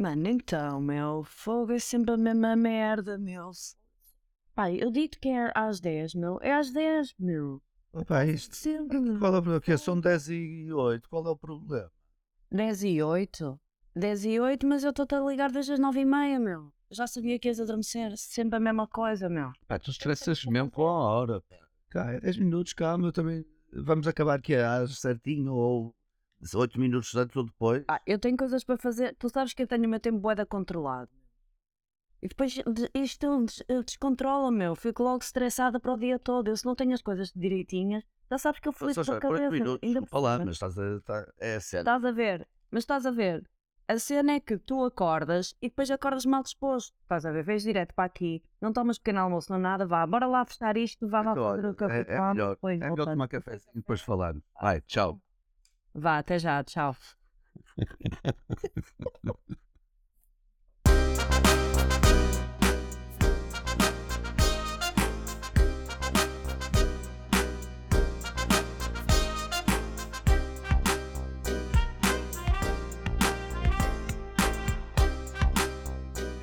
Mano, 0.00 0.28
então, 0.28 0.80
meu, 0.80 1.22
fogo 1.24 1.72
é 1.72 1.78
sempre 1.78 2.12
a 2.12 2.16
mesma 2.16 2.56
merda, 2.56 3.18
meu. 3.18 3.50
Pai, 4.54 4.78
eu 4.80 4.90
digo 4.90 5.12
que 5.20 5.28
é 5.28 5.52
às 5.54 5.78
10, 5.78 6.14
meu. 6.14 6.38
É 6.40 6.54
às 6.54 6.72
10, 6.72 7.14
meu. 7.18 7.60
Pá, 8.06 8.24
isto, 8.24 8.56
Sempre, 8.56 8.98
meu. 8.98 9.18
qual 9.18 9.34
é 9.34 9.38
o 9.38 9.42
problema? 9.42 9.60
Que 9.60 9.76
São 9.76 10.00
10 10.00 10.30
e 10.30 10.72
8, 10.72 11.06
qual 11.06 11.26
é 11.26 11.28
o 11.28 11.36
problema? 11.36 11.92
10 12.50 12.84
e 12.84 13.02
8. 13.02 13.60
10 13.94 14.24
e 14.24 14.40
8, 14.40 14.66
mas 14.66 14.84
eu 14.84 14.88
estou-te 14.90 15.14
a 15.14 15.20
ligar 15.20 15.52
desde 15.52 15.74
as 15.74 15.78
9 15.78 16.00
e 16.00 16.04
meia, 16.06 16.40
meu. 16.40 16.72
Já 16.90 17.06
sabia 17.06 17.38
que 17.38 17.48
ias 17.48 17.60
adormecer. 17.60 18.16
Sempre 18.16 18.56
a 18.56 18.60
mesma 18.60 18.88
coisa, 18.88 19.28
meu. 19.28 19.52
Pá, 19.68 19.78
tu 19.78 19.90
estressas 19.90 20.42
mesmo 20.46 20.70
com 20.70 20.86
a 20.86 20.92
hora. 20.98 21.42
pá. 21.42 21.56
Cá, 21.90 22.12
é 22.14 22.20
10 22.20 22.38
minutos, 22.38 22.72
calma, 22.72 23.08
eu 23.08 23.12
também. 23.12 23.44
Vamos 23.70 24.08
acabar 24.08 24.40
que 24.40 24.54
é 24.54 24.64
às 24.64 24.98
certinho 24.98 25.52
ou 25.52 25.94
8 26.54 26.78
minutos 26.80 27.14
antes 27.14 27.36
ou 27.36 27.44
depois. 27.44 27.84
Ah, 27.88 28.00
eu 28.06 28.18
tenho 28.18 28.36
coisas 28.36 28.64
para 28.64 28.76
fazer. 28.78 29.14
Tu 29.18 29.28
sabes 29.28 29.52
que 29.54 29.62
eu 29.62 29.66
tenho 29.66 29.84
o 29.84 29.88
meu 29.88 30.00
tempo 30.00 30.18
boeda 30.18 30.44
controlado. 30.46 31.10
E 32.22 32.28
depois 32.28 32.52
de- 32.52 32.90
isto 32.94 33.44
des- 33.44 33.64
descontrola, 33.86 34.50
meu. 34.50 34.74
Fico 34.74 35.02
logo 35.02 35.22
estressada 35.22 35.80
para 35.80 35.92
o 35.92 35.96
dia 35.96 36.18
todo. 36.18 36.48
Eu 36.48 36.56
se 36.56 36.64
não 36.66 36.74
tenho 36.74 36.92
as 36.92 37.00
coisas 37.02 37.32
direitinhas, 37.34 38.04
já 38.30 38.36
sabes 38.38 38.60
que 38.60 38.68
eu 38.68 38.72
já, 38.72 39.20
por 39.20 39.32
8 39.32 39.42
cabeça. 39.44 39.50
minutos, 39.64 39.88
Ainda 39.88 40.00
cima. 40.38 40.44
mas 40.46 40.54
estás 40.56 40.78
a. 40.78 41.00
Tá, 41.00 41.32
é 41.38 41.56
a 41.56 41.60
cena. 41.60 41.80
Estás 41.80 42.04
a 42.04 42.12
ver? 42.12 42.48
Mas 42.70 42.82
estás 42.82 43.06
a 43.06 43.10
ver? 43.10 43.48
A 43.88 43.98
cena 43.98 44.32
é 44.34 44.40
que 44.40 44.56
tu 44.56 44.84
acordas 44.84 45.54
e 45.60 45.68
depois 45.68 45.90
acordas 45.90 46.24
mal 46.24 46.42
disposto. 46.44 46.94
Estás 47.02 47.26
a 47.26 47.32
ver? 47.32 47.42
Vês 47.42 47.62
direto 47.64 47.92
para 47.94 48.04
aqui, 48.04 48.40
não 48.60 48.72
tomas 48.72 48.98
pequeno 48.98 49.18
almoço, 49.20 49.50
não 49.50 49.58
nada, 49.58 49.84
vá, 49.84 50.06
bora 50.06 50.26
lá 50.28 50.44
fechar 50.44 50.76
isto, 50.76 51.08
vá 51.08 51.22
lá 51.22 51.34
fazer 51.34 51.66
o 51.68 51.74
café. 51.74 52.06
é, 52.08 52.14
é 52.14 52.20
melhor, 52.32 52.50
depois 52.54 52.80
é 52.80 52.90
melhor 52.90 53.04
tomar 53.06 53.26
cafezinho 53.28 53.72
e 53.74 53.78
depois 53.78 54.00
falar. 54.00 54.34
Vai, 54.60 54.80
tchau. 54.82 55.20
Vá, 55.94 56.18
até 56.18 56.38
já, 56.38 56.62
tchau. 56.62 56.96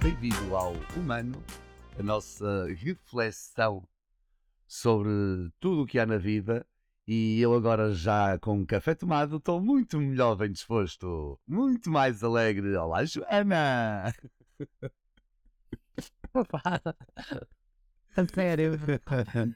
Bem-vindo 0.02 0.56
ao 0.56 0.73
Humano, 0.95 1.42
a 1.98 2.04
nossa 2.04 2.66
reflexão 2.73 3.88
sobre 4.67 5.09
tudo 5.59 5.84
o 5.84 5.86
que 5.86 6.00
há 6.00 6.06
na 6.06 6.17
vida. 6.17 6.66
E 7.09 7.39
eu 7.39 7.53
agora 7.53 7.94
já 7.94 8.38
com 8.38 8.66
café 8.66 8.94
tomado 8.94 9.38
estou 9.38 9.61
muito 9.61 9.97
melhor 9.97 10.36
bem 10.36 10.52
disposto, 10.52 11.39
muito 11.47 11.89
mais 11.89 12.22
alegre. 12.22 12.75
Olá, 12.75 13.05
Joana! 13.05 14.14
A 18.17 18.25
sério. 18.25 18.73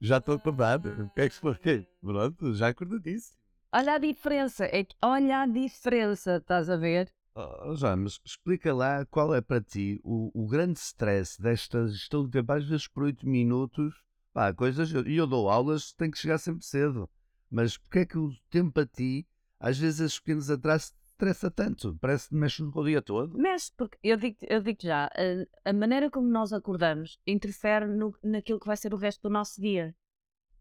já 0.00 0.18
estou 0.18 0.36
acordado. 0.36 1.06
O 1.06 1.10
que 1.10 1.22
é 1.22 1.28
que 1.28 1.34
foi? 1.34 1.88
Pronto, 2.00 2.54
já 2.54 2.68
acordadíssimo. 2.68 3.36
Olha 3.72 3.94
a 3.94 3.98
diferença, 3.98 4.66
é 4.66 4.84
que 4.84 4.94
olha 5.02 5.40
a 5.40 5.46
diferença, 5.46 6.36
estás 6.36 6.70
a 6.70 6.76
ver? 6.76 7.12
Oh, 7.34 7.74
Joana, 7.74 8.04
mas 8.04 8.20
explica 8.24 8.72
lá 8.72 9.04
qual 9.06 9.34
é 9.34 9.40
para 9.40 9.60
ti 9.60 10.00
o, 10.04 10.30
o 10.32 10.46
grande 10.46 10.78
stress 10.78 11.42
desta 11.42 11.88
gestão 11.88 12.24
de 12.24 12.30
tempo, 12.30 12.52
às 12.52 12.64
vezes 12.64 12.86
por 12.86 13.02
8 13.02 13.28
minutos, 13.28 14.05
pá, 14.36 14.52
coisas, 14.52 14.92
e 14.92 15.16
eu 15.16 15.26
dou 15.26 15.48
aulas, 15.48 15.94
tem 15.94 16.10
que 16.10 16.18
chegar 16.18 16.36
sempre 16.36 16.62
cedo, 16.62 17.08
mas 17.50 17.78
porque 17.78 18.00
é 18.00 18.04
que 18.04 18.18
o 18.18 18.30
tempo 18.50 18.70
para 18.70 18.84
ti, 18.84 19.26
às 19.58 19.78
vezes 19.78 19.98
esses 20.00 20.18
pequenos 20.18 20.50
atrasos, 20.50 20.94
estressa 21.06 21.50
tanto? 21.50 21.96
Parece 21.98 22.28
que 22.28 22.34
mexe 22.34 22.62
o 22.62 22.84
dia 22.84 23.00
todo? 23.00 23.38
Mexe, 23.38 23.72
porque 23.74 23.96
eu 24.02 24.18
digo, 24.18 24.36
eu 24.42 24.60
digo 24.60 24.78
já, 24.82 25.06
a, 25.06 25.70
a 25.70 25.72
maneira 25.72 26.10
como 26.10 26.28
nós 26.28 26.52
acordamos 26.52 27.18
interfere 27.26 27.86
no, 27.86 28.14
naquilo 28.22 28.60
que 28.60 28.66
vai 28.66 28.76
ser 28.76 28.92
o 28.92 28.98
resto 28.98 29.22
do 29.22 29.32
nosso 29.32 29.58
dia. 29.58 29.96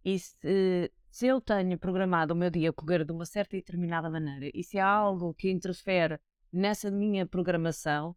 E 0.06 0.20
se, 0.20 0.90
se 1.12 1.28
eu 1.28 1.42
tenho 1.42 1.78
programado 1.78 2.34
o 2.34 2.38
meu 2.38 2.50
dia 2.50 2.72
correr 2.72 3.04
de 3.04 3.12
uma 3.12 3.26
certa 3.26 3.58
e 3.58 3.60
determinada 3.60 4.10
maneira, 4.10 4.50
e 4.54 4.64
se 4.64 4.80
há 4.80 4.88
algo 4.88 5.34
que 5.34 5.52
interfere 5.52 6.18
nessa 6.50 6.90
minha 6.90 7.26
programação, 7.26 8.16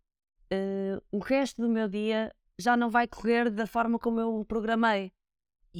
eh, 0.52 1.02
o 1.10 1.18
resto 1.18 1.60
do 1.60 1.68
meu 1.68 1.88
dia 1.88 2.32
já 2.56 2.76
não 2.76 2.90
vai 2.90 3.08
correr 3.08 3.50
da 3.50 3.66
forma 3.66 3.98
como 3.98 4.20
eu 4.20 4.36
o 4.36 4.44
programei. 4.44 5.12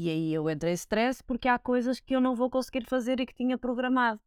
E 0.01 0.09
aí 0.09 0.33
eu 0.33 0.49
entro 0.49 0.69
em 0.69 0.75
stress 0.75 1.21
porque 1.25 1.49
há 1.49 1.59
coisas 1.59 1.99
que 1.99 2.15
eu 2.15 2.21
não 2.21 2.37
vou 2.37 2.49
conseguir 2.49 2.85
fazer 2.85 3.19
e 3.19 3.27
que 3.27 3.35
tinha 3.35 3.59
programado 3.59 4.21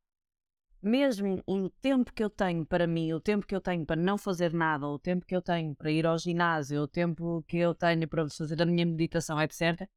mesmo 0.82 1.42
o 1.46 1.70
tempo 1.70 2.12
que 2.12 2.24
eu 2.24 2.30
tenho 2.30 2.66
para 2.66 2.88
mim, 2.88 3.14
o 3.14 3.20
tempo 3.20 3.46
que 3.46 3.56
eu 3.56 3.62
tenho 3.62 3.86
para 3.86 3.96
não 4.02 4.18
fazer 4.18 4.52
nada, 4.52 4.88
o 4.88 4.98
tempo 4.98 5.26
que 5.26 5.36
eu 5.36 5.42
tenho 5.42 5.76
para 5.76 5.92
ir 5.92 6.06
ao 6.06 6.18
ginásio, 6.18 6.82
o 6.82 6.88
tempo 6.88 7.44
que 7.48 7.58
eu 7.58 7.76
tenho 7.76 8.08
para 8.08 8.28
fazer 8.28 8.62
a 8.62 8.66
minha 8.66 8.86
meditação, 8.86 9.40
etc., 9.40 9.88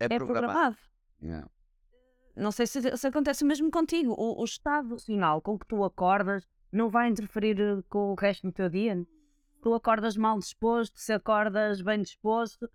é 0.00 0.08
programado. 0.08 0.76
Yeah. 1.22 1.48
Não 2.34 2.50
sei 2.50 2.66
se, 2.66 2.96
se 2.96 3.06
acontece 3.06 3.44
o 3.44 3.46
mesmo 3.46 3.70
contigo. 3.70 4.14
O, 4.18 4.40
o 4.40 4.44
estado 4.44 4.98
final 4.98 5.40
com 5.40 5.58
que 5.58 5.66
tu 5.66 5.84
acordas 5.84 6.46
não 6.72 6.88
vai 6.88 7.08
interferir 7.08 7.60
eh, 7.60 7.82
com 7.88 8.12
o 8.12 8.14
resto 8.14 8.46
do 8.46 8.52
teu 8.52 8.68
dia. 8.68 9.06
Tu 9.62 9.74
acordas 9.74 10.16
mal 10.16 10.38
disposto, 10.38 10.98
se 10.98 11.12
acordas 11.12 11.82
bem 11.82 12.00
disposto. 12.00 12.68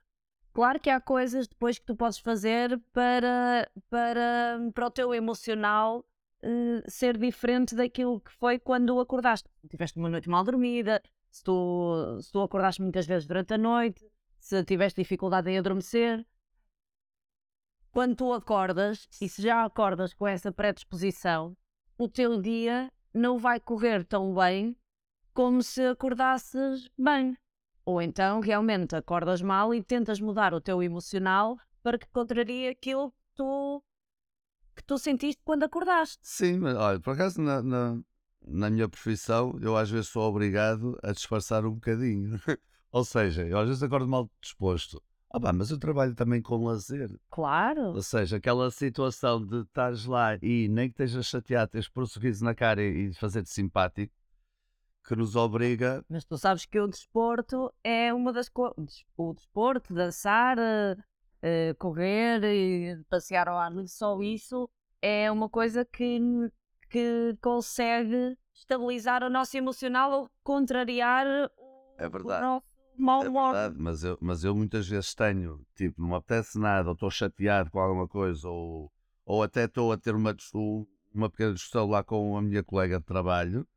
Claro 0.55 0.79
que 0.79 0.89
há 0.89 1.01
coisas 1.01 1.49
depois 1.49 1.77
que 1.77 1.85
tu 1.85 1.97
podes 1.97 2.17
fazer 2.17 2.79
para, 2.93 3.69
para, 3.89 4.57
para 4.73 4.88
o 4.88 4.89
teu 4.89 5.13
emocional 5.13 6.05
eh, 6.41 6.81
ser 6.88 7.17
diferente 7.17 7.75
daquilo 7.75 8.21
que 8.21 8.31
foi 8.31 8.57
quando 8.57 8.97
acordaste. 9.01 9.49
Tiveste 9.69 9.99
uma 9.99 10.07
noite 10.07 10.29
mal 10.29 10.45
dormida, 10.45 11.03
se 11.29 11.43
tu, 11.43 12.17
se 12.21 12.31
tu 12.31 12.41
acordaste 12.41 12.81
muitas 12.81 13.05
vezes 13.05 13.27
durante 13.27 13.53
a 13.53 13.57
noite, 13.57 14.09
se 14.39 14.63
tiveste 14.63 15.01
dificuldade 15.01 15.51
em 15.51 15.57
adormecer. 15.57 16.25
Quando 17.91 18.16
tu 18.16 18.31
acordas, 18.31 19.09
e 19.22 19.27
se 19.27 19.41
já 19.41 19.66
acordas 19.66 20.13
com 20.13 20.25
essa 20.25 20.53
predisposição, 20.53 21.53
o 21.97 22.07
teu 22.07 22.41
dia 22.41 22.89
não 23.13 23.37
vai 23.37 23.59
correr 23.59 24.05
tão 24.05 24.33
bem 24.33 24.73
como 25.33 25.61
se 25.61 25.85
acordasses 25.85 26.89
bem. 26.97 27.37
Ou 27.85 28.01
então 28.01 28.40
realmente 28.40 28.96
acordas 28.96 29.41
mal 29.41 29.73
e 29.73 29.84
tentas 29.84 30.19
mudar 30.19 30.53
o 30.53 30.62
teu 30.62 30.81
emocional 30.81 31.56
para 31.84 32.00
que 32.00 32.07
contrarie 32.07 32.68
aquilo 32.68 33.12
que 33.12 33.18
tu, 33.35 33.84
que 34.75 34.84
tu 34.84 34.97
sentiste 34.97 35.41
quando 35.46 35.63
acordaste. 35.63 36.18
Sim, 36.22 36.59
mas 36.59 36.75
olha, 36.75 37.00
por 37.00 37.13
acaso 37.13 37.40
na, 37.40 37.62
na, 37.62 38.00
na 38.41 38.69
minha 38.72 38.90
profissão 38.90 39.57
eu 39.62 39.78
às 39.78 39.90
vezes 39.90 40.07
sou 40.07 40.23
obrigado 40.23 40.97
a 41.03 41.12
disfarçar 41.12 41.63
um 41.63 41.75
bocadinho. 41.75 42.40
Ou 42.91 43.06
seja, 43.06 43.46
eu 43.46 43.59
às 43.59 43.68
vezes 43.68 43.84
acordo 43.84 44.07
mal 44.07 44.29
disposto. 44.41 45.02
Ah, 45.29 45.40
pá, 45.40 45.52
mas 45.52 45.69
eu 45.69 45.78
trabalho 45.78 46.16
também 46.16 46.41
com 46.41 46.63
lazer. 46.63 47.13
Claro. 47.29 47.94
Ou 47.94 48.02
seja, 48.02 48.38
aquela 48.38 48.72
situação 48.72 49.46
de 49.46 49.63
estares 49.63 50.06
lá 50.06 50.38
e 50.41 50.69
nem 50.69 50.88
que 50.88 50.94
estejas 50.94 51.25
chateado, 51.25 51.72
tens 51.73 51.84
de 51.85 51.91
pôr 51.91 52.03
um 52.03 52.07
sorriso 52.07 52.44
na 52.44 52.56
cara 52.56 52.81
e 52.81 53.09
e 53.09 53.13
fazer-te 53.13 53.50
simpático, 53.50 54.13
que 55.07 55.16
nos 55.16 55.35
obriga. 55.35 56.03
Mas 56.09 56.25
tu 56.25 56.38
sabes 56.38 56.66
que 56.66 56.79
o 56.79 56.88
desporto 56.88 57.71
é 57.83 58.13
uma 58.13 58.33
das 58.33 58.49
coisas. 58.49 59.03
O 59.16 59.33
desporto, 59.33 59.93
dançar, 59.93 60.57
eh, 61.41 61.73
correr 61.77 62.43
e 62.43 63.03
passear 63.09 63.47
ao 63.47 63.57
ar 63.57 63.71
livre, 63.71 63.88
só 63.88 64.19
isso 64.21 64.69
é 65.01 65.31
uma 65.31 65.47
coisa 65.47 65.85
que, 65.85 66.19
que 66.89 67.38
consegue 67.41 68.38
estabilizar 68.53 69.23
o 69.23 69.29
nosso 69.29 69.55
emocional 69.57 70.11
ou 70.11 70.29
contrariar 70.43 71.25
o, 71.57 71.93
É 71.97 72.07
o 72.07 72.11
verdade. 72.11 72.41
nosso 72.41 72.66
mau 72.97 73.22
É 73.23 73.29
humor. 73.29 73.51
verdade, 73.53 73.75
mas 73.77 74.03
eu, 74.03 74.17
mas 74.22 74.43
eu 74.43 74.55
muitas 74.55 74.87
vezes 74.87 75.13
tenho, 75.13 75.61
tipo, 75.75 76.01
não 76.01 76.09
me 76.09 76.16
apetece 76.16 76.57
nada, 76.57 76.89
ou 76.89 76.93
estou 76.93 77.11
chateado 77.11 77.69
com 77.69 77.79
alguma 77.79 78.07
coisa, 78.07 78.47
ou, 78.49 78.91
ou 79.25 79.43
até 79.43 79.66
estou 79.66 79.91
a 79.91 79.97
ter 79.97 80.16
uma, 80.16 80.35
um- 80.55 80.85
uma 81.13 81.29
pequena 81.29 81.53
discussão 81.53 81.87
lá 81.87 82.03
com 82.03 82.35
a 82.37 82.41
minha 82.41 82.63
colega 82.63 82.99
de 82.99 83.05
trabalho 83.05 83.67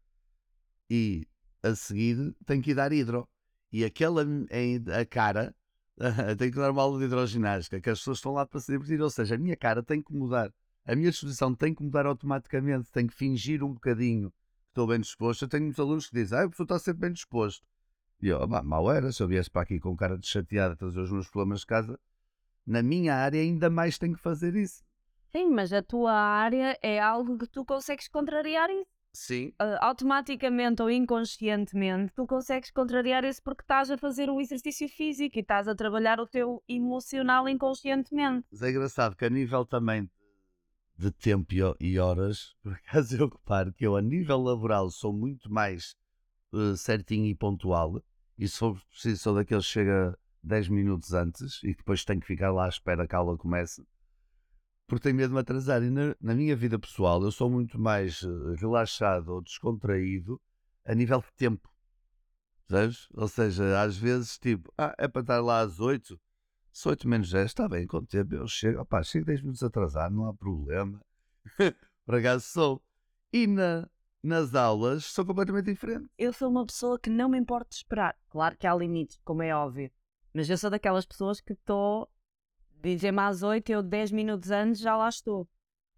e 0.91 1.27
a 1.63 1.75
seguir 1.75 2.35
tenho 2.47 2.63
que 2.63 2.71
ir 2.71 2.75
dar 2.75 2.93
hidro. 2.93 3.29
E 3.73 3.85
aquela 3.85 4.23
a 4.23 5.05
cara 5.05 5.55
tem 6.39 6.51
que 6.51 6.57
dar 6.57 6.71
uma 6.71 6.83
aula 6.83 6.99
de 6.99 7.05
hidroginástica, 7.05 7.81
que 7.81 7.91
as 7.91 7.99
pessoas 7.99 8.19
estão 8.19 8.33
lá 8.33 8.47
para 8.47 8.61
se 8.61 8.73
divertir, 8.73 9.01
ou 9.01 9.11
seja, 9.11 9.35
a 9.35 9.39
minha 9.39 9.57
cara 9.57 9.83
tem 9.83 10.03
que 10.03 10.13
mudar. 10.13 10.53
A 10.87 10.95
minha 10.97 11.11
disposição 11.11 11.55
tem 11.55 11.75
que 11.75 11.83
mudar 11.83 12.07
automaticamente, 12.07 12.91
tem 12.91 13.07
que 13.07 13.15
fingir 13.15 13.63
um 13.63 13.75
bocadinho 13.75 14.31
que 14.31 14.71
estou 14.71 14.87
bem 14.87 15.01
disposto. 15.01 15.43
Eu 15.43 15.49
tenho 15.49 15.65
muitos 15.65 15.81
alunos 15.81 16.07
que 16.09 16.15
dizem, 16.15 16.39
ah, 16.39 16.45
a 16.45 16.49
pessoa 16.49 16.65
está 16.65 16.79
sempre 16.79 17.01
bem 17.01 17.13
disposto. 17.13 17.67
E 18.23 18.29
eu, 18.29 18.43
"Ah, 18.43 18.63
mal 18.63 18.91
era, 18.91 19.13
se 19.13 19.23
eu 19.23 19.29
viesse 19.29 19.51
para 19.51 19.63
aqui 19.63 19.79
com 19.79 19.95
cara 19.95 20.17
de 20.19 20.27
chateado 20.27 20.73
a 20.73 20.77
trazer 20.77 21.01
os 21.01 21.13
meus 21.13 21.29
problemas 21.29 21.61
de 21.61 21.67
casa, 21.67 22.01
na 22.67 22.83
minha 22.83 23.15
área 23.15 23.41
ainda 23.41 23.69
mais 23.69 23.99
tenho 23.99 24.15
que 24.15 24.21
fazer 24.23 24.55
isso. 24.55 24.83
Sim, 25.31 25.51
mas 25.51 25.73
a 25.73 25.83
tua 25.83 26.13
área 26.13 26.79
é 26.83 26.99
algo 26.99 27.37
que 27.37 27.47
tu 27.47 27.65
consegues 27.65 28.09
contrariar 28.09 28.71
isso. 28.71 28.98
Sim. 29.19 29.53
Ah, 29.59 29.89
automaticamente 29.89 30.81
ou 30.81 30.89
inconscientemente, 30.89 32.13
tu 32.15 32.25
consegues 32.25 32.71
contrariar 32.71 33.25
isso 33.25 33.43
porque 33.43 33.63
estás 33.63 33.91
a 33.91 33.99
fazer 33.99 34.31
um 34.31 34.41
exercício 34.41 34.89
físico 34.89 35.37
e 35.37 35.41
estás 35.41 35.67
a 35.67 35.75
trabalhar 35.75 36.21
o 36.21 36.27
teu 36.27 36.63
emocional 36.69 37.49
inconscientemente. 37.49 38.47
Mas 38.51 38.63
é 38.63 38.71
engraçado 38.71 39.17
que 39.17 39.25
a 39.25 39.29
nível 39.31 39.67
também 39.67 40.09
de 40.97 41.11
tempo 41.11 41.53
e 41.53 41.99
ho- 41.99 42.05
horas, 42.05 42.55
por 42.63 42.73
acaso 42.75 43.17
eu 43.17 43.29
reparo 43.29 43.73
que 43.73 43.85
eu 43.85 43.97
a 43.97 44.01
nível 44.01 44.41
laboral 44.41 44.89
sou 44.89 45.13
muito 45.13 45.53
mais 45.53 45.97
eh, 46.55 46.77
certinho 46.77 47.27
e 47.27 47.35
pontual. 47.35 48.01
E 48.39 48.47
se 48.47 48.57
for 48.57 48.81
preciso, 48.89 49.21
sou 49.21 49.35
daqueles 49.35 49.67
que 49.67 49.73
chega 49.73 50.17
10 50.45 50.69
minutos 50.69 51.13
antes 51.13 51.61
e 51.65 51.75
depois 51.75 52.05
tenho 52.05 52.21
que 52.21 52.27
ficar 52.29 52.53
lá 52.53 52.67
à 52.67 52.69
espera 52.69 53.07
que 53.07 53.17
a 53.17 53.19
aula 53.19 53.37
comece. 53.37 53.85
Porque 54.89 55.03
tenho 55.03 55.17
medo 55.17 55.29
de 55.29 55.35
me 55.35 55.41
atrasar. 55.41 55.83
E 55.83 55.91
na, 55.91 56.17
na 56.21 56.35
minha 56.35 56.57
vida 56.57 56.79
pessoal, 56.79 57.23
eu 57.23 57.31
sou 57.31 57.49
muito 57.49 57.79
mais 57.79 58.23
eh, 58.25 58.57
relaxado 58.59 59.29
ou 59.29 59.43
descontraído 59.43 60.41
a 60.85 60.95
nível 60.95 61.21
de 61.21 61.31
tempo. 61.37 61.71
Sabes? 62.69 63.07
Ou 63.15 63.29
seja, 63.29 63.81
às 63.81 63.97
vezes, 63.97 64.39
tipo, 64.39 64.73
ah, 64.77 64.95
é 64.99 65.07
para 65.07 65.21
estar 65.21 65.41
lá 65.41 65.61
às 65.61 65.79
8, 65.79 66.19
se 66.73 66.89
8 66.89 67.07
menos 67.07 67.31
10, 67.31 67.47
está 67.47 67.69
bem, 67.69 67.87
com 67.87 67.99
o 67.99 68.07
tempo 68.07 68.35
eu 68.35 68.49
chego, 68.49 68.81
opá, 68.81 69.03
chego 69.03 69.27
10 69.27 69.43
minutos 69.43 69.63
atrasado, 69.63 70.15
não 70.15 70.27
há 70.27 70.35
problema. 70.35 71.01
Por 72.07 72.41
sou. 72.41 72.83
E 73.31 73.47
na, 73.47 73.87
nas 74.23 74.55
aulas 74.55 75.05
sou 75.05 75.25
completamente 75.25 75.67
diferente. 75.67 76.09
Eu 76.17 76.33
sou 76.33 76.49
uma 76.49 76.65
pessoa 76.65 76.99
que 76.99 77.11
não 77.11 77.29
me 77.29 77.39
importa 77.39 77.69
de 77.69 77.77
esperar. 77.77 78.17
Claro 78.31 78.57
que 78.57 78.67
há 78.67 78.75
limites, 78.75 79.21
como 79.23 79.43
é 79.43 79.55
óbvio. 79.55 79.91
Mas 80.33 80.49
eu 80.49 80.57
sou 80.57 80.71
daquelas 80.71 81.05
pessoas 81.05 81.41
que 81.41 81.53
estou. 81.53 82.11
Dizem-me 82.83 83.21
às 83.21 83.43
8, 83.43 83.71
eu 83.71 83.83
10 83.83 84.11
minutos 84.13 84.51
antes 84.51 84.81
já 84.81 84.97
lá 84.97 85.09
estou. 85.09 85.49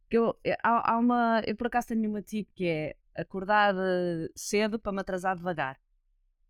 Que 0.08 0.16
Eu, 0.18 0.38
eu- 0.44 0.56
há, 0.62 0.92
há 0.94 0.98
uma. 0.98 1.42
Eu 1.46 1.56
por 1.56 1.66
acaso 1.68 1.88
tenho 1.88 2.08
uma 2.10 2.22
tipo 2.22 2.50
que 2.54 2.66
é 2.66 2.96
acordar 3.14 3.74
eh, 3.76 4.28
cedo 4.34 4.78
para 4.78 4.92
me 4.92 5.00
atrasar 5.00 5.36
devagar. 5.36 5.78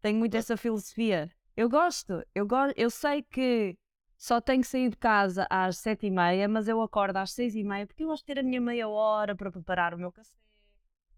Tenho 0.03 0.19
muito 0.19 0.37
essa 0.37 0.57
filosofia. 0.57 1.31
Eu 1.57 1.69
gosto, 1.69 2.25
eu 2.35 2.47
gosto, 2.47 2.75
eu 2.79 2.91
sei 2.91 3.23
que 3.23 3.77
só 4.17 4.41
tenho 4.41 4.63
que 4.63 4.69
sair 4.69 4.89
de 4.91 4.97
casa 4.97 5.47
às 5.51 5.79
sete 5.79 6.07
e 6.07 6.11
meia, 6.11 6.49
mas 6.49 6.69
eu 6.69 6.81
acordo 6.81 7.17
às 7.19 7.33
seis 7.33 7.55
e 7.55 7.63
meia 7.65 7.87
porque 7.87 8.03
eu 8.05 8.09
gosto 8.09 8.23
de 8.27 8.35
ter 8.35 8.41
a 8.41 8.43
minha 8.43 8.61
meia 8.61 8.89
hora 8.89 9.35
para 9.37 9.51
preparar 9.51 9.95
o 9.95 9.99
meu 9.99 10.13
café, 10.13 10.37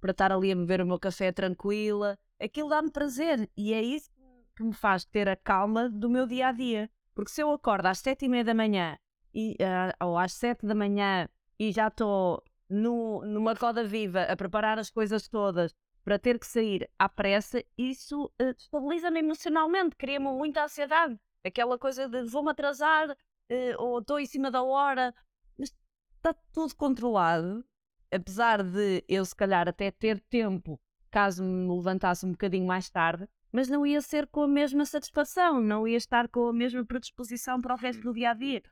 para 0.01 0.11
estar 0.13 0.33
ali 0.33 0.51
a 0.53 0.57
beber 0.57 0.81
o 0.81 0.87
meu 0.87 0.99
café 0.99 1.31
tranquila. 1.33 2.19
Aquilo 2.41 2.69
dá-me 2.71 2.91
prazer 2.91 3.49
e 3.57 3.73
é 3.73 3.83
isso 3.83 4.11
que 4.57 4.65
me 4.65 4.73
faz 4.73 5.05
ter 5.05 5.29
a 5.29 5.37
calma 5.37 5.89
do 5.89 6.09
meu 6.11 6.27
dia 6.27 6.49
a 6.49 6.53
dia. 6.53 6.91
Porque 7.15 7.31
se 7.31 7.43
eu 7.43 7.53
acordo 7.53 7.87
às 7.87 7.99
sete 7.99 8.25
e 8.25 8.29
meia 8.29 8.45
da 8.45 8.55
manhã 8.55 8.97
e, 9.35 9.57
ah, 9.61 10.07
ou 10.07 10.19
às 10.19 10.33
sete 10.33 10.67
da 10.67 10.75
manhã 10.75 11.29
e 11.59 11.73
já 11.73 11.89
estou 11.89 12.43
numa 12.69 13.53
roda 13.53 13.85
viva 13.85 14.23
a 14.23 14.37
preparar 14.37 14.79
as 14.79 14.91
coisas 14.91 15.29
todas 15.29 15.75
para 16.05 16.19
ter 16.19 16.39
que 16.39 16.47
sair 16.47 16.91
à 16.99 17.09
pressa, 17.09 17.63
isso 17.77 18.33
eh, 18.39 18.55
estabiliza-me 18.57 19.21
emocionalmente, 19.21 19.95
cria-me 19.97 20.27
muita 20.27 20.65
ansiedade. 20.65 21.19
Aquela 21.45 21.79
coisa 21.79 22.09
de 22.09 22.25
vou-me 22.25 22.51
atrasar 22.51 23.17
eh, 23.49 23.77
ou 23.79 24.01
estou 24.01 24.19
em 24.19 24.27
cima 24.27 24.51
da 24.51 24.63
hora. 24.63 25.15
Mas 25.57 25.73
está 26.17 26.35
tudo 26.53 26.75
controlado, 26.75 27.65
apesar 28.11 28.63
de 28.63 29.05
eu 29.09 29.25
se 29.25 29.37
calhar 29.37 29.69
até 29.69 29.91
ter 29.91 30.19
tempo 30.21 30.81
caso 31.11 31.45
me 31.45 31.77
levantasse 31.77 32.25
um 32.25 32.33
bocadinho 32.33 32.67
mais 32.67 32.89
tarde, 32.89 33.29
mas 33.53 33.69
não 33.69 33.87
ia 33.87 34.01
ser 34.01 34.27
com 34.27 34.43
a 34.43 34.49
mesma 34.49 34.87
satisfação, 34.87 35.61
não 35.61 35.87
ia 35.87 35.99
estar 35.99 36.27
com 36.27 36.49
a 36.49 36.53
mesma 36.53 36.85
predisposição 36.87 37.61
para 37.61 37.75
o 37.75 37.77
resto 37.77 38.03
do 38.03 38.15
dia 38.15 38.31
a 38.31 38.35
dia. 38.35 38.63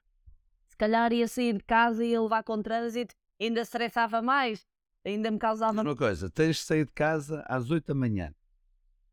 Se 0.81 0.87
calhar 0.87 1.13
ia 1.13 1.29
sair 1.29 1.53
de 1.59 1.65
casa 1.65 2.03
e 2.03 2.13
ia 2.13 2.23
levar 2.23 2.43
com 2.43 2.63
trânsito, 2.63 3.15
ainda 3.39 3.61
estressava 3.61 4.23
mais, 4.23 4.67
ainda 5.05 5.31
me 5.31 5.39
causava. 5.39 5.83
Uma 5.83 5.95
coisa, 5.95 6.31
tens 6.31 6.57
de 6.57 6.63
sair 6.63 6.87
de 6.87 6.93
casa 6.93 7.45
às 7.47 7.71
8 7.71 7.89
da 7.89 7.95
manhã. 7.95 8.35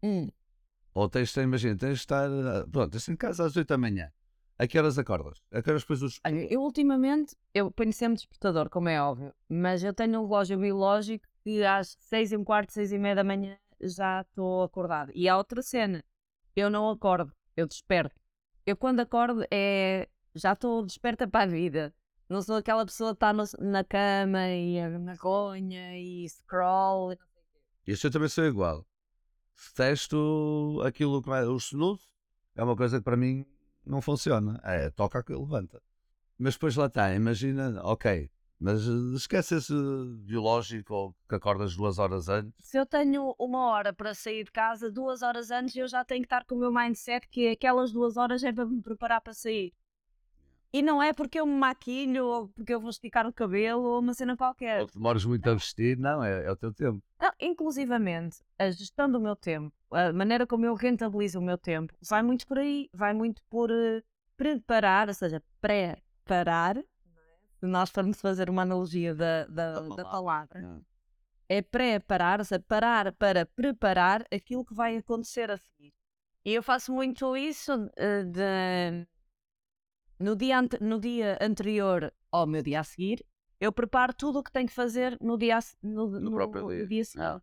Hum. 0.02 0.30
Ou 0.94 1.10
tens 1.10 1.34
de, 1.34 1.42
imagina, 1.42 1.76
tens 1.76 1.96
de 1.96 2.00
estar. 2.00 2.30
ah, 2.30 2.66
Pronto, 2.72 2.92
tens 2.92 3.02
de 3.02 3.06
sair 3.08 3.16
de 3.16 3.18
casa 3.18 3.46
às 3.46 3.58
8 3.58 3.68
da 3.68 3.78
manhã. 3.78 4.10
A 4.58 4.66
que 4.66 4.80
horas 4.80 4.98
acordas? 4.98 5.44
A 5.52 5.62
que 5.62 5.70
horas 5.70 5.82
depois 5.82 6.02
os. 6.02 6.22
Olha, 6.26 6.54
eu 6.54 6.62
ultimamente, 6.62 7.36
eu 7.54 7.70
ponho 7.70 7.92
sempre 7.92 8.16
despertador, 8.16 8.70
como 8.70 8.88
é 8.88 9.02
óbvio, 9.02 9.34
mas 9.50 9.84
eu 9.84 9.94
tenho 9.94 10.22
um 10.22 10.24
relógio 10.26 10.58
biológico 10.58 11.28
que 11.44 11.66
às 11.66 11.98
seis 12.00 12.32
e 12.32 12.38
um 12.38 12.46
quarto, 12.46 12.72
seis 12.72 12.94
e 12.94 12.98
meia 12.98 13.16
da 13.16 13.26
manhã 13.26 13.58
já 13.82 14.22
estou 14.22 14.64
acordado. 14.64 15.12
E 15.14 15.28
há 15.28 15.36
outra 15.36 15.62
cena, 15.62 16.02
eu 16.56 16.70
não 16.70 16.90
acordo, 16.90 17.34
eu 17.58 17.68
desperto. 17.68 18.16
Eu 18.66 18.78
quando 18.78 19.02
acordo 19.02 19.46
é, 19.52 20.08
já 20.36 20.54
estou 20.54 20.86
desperta 20.86 21.28
para 21.28 21.44
a 21.44 21.48
vida. 21.48 21.94
Não 22.30 22.42
sou 22.42 22.56
aquela 22.56 22.86
pessoa 22.86 23.16
que 23.16 23.24
está 23.24 23.34
na 23.60 23.84
cama 23.84 24.50
e 24.50 24.80
a 24.80 24.90
maconha 25.00 25.98
e 25.98 26.28
scroll. 26.28 27.16
Isso 27.86 28.08
eu 28.08 28.12
também 28.12 28.28
sou 28.28 28.46
igual. 28.46 28.86
Detesto 29.56 30.82
aquilo 30.86 31.22
que 31.22 31.30
é 31.30 31.46
o 31.46 31.56
snooze. 31.58 32.06
É 32.56 32.64
uma 32.64 32.76
coisa 32.76 32.98
que 32.98 33.04
para 33.04 33.16
mim 33.16 33.46
não 33.86 34.02
funciona. 34.02 34.60
É, 34.64 34.90
toca 34.90 35.20
aquilo, 35.20 35.44
levanta. 35.44 35.82
Mas 36.38 36.56
depois 36.56 36.76
lá 36.76 36.88
está, 36.88 37.16
imagina, 37.16 37.82
ok, 37.84 38.30
mas 38.60 38.84
esquece 38.84 39.56
esse 39.56 39.74
biológico 40.20 40.94
ou 40.94 41.16
que 41.30 41.36
acordas 41.36 41.76
duas 41.76 41.98
horas 41.98 42.28
antes. 42.28 42.54
Se 42.60 42.78
eu 42.78 42.86
tenho 42.86 43.36
uma 43.40 43.72
hora 43.72 43.94
para 43.94 44.14
sair 44.14 44.44
de 44.44 44.52
casa, 44.52 44.92
duas 44.92 45.22
horas 45.22 45.50
antes 45.50 45.76
eu 45.76 45.88
já 45.88 46.04
tenho 46.04 46.22
que 46.22 46.26
estar 46.26 46.44
com 46.46 46.56
o 46.56 46.60
meu 46.60 46.72
mindset 46.72 47.28
que 47.30 47.50
aquelas 47.50 47.92
duas 47.92 48.18
horas 48.18 48.44
é 48.44 48.52
para 48.52 48.66
me 48.66 48.82
preparar 48.82 49.22
para 49.22 49.34
sair. 49.34 49.74
E 50.74 50.82
não 50.82 51.02
é 51.02 51.14
porque 51.14 51.40
eu 51.40 51.46
me 51.46 51.54
maquilho 51.54 52.26
ou 52.26 52.48
porque 52.50 52.74
eu 52.74 52.80
vou 52.80 52.90
esticar 52.90 53.26
o 53.26 53.32
cabelo 53.34 53.84
ou 53.84 54.00
uma 54.00 54.14
cena 54.14 54.36
qualquer. 54.36 54.82
Ou 54.82 54.88
demoras 54.88 55.24
muito 55.24 55.50
a 55.50 55.54
vestir, 55.54 55.98
não, 55.98 56.24
é, 56.24 56.46
é 56.46 56.52
o 56.52 56.56
teu 56.58 56.74
tempo. 56.74 57.02
Não, 57.20 57.32
inclusivamente, 57.40 58.40
a 58.60 58.70
gestão 58.70 59.10
do 59.10 59.20
meu 59.20 59.36
tempo, 59.36 59.74
a 59.92 60.12
maneira 60.12 60.46
como 60.46 60.66
eu 60.66 60.76
rentabilizo 60.76 61.40
o 61.40 61.42
meu 61.42 61.58
tempo, 61.58 61.94
vai 62.02 62.22
muito 62.22 62.46
por 62.46 62.60
aí, 62.60 62.90
vai 62.94 63.14
muito 63.14 63.42
por 63.50 63.72
eh, 63.72 64.04
preparar, 64.36 65.08
ou 65.08 65.14
seja, 65.14 65.42
preparar. 65.62 66.78
Se 67.60 67.66
nós 67.66 67.90
formos 67.90 68.22
fazer 68.22 68.50
uma 68.50 68.62
analogia 68.62 69.16
da, 69.16 69.46
da, 69.48 69.74
Da 69.80 70.04
palavra. 70.04 70.06
palavra, 70.62 70.82
é 71.50 71.62
preparar, 71.62 72.40
ou 72.40 72.46
seja, 72.46 72.64
parar 72.68 73.14
para 73.14 73.46
preparar 73.46 74.26
aquilo 74.32 74.66
que 74.66 74.74
vai 74.76 74.98
acontecer 74.98 75.50
a 75.50 75.58
seguir. 75.58 75.94
E 76.46 76.54
eu 76.54 76.62
faço 76.62 76.92
muito 76.94 77.36
isso 77.36 77.90
eh, 77.96 78.24
de, 78.24 79.08
no, 80.20 80.36
dia 80.36 80.58
ante- 80.60 80.82
no 80.82 81.00
dia 81.00 81.38
anterior 81.42 82.14
ao 82.32 82.46
meu 82.48 82.62
dia 82.62 82.80
a 82.80 82.84
seguir, 82.84 83.26
eu 83.60 83.72
preparo 83.72 84.14
tudo 84.14 84.40
o 84.40 84.44
que 84.44 84.52
tenho 84.52 84.68
que 84.68 84.74
fazer 84.74 85.18
no 85.22 85.38
dia, 85.38 85.60
se- 85.62 85.76
no, 85.82 86.08
no- 86.20 86.32
próprio 86.32 86.68
dia. 86.70 86.82
no 86.84 86.88
dia 86.88 87.04
seguinte. 87.06 87.26
Ah. 87.28 87.42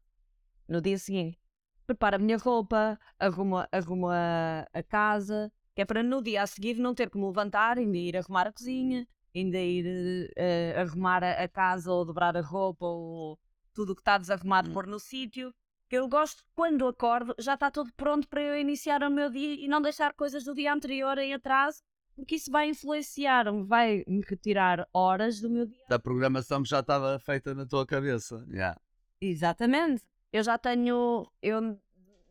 No 0.69 0.81
dia 0.81 0.99
seguinte. 0.99 1.38
Preparo 1.87 2.17
a 2.17 2.19
minha 2.19 2.38
roupa, 2.38 2.99
arrumo, 3.19 3.56
arrumo 3.71 4.09
a, 4.09 4.67
a 4.73 4.82
casa, 4.82 5.53
que 5.75 5.82
é 5.82 5.85
para 5.85 6.03
no 6.03 6.23
dia 6.23 6.43
a 6.43 6.47
seguir 6.47 6.76
não 6.79 6.94
ter 6.94 7.11
que 7.11 7.19
me 7.19 7.26
levantar, 7.26 7.76
ainda 7.79 7.97
ir 7.99 8.17
arrumar 8.17 8.47
a 8.47 8.53
cozinha, 8.53 9.06
ainda 9.35 9.59
ir 9.59 10.32
eh, 10.37 10.75
arrumar 10.81 11.23
a, 11.23 11.43
a 11.43 11.49
casa 11.49 11.93
ou 11.93 12.05
dobrar 12.05 12.37
a 12.37 12.41
roupa 12.41 12.87
ou 12.87 13.38
tudo 13.75 13.91
o 13.93 13.94
que 13.94 14.00
está 14.00 14.17
desarrumado 14.17 14.71
Hum. 14.71 14.73
pôr 14.73 14.87
no 14.87 14.99
sítio. 14.99 15.53
Que 15.87 15.97
eu 15.97 16.09
gosto, 16.09 16.43
quando 16.55 16.87
acordo, 16.88 17.35
já 17.38 17.53
está 17.55 17.71
tudo 17.71 17.93
pronto 17.94 18.26
para 18.29 18.41
eu 18.41 18.59
iniciar 18.59 19.03
o 19.03 19.11
meu 19.11 19.29
dia 19.29 19.55
e 19.55 19.69
não 19.69 19.83
deixar 19.83 20.14
coisas 20.14 20.43
do 20.45 20.54
dia 20.54 20.73
anterior 20.73 21.19
em 21.19 21.35
atraso, 21.35 21.83
porque 22.14 22.37
isso 22.37 22.50
vai 22.50 22.68
influenciar, 22.68 23.50
vai 23.64 24.04
me 24.06 24.23
retirar 24.26 24.88
horas 24.92 25.40
do 25.40 25.50
meu 25.50 25.66
dia. 25.66 25.85
Da 25.88 25.99
programação 25.99 26.62
que 26.62 26.68
já 26.68 26.80
estava 26.80 27.18
feita 27.18 27.54
na 27.54 27.66
tua 27.66 27.87
cabeça. 27.87 28.44
Yeah. 28.49 28.80
Exatamente. 29.21 30.04
Eu 30.33 30.42
já 30.42 30.59
tenho, 30.59 31.30
eu 31.42 31.78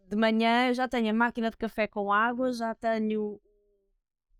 de 0.09 0.15
manhã 0.15 0.67
eu 0.67 0.73
já 0.73 0.87
tenho 0.87 1.09
a 1.09 1.13
máquina 1.13 1.49
de 1.49 1.57
café 1.57 1.87
com 1.87 2.11
água, 2.11 2.51
já 2.51 2.75
tenho 2.75 3.39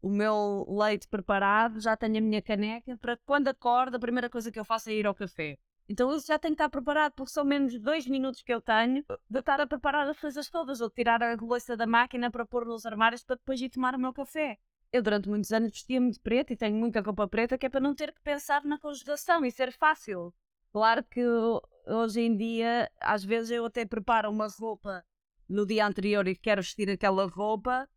o 0.01 0.09
meu 0.09 0.65
leite 0.69 1.07
preparado, 1.07 1.79
já 1.79 1.95
tenho 1.95 2.17
a 2.17 2.21
minha 2.21 2.41
caneca 2.41 2.97
para 2.97 3.17
quando 3.25 3.47
acordo 3.47 3.95
a 3.95 3.99
primeira 3.99 4.29
coisa 4.29 4.51
que 4.51 4.59
eu 4.59 4.65
faço 4.65 4.89
é 4.89 4.93
ir 4.93 5.07
ao 5.07 5.15
café. 5.15 5.57
Então 5.87 6.13
isso 6.15 6.27
já 6.27 6.39
tem 6.39 6.51
que 6.51 6.55
estar 6.55 6.69
preparado 6.69 7.13
porque 7.13 7.31
são 7.31 7.43
menos 7.43 7.77
dois 7.79 8.07
minutos 8.07 8.41
que 8.41 8.53
eu 8.53 8.61
tenho 8.61 9.03
de 9.29 9.39
estar 9.39 9.59
a 9.59 9.67
preparar 9.67 10.07
as 10.07 10.19
coisas 10.19 10.49
todas 10.49 10.81
ou 10.81 10.89
tirar 10.89 11.21
a 11.21 11.35
louça 11.35 11.75
da 11.75 11.87
máquina 11.87 12.29
para 12.29 12.45
pôr 12.45 12.65
nos 12.65 12.85
armários 12.85 13.23
para 13.23 13.35
depois 13.35 13.59
ir 13.61 13.69
tomar 13.69 13.95
o 13.95 13.99
meu 13.99 14.13
café. 14.13 14.57
Eu 14.93 15.01
durante 15.01 15.27
muitos 15.27 15.51
anos 15.51 15.71
vestia-me 15.71 16.11
de 16.11 16.19
preto 16.19 16.53
e 16.53 16.55
tenho 16.55 16.75
muita 16.77 17.01
roupa 17.01 17.27
preta 17.27 17.57
que 17.57 17.65
é 17.65 17.69
para 17.69 17.79
não 17.79 17.95
ter 17.95 18.13
que 18.13 18.21
pensar 18.21 18.63
na 18.63 18.77
conjugação 18.77 19.43
e 19.43 19.51
ser 19.51 19.71
fácil. 19.71 20.31
Claro 20.71 21.03
que 21.03 21.25
ho- 21.25 21.61
hoje 21.87 22.21
em 22.21 22.37
dia, 22.37 22.91
às 23.01 23.23
vezes 23.23 23.49
eu 23.49 23.65
até 23.65 23.85
preparo 23.85 24.29
uma 24.29 24.47
roupa 24.47 25.03
no 25.49 25.65
dia 25.65 25.87
anterior 25.87 26.27
e 26.27 26.35
quero 26.35 26.61
vestir 26.61 26.91
aquela 26.91 27.25
roupa, 27.25 27.89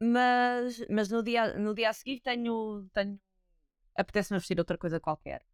mas, 0.00 0.82
mas 0.88 1.10
no, 1.10 1.22
dia, 1.22 1.58
no 1.58 1.74
dia 1.74 1.90
a 1.90 1.92
seguir 1.92 2.20
tenho, 2.20 2.88
tenho 2.94 3.20
apetece-me 3.94 4.38
vestir 4.38 4.58
outra 4.58 4.78
coisa 4.78 4.98
qualquer. 4.98 5.44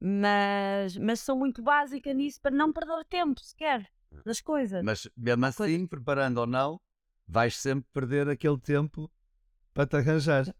Mas, 0.00 0.96
mas 0.96 1.18
sou 1.18 1.36
muito 1.36 1.60
básica 1.60 2.14
nisso 2.14 2.40
para 2.40 2.54
não 2.54 2.72
perder 2.72 3.04
tempo 3.06 3.40
sequer 3.40 3.90
das 4.24 4.40
coisas. 4.40 4.84
Mas 4.84 5.08
mesmo 5.16 5.46
assim, 5.46 5.84
preparando 5.84 6.38
ou 6.38 6.46
não, 6.46 6.80
vais 7.26 7.56
sempre 7.56 7.88
perder 7.92 8.28
aquele 8.28 8.58
tempo 8.60 9.10
para 9.78 9.86
te 9.86 9.96
arranjar. 9.96 10.52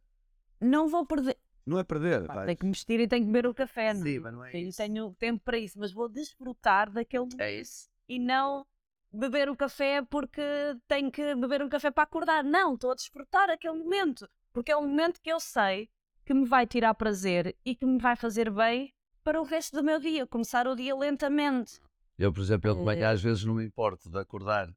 Não 0.60 0.86
vou 0.86 1.04
perder. 1.04 1.36
Não 1.66 1.76
é 1.76 1.82
perder, 1.82 2.24
Pá, 2.24 2.34
vais. 2.34 2.46
tenho 2.46 2.58
que 2.58 2.64
me 2.66 2.70
vestir 2.70 3.00
e 3.00 3.08
tenho 3.08 3.26
que 3.26 3.32
beber 3.32 3.48
o 3.48 3.52
café. 3.54 3.92
não- 3.92 4.02
Sim, 4.02 4.20
mas 4.20 4.32
não 4.32 4.44
é 4.44 4.50
tenho, 4.52 4.68
isso. 4.68 4.76
tenho 4.78 5.14
tempo 5.18 5.42
para 5.44 5.58
isso, 5.58 5.76
mas 5.76 5.92
vou 5.92 6.08
desfrutar 6.08 6.88
daquele 6.88 7.24
momento. 7.24 7.40
É 7.40 7.52
isso. 7.60 7.88
e 8.08 8.18
não 8.18 8.64
beber 9.12 9.50
o 9.50 9.56
café 9.56 10.00
porque 10.02 10.40
tenho 10.86 11.10
que 11.10 11.34
beber 11.34 11.62
um 11.62 11.68
café 11.68 11.90
para 11.90 12.04
acordar. 12.04 12.42
Não, 12.44 12.74
estou 12.74 12.92
a 12.92 12.94
desfrutar 12.94 13.50
aquele 13.50 13.76
momento. 13.76 14.26
Porque 14.52 14.70
é 14.72 14.76
um 14.76 14.86
momento 14.86 15.20
que 15.20 15.30
eu 15.32 15.38
sei 15.40 15.90
que 16.24 16.32
me 16.32 16.46
vai 16.46 16.64
tirar 16.66 16.94
prazer 16.94 17.54
e 17.64 17.74
que 17.74 17.84
me 17.84 17.98
vai 17.98 18.14
fazer 18.16 18.50
bem 18.50 18.94
para 19.24 19.38
o 19.40 19.44
resto 19.44 19.76
do 19.76 19.82
meu 19.84 19.98
dia. 20.00 20.26
Começar 20.28 20.66
o 20.68 20.74
dia 20.76 20.94
lentamente. 20.96 21.80
Eu, 22.16 22.32
por 22.32 22.40
exemplo, 22.40 22.70
eu 22.70 22.76
de 22.76 22.82
manhã 22.82 23.08
Eh. 23.08 23.12
às 23.12 23.20
vezes 23.22 23.44
não 23.44 23.54
me 23.56 23.64
importo 23.66 24.08
de 24.08 24.18
acordar 24.18 24.72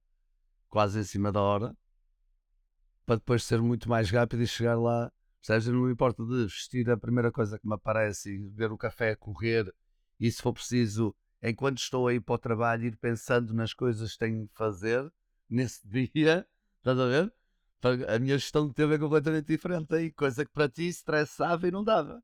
quase 0.67 0.99
em 0.99 1.03
cima 1.03 1.31
da 1.31 1.41
hora, 1.41 1.73
para 3.05 3.15
depois 3.15 3.43
ser 3.43 3.61
muito 3.61 3.89
mais 3.89 4.09
rápido 4.09 4.41
e 4.43 4.47
chegar 4.47 4.75
lá. 4.75 5.11
Percebes? 5.39 5.67
Não 5.67 5.85
me 5.85 5.91
importa 5.91 6.23
de 6.23 6.43
vestir 6.43 6.89
a 6.89 6.97
primeira 6.97 7.31
coisa 7.31 7.57
que 7.57 7.67
me 7.67 7.73
aparece 7.73 8.33
e 8.33 8.37
beber 8.37 8.71
o 8.71 8.77
café, 8.77 9.15
correr, 9.15 9.73
e 10.19 10.31
se 10.31 10.41
for 10.41 10.53
preciso, 10.53 11.15
enquanto 11.41 11.79
estou 11.79 12.07
aí 12.07 12.19
para 12.19 12.35
o 12.35 12.37
trabalho, 12.37 12.85
ir 12.85 12.95
pensando 12.95 13.53
nas 13.53 13.73
coisas 13.73 14.13
que 14.13 14.19
tenho 14.19 14.45
de 14.45 14.53
fazer 14.53 15.11
nesse 15.49 15.81
dia, 15.89 16.45
estás 16.77 16.99
a 16.99 17.07
ver? 17.07 17.33
A 18.07 18.19
minha 18.19 18.37
gestão 18.37 18.67
de 18.67 18.75
tempo 18.75 18.93
é 18.93 18.99
completamente 18.99 19.47
diferente 19.47 19.95
aí, 19.95 20.11
coisa 20.11 20.45
que 20.45 20.51
para 20.51 20.69
ti 20.69 20.87
estressava 20.87 21.67
e 21.67 21.71
não 21.71 21.83
dava. 21.83 22.21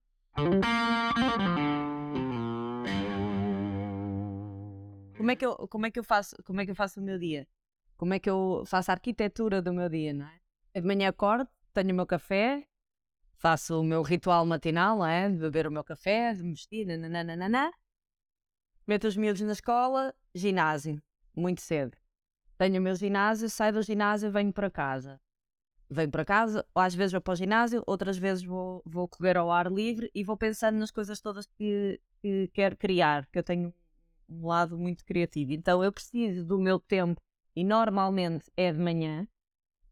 Como 5.17 5.31
é 5.31 5.35
que 5.35 5.43
eu, 5.43 5.55
como 5.67 5.87
é 5.87 5.91
que 5.91 5.97
eu 5.99 6.03
faço, 6.03 6.35
como 6.43 6.61
é 6.61 6.65
que 6.65 6.69
eu 6.69 6.75
faço 6.75 6.99
o 6.99 7.03
meu 7.03 7.17
dia? 7.17 7.47
Como 7.97 8.13
é 8.13 8.19
que 8.19 8.29
eu 8.29 8.63
faço 8.67 8.91
a 8.91 8.93
arquitetura 8.93 9.59
do 9.59 9.73
meu 9.73 9.89
dia, 9.89 10.13
não 10.13 10.27
é? 10.27 10.46
De 10.79 10.85
manhã 10.85 11.09
acordo, 11.09 11.49
tenho 11.73 11.91
o 11.91 11.95
meu 11.95 12.05
café, 12.05 12.63
faço 13.37 13.81
o 13.81 13.83
meu 13.83 14.03
ritual 14.03 14.45
matinal, 14.45 15.03
é? 15.03 15.27
De 15.27 15.39
beber 15.39 15.65
o 15.65 15.71
meu 15.71 15.83
café, 15.83 16.31
de 16.35 16.43
me 16.43 16.51
vestir, 16.51 16.85
nananana. 16.85 17.71
Meto 18.85 19.07
os 19.07 19.17
miúdos 19.17 19.41
na 19.41 19.53
escola, 19.53 20.13
ginásio, 20.35 21.01
muito 21.35 21.61
cedo. 21.61 21.97
Tenho 22.59 22.79
o 22.79 22.83
meu 22.83 22.95
ginásio, 22.95 23.49
saio 23.49 23.73
do 23.73 23.81
ginásio, 23.81 24.31
venho 24.31 24.53
para 24.53 24.69
casa. 24.69 25.19
Venho 25.89 26.11
para 26.11 26.23
casa, 26.23 26.63
ou 26.75 26.81
às 26.83 26.93
vezes 26.93 27.13
vou 27.13 27.21
para 27.21 27.31
o 27.31 27.35
ginásio, 27.35 27.83
outras 27.87 28.19
vezes 28.19 28.43
vou, 28.43 28.83
vou 28.85 29.07
correr 29.07 29.35
ao 29.35 29.51
ar 29.51 29.71
livre 29.71 30.11
e 30.13 30.23
vou 30.23 30.37
pensando 30.37 30.77
nas 30.77 30.91
coisas 30.91 31.19
todas 31.19 31.47
que, 31.47 31.99
que 32.21 32.49
quero 32.53 32.77
criar, 32.77 33.25
que 33.31 33.39
eu 33.39 33.43
tenho 33.43 33.73
um 34.29 34.45
lado 34.45 34.77
muito 34.77 35.03
criativo. 35.03 35.53
Então 35.53 35.83
eu 35.83 35.91
preciso 35.91 36.45
do 36.45 36.59
meu 36.59 36.79
tempo, 36.79 37.19
e 37.55 37.63
normalmente 37.63 38.51
é 38.55 38.71
de 38.71 38.77
manhã, 38.77 39.27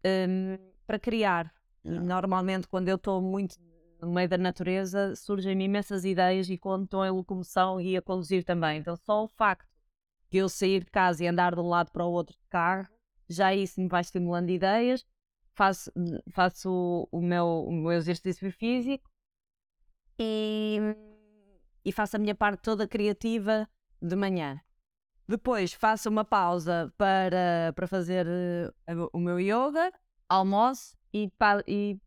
um, 0.06 0.75
para 0.86 1.00
criar. 1.00 1.54
E 1.84 1.90
normalmente 1.90 2.68
quando 2.68 2.90
eu 2.90 2.96
estou 2.96 3.22
muito 3.22 3.56
no 4.02 4.12
meio 4.12 4.30
da 4.30 4.38
natureza, 4.38 5.16
surgem-me 5.16 5.66
imensas 5.66 6.06
ideias 6.06 6.50
e 6.50 6.58
quando 6.58 6.86
estou 6.86 7.06
em 7.06 7.12
locomoção 7.12 7.80
e 7.80 7.96
a 7.96 8.02
conduzir 8.02 8.44
também. 8.44 8.80
Então 8.80 8.96
só 8.96 9.24
o 9.24 9.28
facto 9.28 9.70
de 10.30 10.38
eu 10.38 10.50
sair 10.50 10.84
de 10.84 10.92
casa 10.92 11.24
e 11.24 11.28
andar 11.28 11.56
de 11.56 11.62
um 11.62 11.68
lado 11.68 11.92
para 11.92 12.06
o 12.06 12.12
outro 12.12 12.36
de 12.36 12.48
carro, 12.50 12.88
já 13.30 13.54
isso 13.54 13.80
me 13.80 13.88
vai 13.88 14.02
estimulando 14.02 14.50
ideias 14.50 15.06
faço, 15.56 15.92
faço 16.30 16.70
o, 16.70 17.08
o, 17.12 17.22
meu, 17.22 17.66
o 17.66 17.72
meu 17.72 17.94
exercício 17.94 18.52
físico 18.52 19.10
e, 20.20 20.80
e 21.84 21.92
faço 21.92 22.18
a 22.18 22.20
minha 22.20 22.36
parte 22.36 22.62
toda 22.62 22.88
criativa 22.88 23.68
de 24.02 24.16
manhã. 24.16 24.60
Depois 25.28 25.74
faço 25.74 26.10
uma 26.10 26.24
pausa 26.24 26.94
para, 26.98 27.74
para 27.74 27.88
fazer 27.88 28.28
uh, 28.28 29.10
o 29.12 29.20
meu 29.20 29.40
yoga, 29.40 29.92
almoço 30.28 30.96
e, 31.14 31.32
e 31.68 31.98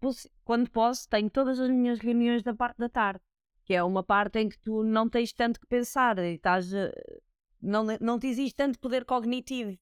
quando 0.44 0.70
posso 0.70 1.08
tenho 1.08 1.30
todas 1.30 1.58
as 1.58 1.70
minhas 1.70 1.98
reuniões 1.98 2.42
da 2.42 2.54
parte 2.54 2.78
da 2.78 2.88
tarde, 2.88 3.20
que 3.64 3.74
é 3.74 3.82
uma 3.82 4.02
parte 4.02 4.38
em 4.38 4.48
que 4.48 4.58
tu 4.58 4.82
não 4.82 5.08
tens 5.08 5.32
tanto 5.32 5.60
que 5.60 5.66
pensar 5.66 6.18
e 6.18 6.34
estás, 6.34 6.72
uh, 6.72 6.90
não, 7.60 7.84
não 8.00 8.18
te 8.18 8.26
existe 8.26 8.54
tanto 8.54 8.78
poder 8.78 9.04
cognitivo. 9.04 9.78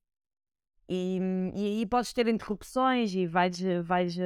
E, 0.89 1.19
e 1.55 1.67
aí 1.67 1.87
podes 1.87 2.13
ter 2.13 2.29
interrupções 2.29 3.13
e 3.13 3.27
vais, 3.27 3.61
vais, 3.83 4.17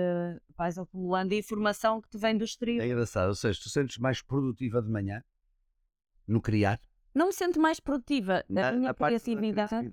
vais 0.54 0.78
acumulando 0.78 1.32
informação 1.32 2.02
que 2.02 2.08
te 2.10 2.18
vem 2.18 2.36
do 2.36 2.44
exterior. 2.44 2.82
É 2.82 2.86
engraçado, 2.86 3.28
ou 3.28 3.34
seja, 3.34 3.58
tu 3.62 3.70
sentes 3.70 3.96
mais 3.96 4.20
produtiva 4.20 4.82
de 4.82 4.90
manhã 4.90 5.24
no 6.26 6.40
criar? 6.40 6.78
Não 7.14 7.28
me 7.28 7.32
sinto 7.32 7.58
mais 7.58 7.80
produtiva. 7.80 8.44
Na, 8.48 8.68
a 8.68 8.72
minha 8.72 8.94
criatividade. 8.94 9.90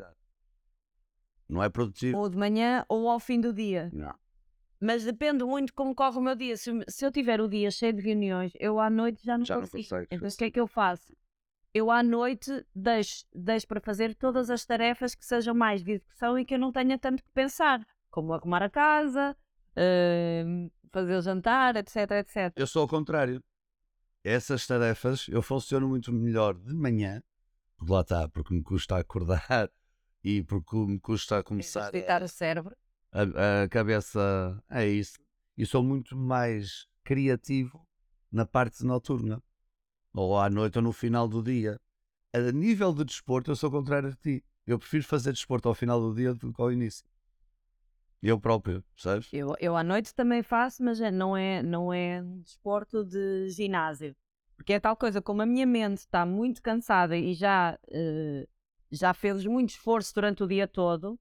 Não 1.48 1.64
é 1.64 1.70
produtivo? 1.70 2.18
Ou 2.18 2.30
de 2.30 2.38
manhã 2.38 2.86
ou 2.90 3.10
ao 3.10 3.20
fim 3.20 3.40
do 3.40 3.54
dia. 3.54 3.90
Não. 3.94 4.14
Mas 4.80 5.04
depende 5.04 5.44
muito 5.44 5.74
como 5.74 5.96
corre 5.96 6.18
o 6.18 6.22
meu 6.22 6.36
dia. 6.36 6.56
Se, 6.56 6.72
se 6.88 7.06
eu 7.06 7.12
tiver 7.12 7.42
o 7.42 7.48
dia 7.48 7.72
cheio 7.72 7.94
de 7.94 8.02
reuniões, 8.02 8.52
eu 8.60 8.80
à 8.80 8.90
noite 8.90 9.24
já 9.24 9.38
não 9.38 9.46
já 9.46 9.56
consigo. 9.56 9.88
Não 9.92 10.06
então 10.12 10.28
o 10.28 10.38
que 10.38 10.46
é 10.46 10.52
que 10.52 10.60
eu 10.60 10.68
faço? 10.68 11.14
eu 11.78 11.92
à 11.92 12.02
noite 12.02 12.66
deixo, 12.74 13.26
deixo 13.34 13.68
para 13.68 13.80
fazer 13.80 14.16
todas 14.16 14.50
as 14.50 14.66
tarefas 14.66 15.14
que 15.14 15.26
sejam 15.26 15.54
mais 15.54 15.84
de 15.84 15.92
execução 15.92 16.38
e 16.38 16.46
que 16.46 16.56
eu 16.56 16.60
não 16.60 16.72
tenha 16.72 16.98
tanto 16.98 17.24
que 17.24 17.30
pensar, 17.32 17.86
como 18.10 18.34
arrumar 18.34 18.64
a 18.64 18.70
casa, 18.70 19.38
uh, 19.74 20.72
fazer 20.92 21.16
o 21.16 21.22
jantar, 21.22 21.76
etc, 21.76 22.12
etc. 22.12 22.54
Eu 22.56 22.68
sou 22.68 22.82
ao 22.82 22.88
contrário. 22.88 23.44
Essas 24.24 24.66
tarefas 24.66 25.28
eu 25.30 25.42
funciono 25.42 25.88
muito 25.88 26.12
melhor 26.12 26.56
de 26.56 26.74
manhã, 26.74 27.22
porque 27.78 27.94
lá 27.94 28.02
está, 28.02 28.28
porque 28.28 28.54
me 28.54 28.64
custa 28.64 28.98
acordar 28.98 29.70
e 30.28 30.44
porque 30.44 30.76
me 30.76 31.00
custa 31.00 31.42
começar 31.42 31.90
a 31.96 32.24
o 32.24 32.28
cérebro. 32.28 32.76
A, 33.14 33.64
a 33.64 33.70
cabeça 33.70 34.62
é 34.70 34.86
isso. 34.86 35.18
E 35.58 35.66
sou 35.66 35.82
muito 35.82 36.18
mais 36.18 36.86
criativo 37.02 37.88
na 38.30 38.46
parte 38.46 38.84
noturna 38.84 39.42
ou 40.14 40.38
à 40.38 40.50
noite 40.50 40.78
ou 40.78 40.84
no 40.84 40.92
final 40.92 41.30
do 41.30 41.42
dia. 41.42 41.80
A 42.34 42.52
nível 42.52 42.94
de 42.94 43.06
desporto, 43.06 43.52
eu 43.52 43.56
sou 43.56 43.72
contrário 43.72 44.10
a 44.10 44.16
ti. 44.16 44.44
Eu 44.66 44.78
prefiro 44.78 45.06
fazer 45.06 45.32
desporto 45.32 45.70
ao 45.70 45.74
final 45.74 46.02
do 46.02 46.14
dia 46.14 46.34
do 46.34 46.54
que 46.54 46.62
ao 46.62 46.74
início. 46.74 47.06
Eu 48.22 48.38
próprio, 48.38 48.84
sabes? 48.98 49.32
Eu, 49.32 49.56
eu 49.62 49.78
à 49.78 49.84
noite 49.84 50.14
também 50.14 50.44
faço, 50.44 50.84
mas 50.84 51.00
é, 51.00 51.10
não 51.10 51.38
é, 51.38 51.64
não 51.64 51.94
é 51.94 52.22
um 52.22 52.42
desporto 52.42 53.06
de 53.06 53.50
ginásio. 53.50 54.14
Porque 54.58 54.74
é 54.74 54.80
tal 54.80 54.98
coisa, 54.98 55.22
como 55.22 55.42
a 55.42 55.46
minha 55.46 55.66
mente 55.66 56.00
está 56.00 56.26
muito 56.26 56.62
cansada 56.62 57.16
e 57.16 57.34
já, 57.34 57.80
uh, 57.88 58.48
já 58.92 59.14
fez 59.14 59.46
muito 59.46 59.72
esforço 59.72 60.14
durante 60.14 60.44
o 60.44 60.48
dia 60.48 60.68
todo, 60.68 61.20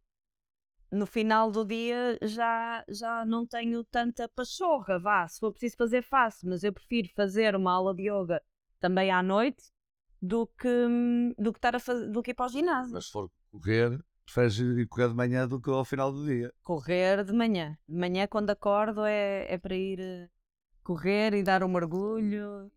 no 0.91 1.07
final 1.07 1.51
do 1.51 1.65
dia 1.65 2.19
já, 2.23 2.85
já 2.89 3.25
não 3.25 3.47
tenho 3.47 3.83
tanta 3.85 4.29
pachorra, 4.29 4.99
vá. 4.99 5.27
Se 5.29 5.41
for 5.41 5.51
preciso 5.51 5.77
fazer, 5.77 6.03
faço, 6.03 6.49
mas 6.49 6.63
eu 6.63 6.73
prefiro 6.73 7.09
fazer 7.15 7.55
uma 7.57 7.73
aula 7.73 7.95
de 7.95 8.09
yoga 8.09 8.43
também 8.79 9.11
à 9.11 9.23
noite 9.23 9.65
do 10.21 10.47
que, 10.47 11.35
do 11.39 11.53
que, 11.53 11.59
estar 11.59 11.75
a 11.77 11.81
fazer, 11.81 12.11
do 12.11 12.23
que 12.23 12.31
ir 12.31 12.35
para 12.35 12.47
o 12.47 12.49
ginásio. 12.49 12.93
Mas 12.93 13.07
se 13.07 13.13
for 13.13 13.31
correr, 13.51 14.01
preferes 14.25 14.59
ir 14.59 14.87
correr 14.89 15.09
de 15.09 15.15
manhã 15.15 15.47
do 15.47 15.61
que 15.61 15.71
ao 15.71 15.85
final 15.85 16.13
do 16.13 16.25
dia? 16.25 16.53
Correr 16.63 17.25
de 17.25 17.33
manhã. 17.33 17.77
De 17.89 17.97
manhã, 17.97 18.27
quando 18.27 18.51
acordo, 18.51 19.05
é, 19.05 19.53
é 19.53 19.59
para 19.59 19.75
ir 19.75 20.01
eh, 20.01 20.29
correr 20.83 21.35
e 21.35 21.43
dar 21.43 21.63
um 21.63 21.69
mergulho 21.69 22.71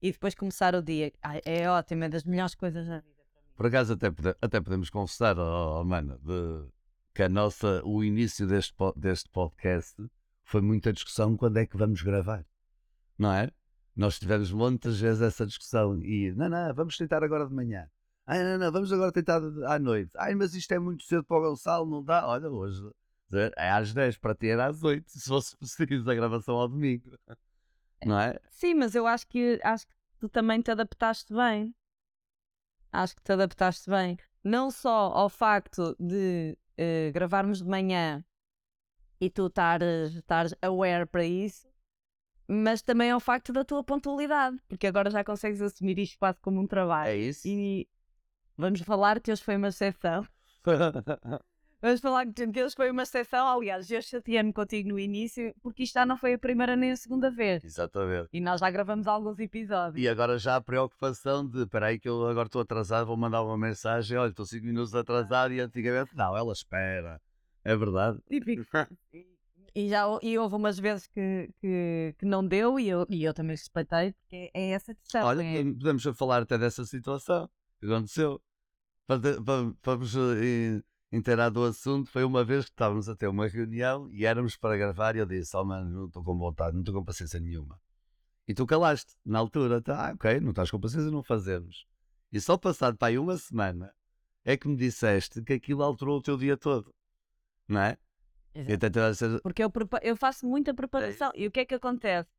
e 0.00 0.12
depois 0.12 0.34
começar 0.34 0.74
o 0.74 0.82
dia. 0.82 1.12
Ai, 1.22 1.40
é 1.44 1.68
ótimo, 1.68 2.04
é 2.04 2.08
das 2.08 2.24
melhores 2.24 2.54
coisas 2.54 2.86
da 2.86 3.00
vida. 3.00 3.13
Por 3.54 3.66
acaso, 3.66 3.92
até, 3.92 4.08
até 4.40 4.60
podemos 4.60 4.90
confessar, 4.90 5.38
oh, 5.38 5.80
oh, 5.80 5.84
mano, 5.84 6.18
de, 6.22 6.68
que 7.14 7.22
a 7.22 7.28
nossa, 7.28 7.82
o 7.84 8.02
início 8.02 8.46
deste, 8.46 8.74
deste 8.96 9.30
podcast 9.30 9.94
foi 10.42 10.60
muita 10.60 10.92
discussão 10.92 11.36
quando 11.36 11.58
é 11.58 11.66
que 11.66 11.76
vamos 11.76 12.02
gravar, 12.02 12.44
não 13.16 13.32
é? 13.32 13.50
Nós 13.94 14.18
tivemos 14.18 14.50
muitas 14.50 14.98
vezes 14.98 15.22
essa 15.22 15.46
discussão 15.46 16.02
e, 16.02 16.32
não, 16.32 16.48
não, 16.48 16.74
vamos 16.74 16.96
tentar 16.96 17.22
agora 17.22 17.46
de 17.46 17.54
manhã. 17.54 17.88
Não, 18.26 18.58
não, 18.58 18.72
vamos 18.72 18.92
agora 18.92 19.12
tentar 19.12 19.40
à 19.66 19.78
noite. 19.78 20.10
Ai, 20.16 20.34
mas 20.34 20.54
isto 20.54 20.72
é 20.72 20.78
muito 20.78 21.04
cedo 21.04 21.22
para 21.22 21.36
o 21.36 21.40
Gonçalo, 21.40 21.88
não 21.88 22.02
dá? 22.02 22.26
Olha, 22.26 22.50
hoje 22.50 22.82
é 23.56 23.70
às 23.70 23.92
10, 23.92 24.18
para 24.18 24.34
ti 24.34 24.48
era 24.48 24.66
às 24.66 24.82
8, 24.82 25.10
se 25.10 25.28
fosse 25.28 25.56
preciso 25.58 26.10
a 26.10 26.14
gravação 26.14 26.56
ao 26.56 26.68
domingo. 26.68 27.16
Não 28.04 28.18
é? 28.18 28.38
Sim, 28.50 28.74
mas 28.74 28.94
eu 28.94 29.06
acho 29.06 29.26
que, 29.26 29.60
acho 29.62 29.86
que 29.86 29.94
tu 30.18 30.28
também 30.28 30.60
te 30.60 30.70
adaptaste 30.70 31.32
bem. 31.32 31.74
Acho 32.94 33.16
que 33.16 33.22
te 33.22 33.32
adaptaste 33.32 33.90
bem. 33.90 34.16
Não 34.44 34.70
só 34.70 35.10
ao 35.12 35.28
facto 35.28 35.96
de 35.98 36.56
uh, 36.78 37.12
gravarmos 37.12 37.58
de 37.58 37.68
manhã 37.68 38.24
e 39.20 39.28
tu 39.28 39.46
estares, 39.46 40.54
aware 40.62 41.04
para 41.04 41.24
isso, 41.24 41.66
mas 42.46 42.82
também 42.82 43.10
é 43.10 43.16
o 43.16 43.20
facto 43.20 43.52
da 43.52 43.64
tua 43.64 43.82
pontualidade, 43.82 44.58
porque 44.68 44.86
agora 44.86 45.10
já 45.10 45.24
consegues 45.24 45.60
assumir 45.60 45.98
isto 45.98 46.16
quase 46.18 46.38
como 46.40 46.60
um 46.60 46.66
trabalho. 46.68 47.10
É 47.10 47.16
isso. 47.16 47.48
E 47.48 47.88
vamos 48.56 48.80
falar 48.82 49.20
que 49.20 49.32
hoje 49.32 49.42
foi 49.42 49.56
uma 49.56 49.68
exceção. 49.68 50.24
vamos 51.84 52.00
falar 52.00 52.26
que 52.26 52.62
hoje 52.62 52.74
foi 52.74 52.90
uma 52.90 53.02
exceção. 53.02 53.46
Aliás, 53.46 53.90
eu 53.90 54.00
chateei-me 54.00 54.52
contigo 54.52 54.88
no 54.88 54.98
início, 54.98 55.54
porque 55.62 55.82
isto 55.82 55.94
já 55.94 56.06
não 56.06 56.16
foi 56.16 56.34
a 56.34 56.38
primeira 56.38 56.74
nem 56.74 56.92
a 56.92 56.96
segunda 56.96 57.30
vez. 57.30 57.62
Exatamente. 57.62 58.28
E 58.32 58.40
nós 58.40 58.60
já 58.60 58.70
gravamos 58.70 59.06
alguns 59.06 59.38
episódios. 59.38 60.02
E 60.02 60.08
agora 60.08 60.38
já 60.38 60.56
a 60.56 60.60
preocupação 60.60 61.46
de, 61.46 61.62
espera 61.62 61.86
aí 61.86 61.98
que 61.98 62.08
eu 62.08 62.26
agora 62.26 62.46
estou 62.46 62.62
atrasado, 62.62 63.06
vou 63.06 63.16
mandar 63.16 63.42
uma 63.42 63.58
mensagem, 63.58 64.16
olha, 64.16 64.30
estou 64.30 64.46
5 64.46 64.64
minutos 64.64 64.94
atrasado 64.94 65.52
e 65.52 65.60
antigamente, 65.60 66.16
não, 66.16 66.36
ela 66.36 66.52
espera. 66.52 67.20
É 67.62 67.76
verdade. 67.76 68.18
Típico. 68.28 68.64
E, 69.76 69.88
já, 69.88 70.04
e 70.22 70.38
houve 70.38 70.54
umas 70.54 70.78
vezes 70.78 71.08
que, 71.08 71.50
que, 71.60 72.14
que 72.16 72.24
não 72.24 72.46
deu 72.46 72.78
e 72.78 72.88
eu, 72.88 73.04
e 73.10 73.24
eu 73.24 73.34
também 73.34 73.56
respeitei, 73.56 74.12
porque 74.12 74.48
é 74.54 74.70
essa 74.70 74.94
questão. 74.94 75.26
Olha, 75.26 75.42
é... 75.42 75.64
podemos 75.64 76.04
falar 76.16 76.42
até 76.42 76.56
dessa 76.56 76.84
situação 76.84 77.50
que 77.80 77.86
aconteceu. 77.86 78.40
Para, 79.04 79.18
para, 79.42 79.72
para 79.82 79.98
vos 81.14 81.16
eh, 81.16 81.16
inteirar 81.16 81.50
do 81.50 81.64
assunto, 81.64 82.10
foi 82.10 82.24
uma 82.24 82.44
vez 82.44 82.64
que 82.64 82.70
estávamos 82.70 83.08
a 83.08 83.16
ter 83.16 83.28
uma 83.28 83.46
reunião 83.46 84.10
e 84.10 84.26
éramos 84.26 84.56
para 84.56 84.76
gravar 84.76 85.16
e 85.16 85.20
eu 85.20 85.26
disse, 85.26 85.56
oh 85.56 85.64
mano, 85.64 85.90
não 85.90 86.06
estou 86.06 86.22
com 86.22 86.36
vontade, 86.36 86.72
não 86.72 86.80
estou 86.80 86.94
com 86.94 87.04
paciência 87.04 87.40
nenhuma. 87.40 87.80
E 88.46 88.54
tu 88.54 88.66
calaste, 88.66 89.14
na 89.24 89.38
altura, 89.38 89.80
tá, 89.80 90.10
ah, 90.10 90.12
ok, 90.12 90.40
não 90.40 90.50
estás 90.50 90.70
com 90.70 90.80
paciência, 90.80 91.10
não 91.10 91.22
fazemos. 91.22 91.86
E 92.30 92.40
só 92.40 92.58
passado 92.58 92.96
para 92.96 93.08
aí 93.08 93.18
uma 93.18 93.36
semana 93.36 93.94
é 94.44 94.56
que 94.56 94.68
me 94.68 94.76
disseste 94.76 95.42
que 95.42 95.54
aquilo 95.54 95.82
alterou 95.82 96.18
o 96.18 96.22
teu 96.22 96.36
dia 96.36 96.56
todo. 96.56 96.94
não 97.66 97.80
é? 97.80 97.96
Exato. 98.54 99.40
Porque 99.42 99.64
eu, 99.64 99.72
eu 100.02 100.16
faço 100.16 100.46
muita 100.46 100.74
preparação. 100.74 101.32
E 101.34 101.46
o 101.46 101.50
que 101.50 101.60
é 101.60 101.64
que 101.64 101.74
acontece? 101.74 102.30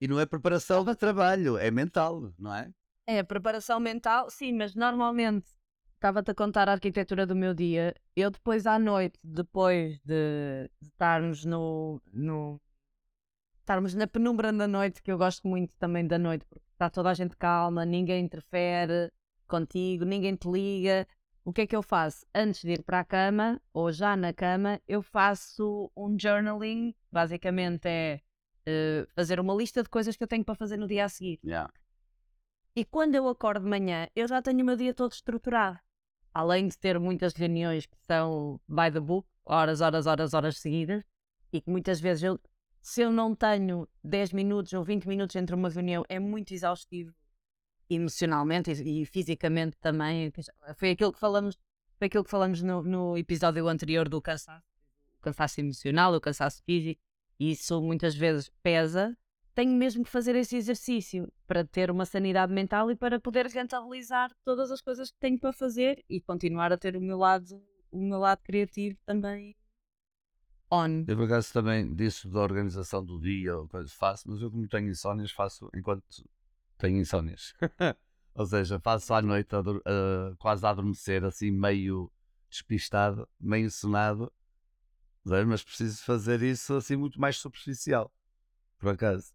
E 0.00 0.08
não 0.08 0.18
é 0.18 0.26
preparação 0.26 0.84
de 0.84 0.94
trabalho, 0.96 1.58
é 1.58 1.70
mental, 1.70 2.32
não 2.38 2.54
é? 2.54 2.72
É 3.06 3.22
preparação 3.22 3.80
mental, 3.80 4.30
sim, 4.30 4.52
mas 4.52 4.74
normalmente 4.74 5.50
estava-te 6.02 6.32
a 6.32 6.34
contar 6.34 6.68
a 6.68 6.72
arquitetura 6.72 7.24
do 7.24 7.36
meu 7.36 7.54
dia. 7.54 7.94
Eu 8.16 8.28
depois 8.28 8.66
à 8.66 8.76
noite, 8.76 9.16
depois 9.22 10.00
de, 10.00 10.68
de 10.80 10.88
estarmos 10.88 11.44
no, 11.44 12.02
no 12.12 12.60
estarmos 13.60 13.94
na 13.94 14.08
penumbra 14.08 14.52
da 14.52 14.66
noite, 14.66 15.00
que 15.00 15.12
eu 15.12 15.16
gosto 15.16 15.46
muito 15.46 15.72
também 15.78 16.04
da 16.04 16.18
noite, 16.18 16.44
porque 16.46 16.64
está 16.72 16.90
toda 16.90 17.08
a 17.10 17.14
gente 17.14 17.36
calma, 17.36 17.84
ninguém 17.84 18.24
interfere 18.24 19.12
contigo, 19.46 20.04
ninguém 20.04 20.34
te 20.34 20.50
liga. 20.50 21.06
O 21.44 21.52
que 21.52 21.60
é 21.62 21.66
que 21.68 21.76
eu 21.76 21.82
faço? 21.84 22.26
Antes 22.34 22.62
de 22.62 22.72
ir 22.72 22.82
para 22.82 22.98
a 22.98 23.04
cama, 23.04 23.60
ou 23.72 23.92
já 23.92 24.16
na 24.16 24.32
cama, 24.32 24.80
eu 24.88 25.02
faço 25.02 25.88
um 25.96 26.18
journaling. 26.18 26.92
Basicamente 27.12 27.86
é 27.86 28.20
eh, 28.66 29.06
fazer 29.14 29.38
uma 29.38 29.54
lista 29.54 29.84
de 29.84 29.88
coisas 29.88 30.16
que 30.16 30.24
eu 30.24 30.28
tenho 30.28 30.44
para 30.44 30.56
fazer 30.56 30.76
no 30.76 30.88
dia 30.88 31.04
a 31.04 31.08
seguir. 31.08 31.38
Yeah. 31.44 31.72
E 32.74 32.84
quando 32.84 33.14
eu 33.14 33.28
acordo 33.28 33.64
de 33.64 33.70
manhã, 33.70 34.08
eu 34.16 34.26
já 34.26 34.42
tenho 34.42 34.62
o 34.62 34.64
meu 34.64 34.76
dia 34.76 34.92
todo 34.92 35.12
estruturado. 35.12 35.78
Além 36.34 36.68
de 36.68 36.78
ter 36.78 36.98
muitas 36.98 37.34
reuniões 37.34 37.86
que 37.86 37.96
são 38.06 38.60
by 38.68 38.90
the 38.92 39.00
book, 39.00 39.28
horas, 39.44 39.80
horas, 39.80 40.06
horas, 40.06 40.34
horas 40.34 40.58
seguidas, 40.58 41.02
e 41.52 41.60
que 41.60 41.70
muitas 41.70 42.00
vezes 42.00 42.22
eu, 42.22 42.40
se 42.80 43.02
eu 43.02 43.12
não 43.12 43.34
tenho 43.34 43.88
10 44.02 44.32
minutos 44.32 44.72
ou 44.72 44.82
20 44.82 45.06
minutos 45.06 45.36
entre 45.36 45.54
uma 45.54 45.68
reunião, 45.68 46.04
é 46.08 46.18
muito 46.18 46.52
exaustivo 46.54 47.14
emocionalmente 47.90 48.72
e, 48.72 49.02
e 49.02 49.06
fisicamente 49.06 49.76
também. 49.78 50.32
Foi 50.76 50.90
aquilo 50.90 51.12
que 51.12 51.18
falamos, 51.18 51.58
foi 51.96 52.06
aquilo 52.06 52.24
que 52.24 52.30
falamos 52.30 52.62
no, 52.62 52.82
no 52.82 53.18
episódio 53.18 53.68
anterior 53.68 54.08
do 54.08 54.20
cansaço, 54.20 54.64
o 55.18 55.20
cansaço 55.20 55.60
emocional, 55.60 56.14
o 56.14 56.20
cansaço 56.20 56.62
físico, 56.64 57.00
e 57.38 57.50
isso 57.52 57.80
muitas 57.82 58.14
vezes 58.14 58.50
pesa 58.62 59.16
tenho 59.54 59.72
mesmo 59.72 60.04
que 60.04 60.10
fazer 60.10 60.34
esse 60.34 60.56
exercício 60.56 61.30
para 61.46 61.64
ter 61.64 61.90
uma 61.90 62.06
sanidade 62.06 62.52
mental 62.52 62.90
e 62.90 62.96
para 62.96 63.20
poder 63.20 63.46
rentabilizar 63.46 64.30
todas 64.44 64.70
as 64.70 64.80
coisas 64.80 65.10
que 65.10 65.18
tenho 65.18 65.38
para 65.38 65.52
fazer 65.52 66.04
e 66.08 66.20
continuar 66.20 66.72
a 66.72 66.78
ter 66.78 66.96
o 66.96 67.00
meu 67.00 67.18
lado, 67.18 67.62
o 67.90 67.98
meu 67.98 68.18
lado 68.18 68.40
criativo 68.42 68.96
também 69.04 69.54
on. 70.70 71.04
Eu, 71.06 71.16
por 71.16 71.24
acaso, 71.24 71.52
também 71.52 71.94
disso 71.94 72.28
da 72.30 72.40
organização 72.40 73.04
do 73.04 73.20
dia, 73.20 73.56
ou 73.56 73.68
coisa, 73.68 73.92
faço, 73.94 74.30
mas 74.30 74.40
eu, 74.40 74.50
como 74.50 74.66
tenho 74.66 74.88
insónias, 74.88 75.30
faço 75.30 75.68
enquanto 75.74 76.04
tenho 76.78 76.98
insónias. 76.98 77.52
ou 78.34 78.46
seja, 78.46 78.80
faço 78.80 79.12
à 79.12 79.20
noite, 79.20 79.54
a 79.54 79.60
dur- 79.60 79.82
a- 79.84 80.34
quase 80.38 80.64
a 80.64 80.70
adormecer, 80.70 81.22
assim, 81.24 81.50
meio 81.50 82.10
despistado, 82.48 83.28
meio 83.38 83.70
sonado, 83.70 84.32
mas 85.24 85.62
preciso 85.62 86.02
fazer 86.04 86.42
isso 86.42 86.74
assim 86.74 86.96
muito 86.96 87.20
mais 87.20 87.36
superficial, 87.36 88.12
por 88.78 88.90
acaso. 88.90 89.32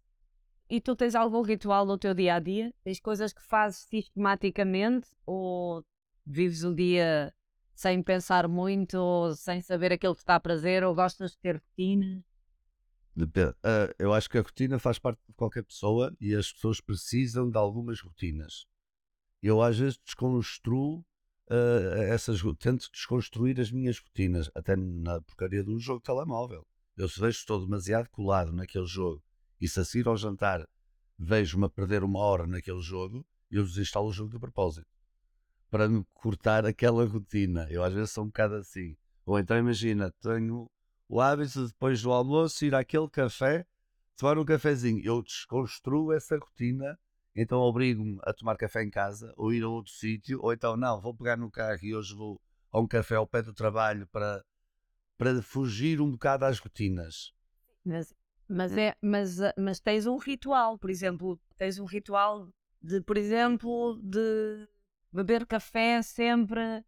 E 0.70 0.82
tu 0.82 0.94
tens 0.94 1.14
algum 1.14 1.40
ritual 1.40 1.86
no 1.86 1.96
teu 1.96 2.12
dia 2.12 2.34
a 2.34 2.40
dia? 2.40 2.74
Tens 2.84 3.00
coisas 3.00 3.32
que 3.32 3.42
fazes 3.42 3.86
sistematicamente 3.88 5.08
ou 5.24 5.82
vives 6.26 6.62
o 6.62 6.74
dia 6.74 7.34
sem 7.74 8.02
pensar 8.02 8.46
muito 8.46 8.98
ou 8.98 9.34
sem 9.34 9.62
saber 9.62 9.92
aquilo 9.92 10.14
que 10.14 10.20
está 10.20 10.34
a 10.34 10.40
prazer 10.40 10.84
ou 10.84 10.94
gostas 10.94 11.30
de 11.30 11.38
ter 11.38 11.54
rotina? 11.54 12.22
Depende. 13.16 13.54
Ah, 13.62 13.92
eu 13.98 14.12
acho 14.12 14.28
que 14.28 14.36
a 14.36 14.42
rotina 14.42 14.78
faz 14.78 14.98
parte 14.98 15.20
de 15.26 15.32
qualquer 15.32 15.64
pessoa 15.64 16.14
e 16.20 16.34
as 16.34 16.52
pessoas 16.52 16.82
precisam 16.82 17.50
de 17.50 17.56
algumas 17.56 18.00
rotinas. 18.00 18.66
Eu 19.42 19.62
às 19.62 19.78
vezes 19.78 19.98
desconstruo 20.04 21.02
ah, 21.48 22.02
essas, 22.02 22.42
tento 22.58 22.90
desconstruir 22.92 23.58
as 23.58 23.72
minhas 23.72 23.98
rotinas, 23.98 24.50
até 24.54 24.76
na 24.76 25.18
porcaria 25.22 25.64
de 25.64 25.70
um 25.70 25.78
jogo 25.78 26.00
de 26.00 26.04
telemóvel. 26.04 26.66
Eu 26.94 27.08
se 27.08 27.18
vejo 27.18 27.38
estou 27.38 27.58
demasiado 27.64 28.10
colado 28.10 28.52
naquele 28.52 28.86
jogo 28.86 29.22
e 29.60 29.68
se 29.68 29.80
a 29.80 29.84
seguir 29.84 30.08
ao 30.08 30.16
jantar 30.16 30.68
vejo-me 31.18 31.66
a 31.66 31.68
perder 31.68 32.04
uma 32.04 32.20
hora 32.20 32.46
naquele 32.46 32.80
jogo, 32.80 33.26
eu 33.50 33.64
desinstalo 33.64 34.08
o 34.08 34.12
jogo 34.12 34.30
de 34.30 34.38
propósito 34.38 34.86
para 35.70 35.88
me 35.88 36.04
cortar 36.14 36.64
aquela 36.64 37.04
rotina. 37.04 37.66
Eu 37.70 37.82
às 37.82 37.92
vezes 37.92 38.10
sou 38.10 38.24
um 38.24 38.28
bocado 38.28 38.54
assim. 38.54 38.96
Ou 39.26 39.38
então 39.38 39.58
imagina, 39.58 40.12
tenho 40.20 40.70
o 41.08 41.20
hábito 41.20 41.62
de 41.62 41.68
depois 41.68 42.00
do 42.02 42.12
almoço 42.12 42.64
ir 42.64 42.74
àquele 42.74 43.08
café, 43.08 43.66
tomar 44.16 44.38
um 44.38 44.44
cafezinho. 44.44 45.04
Eu 45.04 45.22
desconstruo 45.22 46.12
essa 46.12 46.38
rotina, 46.38 46.98
então 47.34 47.58
obrigo-me 47.60 48.18
a 48.22 48.32
tomar 48.32 48.56
café 48.56 48.82
em 48.82 48.90
casa, 48.90 49.32
ou 49.36 49.52
ir 49.52 49.62
a 49.62 49.68
outro 49.68 49.92
sítio, 49.92 50.40
ou 50.42 50.52
então 50.52 50.76
não, 50.76 51.00
vou 51.00 51.14
pegar 51.14 51.36
no 51.36 51.50
carro 51.50 51.78
e 51.82 51.94
hoje 51.94 52.14
vou 52.14 52.40
a 52.70 52.80
um 52.80 52.86
café 52.86 53.16
ao 53.16 53.26
pé 53.26 53.42
do 53.42 53.54
trabalho 53.54 54.06
para, 54.08 54.44
para 55.16 55.42
fugir 55.42 56.00
um 56.00 56.10
bocado 56.10 56.44
às 56.44 56.58
rotinas. 56.58 57.32
Mas, 57.84 58.14
mas, 58.48 58.76
é, 58.76 58.94
mas, 59.02 59.40
ah, 59.40 59.54
mas 59.58 59.80
tens 59.80 60.06
um 60.06 60.16
ritual, 60.16 60.78
por 60.78 60.90
exemplo, 60.90 61.38
tens 61.56 61.78
um 61.78 61.84
ritual 61.84 62.48
de, 62.82 63.00
por 63.02 63.16
exemplo, 63.16 64.00
de 64.02 64.68
beber 65.12 65.46
café 65.46 66.00
sempre 66.02 66.84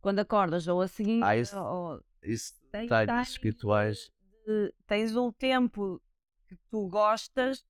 quando 0.00 0.18
acordas 0.20 0.66
ou 0.68 0.80
a 0.80 0.88
seguir. 0.88 1.22
Ah, 1.22 1.36
isso- 1.36 1.58
ou, 1.58 2.00
Isso 2.22 2.54
tem- 2.70 2.82
detalhes 2.82 3.06
tens 3.14 3.28
espirituais. 3.30 4.10
de- 4.46 4.74
tens 4.86 5.14
um 5.16 5.30
tempo 5.32 6.00
que 6.48 6.56
tu 6.70 6.88
gostas 6.88 7.64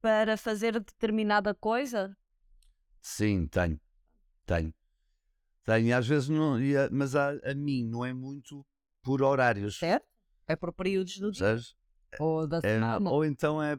para 0.00 0.36
fazer 0.36 0.72
determinada 0.78 1.54
coisa? 1.54 2.16
Sim, 3.00 3.46
tenho. 3.46 3.80
Tenho. 4.46 4.74
Tenho, 5.64 5.86
e 5.86 5.92
às 5.92 6.06
vezes 6.06 6.28
não, 6.28 6.60
e 6.60 6.76
a- 6.76 6.88
mas 6.92 7.14
a, 7.16 7.30
a 7.42 7.54
mim 7.54 7.84
não 7.86 8.04
é 8.04 8.12
muito 8.12 8.64
por 9.02 9.22
horários. 9.22 9.78
Certo? 9.78 10.06
É 10.46 10.54
por 10.54 10.72
períodos 10.72 11.18
do 11.18 11.30
dia. 11.32 11.46
Sabes? 11.46 11.74
Ou 12.18 12.46
da 12.46 12.60
É, 12.62 12.78
ou 13.08 13.24
então 13.24 13.62
é. 13.62 13.78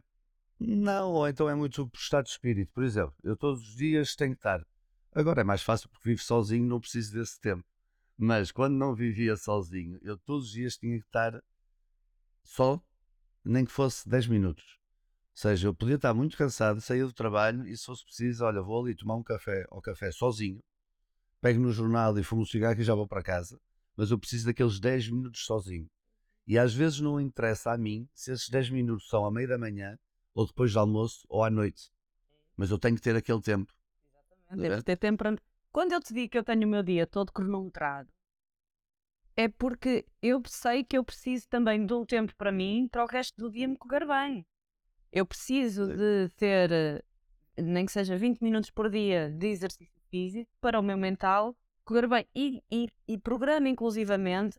Não, 0.59 1.11
ou 1.11 1.27
então 1.27 1.49
é 1.49 1.55
muito 1.55 1.87
por 1.87 1.97
estado 1.97 2.25
de 2.25 2.31
espírito. 2.31 2.71
Por 2.73 2.83
exemplo, 2.83 3.13
eu 3.23 3.35
todos 3.35 3.61
os 3.61 3.75
dias 3.75 4.15
tenho 4.15 4.31
que 4.31 4.39
estar. 4.39 4.65
Agora 5.13 5.41
é 5.41 5.43
mais 5.43 5.61
fácil 5.61 5.89
porque 5.89 6.09
vivo 6.09 6.21
sozinho, 6.21 6.65
não 6.65 6.79
preciso 6.79 7.13
desse 7.13 7.39
tempo. 7.39 7.63
Mas 8.17 8.51
quando 8.51 8.75
não 8.75 8.95
vivia 8.95 9.35
sozinho, 9.35 9.99
eu 10.01 10.17
todos 10.17 10.45
os 10.45 10.51
dias 10.51 10.77
tinha 10.77 10.97
que 10.97 11.05
estar 11.05 11.41
só, 12.43 12.81
nem 13.43 13.65
que 13.65 13.71
fosse 13.71 14.07
10 14.07 14.27
minutos. 14.27 14.63
Ou 15.35 15.37
seja, 15.41 15.67
eu 15.67 15.73
podia 15.73 15.95
estar 15.95 16.13
muito 16.13 16.37
cansado, 16.37 16.79
sair 16.79 17.03
do 17.03 17.11
trabalho 17.11 17.67
e 17.67 17.75
se 17.75 17.85
fosse 17.85 18.05
preciso, 18.05 18.45
olha, 18.45 18.61
vou 18.61 18.81
ali 18.81 18.95
tomar 18.95 19.15
um 19.15 19.23
café 19.23 19.65
ao 19.69 19.81
café 19.81 20.11
sozinho, 20.11 20.63
pego 21.41 21.59
no 21.59 21.71
jornal 21.71 22.17
e 22.17 22.23
fumo 22.23 22.43
um 22.43 22.45
cigarro 22.45 22.79
e 22.79 22.83
já 22.83 22.95
vou 22.95 23.07
para 23.07 23.21
casa. 23.21 23.59
Mas 23.97 24.11
eu 24.11 24.19
preciso 24.19 24.45
daqueles 24.45 24.79
10 24.79 25.09
minutos 25.09 25.45
sozinho. 25.45 25.89
E 26.47 26.57
às 26.59 26.73
vezes 26.73 26.99
não 26.99 27.19
interessa 27.19 27.71
a 27.71 27.77
mim 27.77 28.07
se 28.13 28.31
esses 28.31 28.49
10 28.49 28.69
minutos 28.69 29.07
são 29.09 29.25
à 29.25 29.31
meia 29.31 29.47
da 29.47 29.57
manhã, 29.57 29.97
ou 30.33 30.45
depois 30.45 30.73
do 30.73 30.79
almoço, 30.79 31.25
ou 31.27 31.43
à 31.43 31.49
noite. 31.49 31.91
Mas 32.55 32.69
eu 32.71 32.77
tenho 32.77 32.95
que 32.95 33.01
ter 33.01 33.15
aquele 33.15 33.41
tempo. 33.41 33.73
Temos 34.49 34.77
de 34.77 34.83
ter 34.83 34.97
tempo 34.97 35.17
para- 35.17 35.35
Quando 35.71 35.91
eu 35.93 35.99
te 36.01 36.13
digo 36.13 36.29
que 36.29 36.37
eu 36.37 36.43
tenho 36.43 36.65
o 36.67 36.69
meu 36.69 36.83
dia 36.83 37.05
todo 37.07 37.31
cronometrado, 37.31 38.09
é 39.35 39.47
porque 39.49 40.05
eu 40.21 40.41
sei 40.47 40.83
que 40.83 40.97
eu 40.97 41.03
preciso 41.03 41.47
também 41.49 41.85
de 41.85 41.93
um 41.93 42.05
tempo 42.05 42.33
para 42.37 42.51
mim 42.51 42.87
para 42.89 43.03
o 43.03 43.07
resto 43.07 43.35
do 43.37 43.51
dia 43.51 43.67
me 43.67 43.75
correr 43.77 44.05
bem. 44.07 44.45
Eu 45.11 45.25
preciso 45.25 45.87
de 45.87 46.29
ter, 46.37 46.71
eh, 46.71 47.03
nem 47.57 47.85
que 47.85 47.91
seja 47.91 48.17
20 48.17 48.41
minutos 48.41 48.69
por 48.69 48.89
dia 48.89 49.29
de 49.29 49.47
exercício 49.47 50.01
físico 50.09 50.49
para 50.61 50.79
o 50.79 50.83
meu 50.83 50.97
mental 50.97 51.55
correr 51.83 52.07
bem. 52.07 52.25
E, 52.33 52.63
e, 52.71 52.87
e 53.07 53.17
programa 53.17 53.67
inclusivamente 53.67 54.57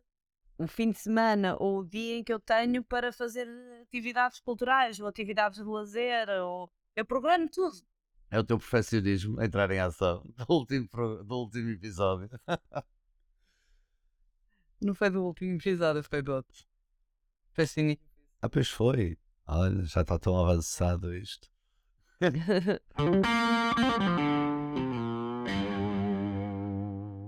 o 0.59 0.66
fim 0.66 0.90
de 0.90 0.99
semana 0.99 1.57
ou 1.59 1.81
o 1.81 1.85
dia 1.85 2.16
em 2.19 2.25
que 2.25 2.33
eu 2.33 2.40
tenho 2.40 2.83
para 2.83 3.12
fazer 3.12 3.47
atividades 3.83 4.40
culturais 4.40 4.99
ou 5.01 5.07
atividades 5.07 5.59
de 5.59 5.64
lazer. 5.64 6.29
Ou... 6.29 6.71
Eu 6.95 7.05
programo 7.05 7.49
tudo. 7.49 7.77
É 8.31 8.38
o 8.38 8.45
teu 8.45 8.59
perfeccionismo 8.59 9.40
entrar 9.45 9.71
em 9.71 9.79
ação 9.81 10.23
do 10.37 10.45
último, 10.49 10.88
pro- 10.88 11.23
do 11.25 11.37
último 11.37 11.71
episódio. 11.71 12.29
Não 14.81 14.95
foi 14.95 15.11
do 15.11 15.25
último 15.25 15.55
episódio, 15.57 16.03
foi 16.03 16.23
do 16.23 16.33
outro. 16.35 16.64
Foi 17.53 17.64
assim. 17.64 17.97
Ah, 18.42 18.49
pois 18.49 18.69
foi. 18.69 19.19
Olha, 19.47 19.83
já 19.85 20.03
está 20.03 20.19
tão 20.19 20.37
avançado 20.37 21.14
isto. 21.14 21.49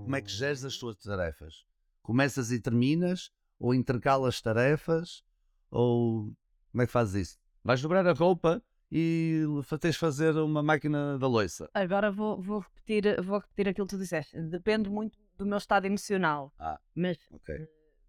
Como 0.03 0.15
é 0.15 0.21
que 0.21 0.29
geres 0.31 0.63
as 0.65 0.77
tuas 0.77 0.97
tarefas? 0.97 1.65
Começas 2.09 2.51
e 2.51 2.59
terminas? 2.59 3.29
Ou 3.59 3.71
intercalas 3.71 4.41
tarefas? 4.41 5.23
Ou 5.69 6.33
como 6.71 6.81
é 6.81 6.87
que 6.87 6.91
fazes 6.91 7.27
isso? 7.29 7.39
Vais 7.63 7.79
dobrar 7.83 8.07
a 8.07 8.13
roupa 8.13 8.63
e 8.91 9.43
tens 9.79 9.93
de 9.93 9.99
fazer 9.99 10.35
uma 10.37 10.63
máquina 10.63 11.19
da 11.19 11.27
loiça. 11.27 11.69
Agora 11.71 12.09
vou, 12.09 12.41
vou, 12.41 12.61
repetir, 12.61 13.21
vou 13.21 13.37
repetir 13.37 13.69
aquilo 13.69 13.85
que 13.85 13.95
tu 13.95 13.99
disseste. 13.99 14.41
Depende 14.41 14.89
muito 14.89 15.19
do 15.37 15.45
meu 15.45 15.59
estado 15.59 15.85
emocional. 15.85 16.51
Ah. 16.57 16.79
Mas, 16.95 17.19
Ok. 17.31 17.55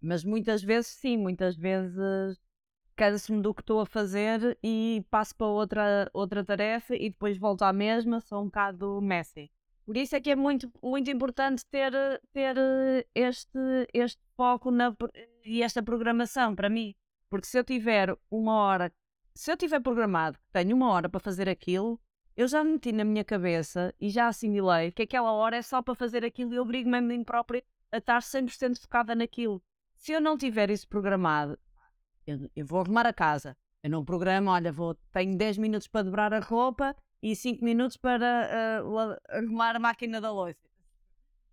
mas 0.01 0.23
muitas 0.23 0.63
vezes, 0.63 0.87
sim, 0.87 1.15
muitas 1.15 1.55
vezes 1.55 2.41
canso-me 2.95 3.39
do 3.39 3.53
que 3.53 3.61
estou 3.61 3.81
a 3.81 3.85
fazer 3.85 4.57
e 4.63 5.05
passo 5.11 5.35
para 5.35 5.45
outra, 5.45 6.09
outra 6.11 6.43
tarefa 6.43 6.95
e 6.95 7.11
depois 7.11 7.37
volto 7.37 7.61
à 7.61 7.71
mesma. 7.71 8.19
Sou 8.19 8.41
um 8.41 8.45
bocado 8.45 8.99
messy. 8.99 9.51
Por 9.85 9.97
isso 9.97 10.15
é 10.15 10.21
que 10.21 10.31
é 10.31 10.35
muito, 10.35 10.71
muito 10.81 11.09
importante 11.09 11.65
ter, 11.65 11.91
ter 12.31 12.55
eh, 12.57 13.05
este, 13.15 13.59
este 13.93 14.21
foco 14.35 14.71
na, 14.71 14.95
e 15.43 15.63
esta 15.63 15.81
programação 15.81 16.55
para 16.55 16.69
mim. 16.69 16.95
Porque 17.29 17.47
se 17.47 17.57
eu 17.57 17.63
tiver 17.63 18.15
uma 18.29 18.53
hora, 18.53 18.93
se 19.33 19.51
eu 19.51 19.57
tiver 19.57 19.79
programado 19.79 20.37
que 20.37 20.45
tenho 20.51 20.75
uma 20.75 20.89
hora 20.91 21.09
para 21.09 21.19
fazer 21.19 21.49
aquilo, 21.49 21.99
eu 22.35 22.47
já 22.47 22.63
meti 22.63 22.91
na 22.91 23.03
minha 23.03 23.23
cabeça 23.23 23.93
e 23.99 24.09
já 24.09 24.27
assimilei 24.27 24.91
que 24.91 25.03
aquela 25.03 25.31
hora 25.31 25.57
é 25.57 25.61
só 25.61 25.81
para 25.81 25.95
fazer 25.95 26.23
aquilo 26.23 26.53
e 26.53 26.55
eu 26.55 26.63
obrigo-me 26.63 26.97
a 26.97 27.01
mim 27.01 27.23
própria 27.23 27.63
a 27.91 27.97
estar 27.97 28.21
100% 28.21 28.79
focada 28.79 29.13
naquilo. 29.15 29.61
Se 29.95 30.11
eu 30.11 30.21
não 30.21 30.37
tiver 30.37 30.69
isso 30.69 30.87
programado, 30.87 31.59
eu, 32.25 32.49
eu 32.55 32.65
vou 32.65 32.79
arrumar 32.79 33.05
a 33.05 33.13
casa. 33.13 33.57
Eu 33.83 33.89
não 33.89 34.05
programo, 34.05 34.49
olha, 34.49 34.71
vou, 34.71 34.95
tenho 35.11 35.35
10 35.35 35.57
minutos 35.57 35.87
para 35.87 36.03
dobrar 36.03 36.33
a 36.33 36.39
roupa 36.39 36.95
e 37.21 37.35
5 37.35 37.63
minutos 37.63 37.97
para 37.97 38.81
la- 38.83 39.19
arrumar 39.29 39.75
a 39.75 39.79
máquina 39.79 40.19
da 40.21 40.31
louça. 40.31 40.57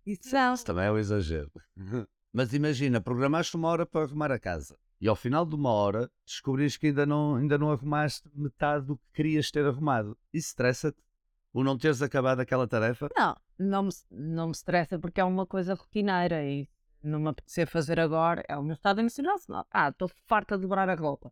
Isso 0.05 0.33
não. 0.33 0.53
Isso 0.53 0.65
também 0.65 0.85
é 0.85 0.91
um 0.91 0.97
exagero. 0.97 1.51
Mas 2.33 2.53
imagina, 2.53 3.01
programaste 3.01 3.55
uma 3.55 3.67
hora 3.69 3.85
para 3.85 4.05
arrumar 4.05 4.31
a 4.31 4.39
casa 4.39 4.77
e 5.01 5.07
ao 5.07 5.15
final 5.15 5.45
de 5.45 5.55
uma 5.55 5.71
hora 5.71 6.09
descobriste 6.25 6.79
que 6.79 6.87
ainda 6.87 7.05
não, 7.05 7.35
ainda 7.35 7.57
não 7.57 7.71
arrumaste 7.71 8.29
metade 8.35 8.85
do 8.85 8.97
que 8.97 9.03
querias 9.13 9.49
ter 9.49 9.65
arrumado. 9.65 10.17
Isso 10.33 10.49
estressa-te? 10.49 10.97
O 11.51 11.63
não 11.63 11.77
teres 11.77 12.01
acabado 12.01 12.39
aquela 12.39 12.67
tarefa? 12.67 13.09
Não, 13.17 13.35
não 13.57 13.83
me, 13.83 13.89
não 14.11 14.45
me 14.47 14.51
estressa 14.51 14.99
porque 14.99 15.19
é 15.19 15.23
uma 15.23 15.47
coisa 15.47 15.73
rotineira 15.73 16.43
e 16.45 16.69
não 17.01 17.19
me 17.19 17.29
apetecer 17.29 17.65
fazer 17.67 17.99
agora. 17.99 18.43
É 18.47 18.55
o 18.55 18.61
meu 18.63 18.73
estado 18.73 18.99
emocional. 18.99 19.37
senão, 19.39 19.65
Ah, 19.71 19.89
estou 19.89 20.07
farta 20.27 20.55
de 20.55 20.61
dobrar 20.61 20.87
a 20.89 20.93
roupa. 20.95 21.31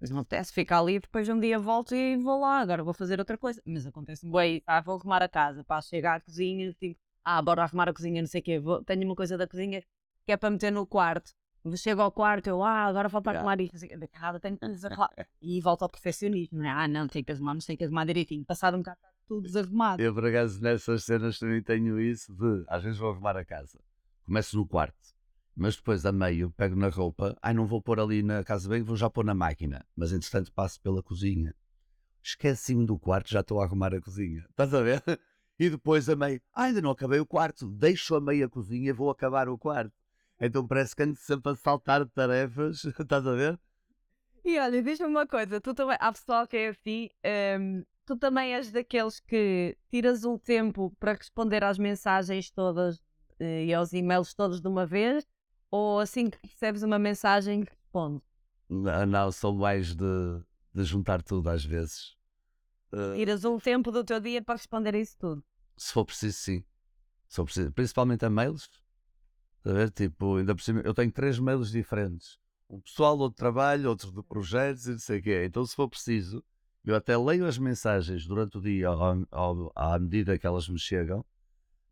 Mas 0.00 0.10
não 0.10 0.20
apetece 0.20 0.52
ficar 0.52 0.78
ali, 0.80 0.98
depois 0.98 1.28
um 1.28 1.38
dia 1.38 1.58
volto 1.58 1.94
e 1.94 2.16
vou 2.16 2.40
lá, 2.40 2.60
agora 2.60 2.82
vou 2.82 2.94
fazer 2.94 3.18
outra 3.18 3.36
coisa. 3.36 3.60
Mas 3.66 3.86
acontece-me, 3.86 4.32
bem, 4.32 4.62
ah, 4.66 4.80
vou 4.80 4.96
arrumar 4.96 5.22
a 5.22 5.28
casa, 5.28 5.62
pá, 5.62 5.80
chegar 5.82 6.16
à 6.16 6.20
cozinha, 6.20 6.72
tipo, 6.72 6.98
ah, 7.24 7.42
bora 7.42 7.62
arrumar 7.62 7.88
a 7.88 7.92
cozinha, 7.92 8.22
não 8.22 8.28
sei 8.28 8.40
o 8.40 8.44
quê, 8.44 8.58
vou, 8.58 8.82
tenho 8.82 9.04
uma 9.04 9.14
coisa 9.14 9.36
da 9.36 9.46
cozinha 9.46 9.82
que 10.24 10.32
é 10.32 10.36
para 10.36 10.50
meter 10.50 10.72
no 10.72 10.86
quarto. 10.86 11.32
Chego 11.76 12.00
ao 12.00 12.10
quarto, 12.10 12.46
eu, 12.46 12.62
ah, 12.62 12.86
agora 12.86 13.10
falta 13.10 13.28
Yeah. 13.30 13.40
arrumar 13.40 13.60
isto, 13.62 13.74
não 13.74 13.78
sei 13.80 13.88
o 13.88 13.90
quê, 13.90 13.96
daqui 13.98 14.16
a 14.16 14.20
nada 14.20 14.40
tenho 14.40 14.56
que 14.56 14.66
desarrumar. 14.66 15.10
E 15.42 15.60
volto 15.60 15.82
ao 15.82 15.90
perfeccionismo, 15.90 16.58
não 16.58 16.64
é? 16.64 16.70
Ah, 16.70 16.88
não, 16.88 17.06
tenho 17.06 17.22
que 17.22 17.32
arrumar, 17.32 17.54
mas 17.54 17.66
tenho 17.66 17.76
que 17.76 17.84
arrumar 17.84 18.06
direitinho. 18.06 18.42
Passado 18.46 18.76
um 18.76 18.78
bocado, 18.78 18.96
está 18.96 19.10
tudo 19.28 19.42
desarrumado. 19.42 20.00
Eu, 20.00 20.14
por 20.14 20.24
acaso, 20.24 20.62
nessas 20.62 21.04
cenas 21.04 21.38
também 21.38 21.62
tenho 21.62 22.00
isso 22.00 22.32
de, 22.32 22.64
às 22.66 22.82
vezes 22.82 22.98
vou 22.98 23.10
arrumar 23.10 23.36
a 23.36 23.44
casa. 23.44 23.78
Começo 24.24 24.56
no 24.56 24.66
quarto, 24.66 24.96
mas 25.56 25.76
depois 25.76 26.06
a 26.06 26.12
meio 26.12 26.50
pego 26.50 26.76
na 26.76 26.88
roupa, 26.88 27.36
ai 27.42 27.52
não 27.52 27.66
vou 27.66 27.82
pôr 27.82 28.00
ali 28.00 28.22
na 28.22 28.42
casa 28.44 28.68
bem, 28.68 28.82
vou 28.82 28.96
já 28.96 29.10
pôr 29.10 29.24
na 29.24 29.34
máquina. 29.34 29.84
Mas 29.96 30.12
entretanto 30.12 30.52
passo 30.52 30.80
pela 30.80 31.02
cozinha. 31.02 31.54
Esqueci-me 32.22 32.86
do 32.86 32.98
quarto, 32.98 33.30
já 33.30 33.40
estou 33.40 33.60
a 33.60 33.64
arrumar 33.64 33.94
a 33.94 34.00
cozinha. 34.00 34.44
Estás 34.50 34.74
a 34.74 34.82
ver? 34.82 35.02
E 35.58 35.68
depois 35.68 36.08
a 36.08 36.16
meio, 36.16 36.40
ah, 36.54 36.64
ainda 36.64 36.80
não 36.80 36.90
acabei 36.90 37.20
o 37.20 37.26
quarto, 37.26 37.68
deixo 37.68 38.14
a 38.14 38.20
meia 38.20 38.48
cozinha 38.48 38.88
e 38.88 38.92
vou 38.94 39.10
acabar 39.10 39.46
o 39.48 39.58
quarto. 39.58 39.92
Então 40.40 40.66
parece 40.66 40.96
que 40.96 41.02
ando 41.02 41.16
sempre 41.16 41.52
a 41.52 41.54
saltar 41.54 42.08
tarefas, 42.08 42.82
estás 42.98 43.26
a 43.26 43.34
ver? 43.34 43.60
E 44.42 44.58
olha, 44.58 44.82
diz-me 44.82 45.06
uma 45.06 45.26
coisa, 45.26 45.60
tu 45.60 45.74
também, 45.74 45.98
há 46.00 46.10
pessoal 46.10 46.46
que 46.46 46.56
é 46.56 46.68
assim, 46.68 47.10
hum, 47.60 47.84
tu 48.06 48.16
também 48.16 48.54
és 48.54 48.72
daqueles 48.72 49.20
que 49.20 49.76
tiras 49.90 50.24
um 50.24 50.38
tempo 50.38 50.96
para 50.98 51.12
responder 51.12 51.62
às 51.62 51.76
mensagens 51.76 52.50
todas 52.50 52.98
eh, 53.38 53.66
e 53.66 53.74
aos 53.74 53.92
e-mails 53.92 54.32
todos 54.32 54.62
de 54.62 54.66
uma 54.66 54.86
vez, 54.86 55.26
ou 55.70 55.98
assim 56.00 56.28
que 56.30 56.38
recebes 56.42 56.82
uma 56.82 56.98
mensagem 56.98 57.64
responde? 57.64 58.22
Não, 58.68 59.06
não, 59.06 59.32
sou 59.32 59.54
mais 59.54 59.94
de, 59.94 60.04
de 60.74 60.84
juntar 60.84 61.22
tudo 61.22 61.50
às 61.50 61.64
vezes. 61.64 62.16
Eh, 62.92 63.16
Tiras 63.16 63.44
um 63.44 63.58
tempo 63.58 63.90
do 63.90 64.04
teu 64.04 64.20
dia 64.20 64.42
para 64.42 64.54
responder 64.56 64.94
a 64.94 64.98
isso 64.98 65.16
tudo. 65.18 65.44
se 65.76 65.92
for 65.92 66.04
preciso, 66.04 66.36
sim. 66.38 66.64
Se 67.28 67.36
for 67.36 67.44
preciso, 67.44 67.72
principalmente 67.72 68.24
a 68.24 68.30
mails. 68.30 68.68
Está 69.58 69.70
a 69.70 69.74
ver? 69.74 69.90
Tipo, 69.90 70.36
ainda 70.36 70.54
por 70.54 70.62
cima, 70.62 70.80
eu 70.82 70.94
tenho 70.94 71.12
três 71.12 71.38
mails 71.38 71.70
diferentes. 71.70 72.38
Um 72.68 72.80
pessoal, 72.80 73.18
outro 73.18 73.36
trabalho, 73.36 73.88
outro 73.90 74.12
de 74.12 74.22
projetos 74.22 74.86
e 74.86 74.92
não 74.92 74.98
sei 74.98 75.18
o 75.18 75.22
quê. 75.22 75.44
Então, 75.44 75.64
se 75.66 75.74
for 75.74 75.88
preciso, 75.88 76.42
eu 76.84 76.94
até 76.94 77.16
leio 77.16 77.46
as 77.46 77.58
mensagens 77.58 78.26
durante 78.26 78.58
o 78.58 78.60
dia 78.60 78.88
ao- 78.88 79.26
ao- 79.30 79.72
à 79.74 79.98
medida 79.98 80.38
que 80.38 80.46
elas 80.46 80.68
me 80.68 80.78
chegam. 80.78 81.24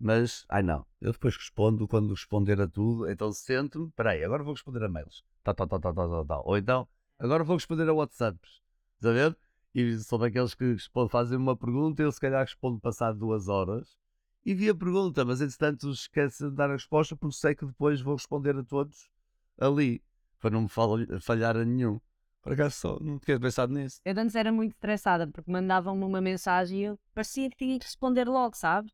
Mas, 0.00 0.44
ai 0.48 0.62
não, 0.62 0.87
eu 1.00 1.12
depois 1.12 1.37
respondo 1.37 1.88
quando 1.88 2.11
responder 2.14 2.61
a 2.61 2.68
tudo. 2.68 3.11
Então 3.11 3.32
sento-me, 3.32 3.90
peraí, 3.92 4.22
agora 4.24 4.42
vou 4.44 4.54
responder 4.54 4.84
a 4.84 4.88
mails. 4.88 5.24
Tá, 5.42 5.52
tá, 5.54 5.66
tá, 5.66 5.78
tá, 5.78 5.92
tá, 5.92 6.24
tá. 6.24 6.40
Ou 6.44 6.56
então, 6.56 6.87
agora 7.18 7.42
vou 7.42 7.56
responder 7.56 7.88
a 7.88 7.92
WhatsApps. 7.94 8.61
Está 8.96 9.11
a 9.11 9.12
ver? 9.12 9.38
E 9.74 9.98
sou 9.98 10.18
daqueles 10.18 10.54
que 10.54 10.76
fazem 11.11 11.37
uma 11.37 11.56
pergunta, 11.56 12.02
eu 12.02 12.11
se 12.12 12.20
calhar 12.20 12.40
respondo 12.44 12.80
passado 12.80 13.18
duas 13.18 13.48
horas 13.48 13.96
e 14.44 14.54
vi 14.54 14.68
a 14.70 14.74
pergunta, 14.74 15.24
mas 15.24 15.40
entretanto 15.40 15.90
esquece 15.90 16.48
de 16.48 16.54
dar 16.54 16.70
a 16.70 16.72
resposta 16.72 17.14
porque 17.14 17.37
sei 17.37 17.54
que 17.54 17.66
depois 17.66 18.00
vou 18.00 18.14
responder 18.16 18.56
a 18.56 18.64
todos 18.64 19.11
ali, 19.58 20.02
para 20.40 20.50
não 20.50 20.62
me 20.62 20.68
fal- 20.68 20.96
falhar 21.20 21.56
a 21.56 21.64
nenhum. 21.64 22.00
Por 22.40 22.52
acaso 22.52 22.76
só 22.76 22.98
não 23.00 23.18
tinha 23.18 23.38
pensado 23.38 23.72
nisso. 23.74 24.00
Eu 24.04 24.14
antes 24.18 24.34
era 24.34 24.50
muito 24.50 24.72
estressada 24.72 25.26
porque 25.26 25.50
mandavam-me 25.50 26.04
uma 26.04 26.20
mensagem 26.20 26.80
e 26.80 26.82
eu 26.84 26.98
parecia 27.12 27.50
que 27.50 27.56
tinha 27.56 27.78
que 27.78 27.84
responder 27.84 28.26
logo, 28.26 28.56
sabes? 28.56 28.90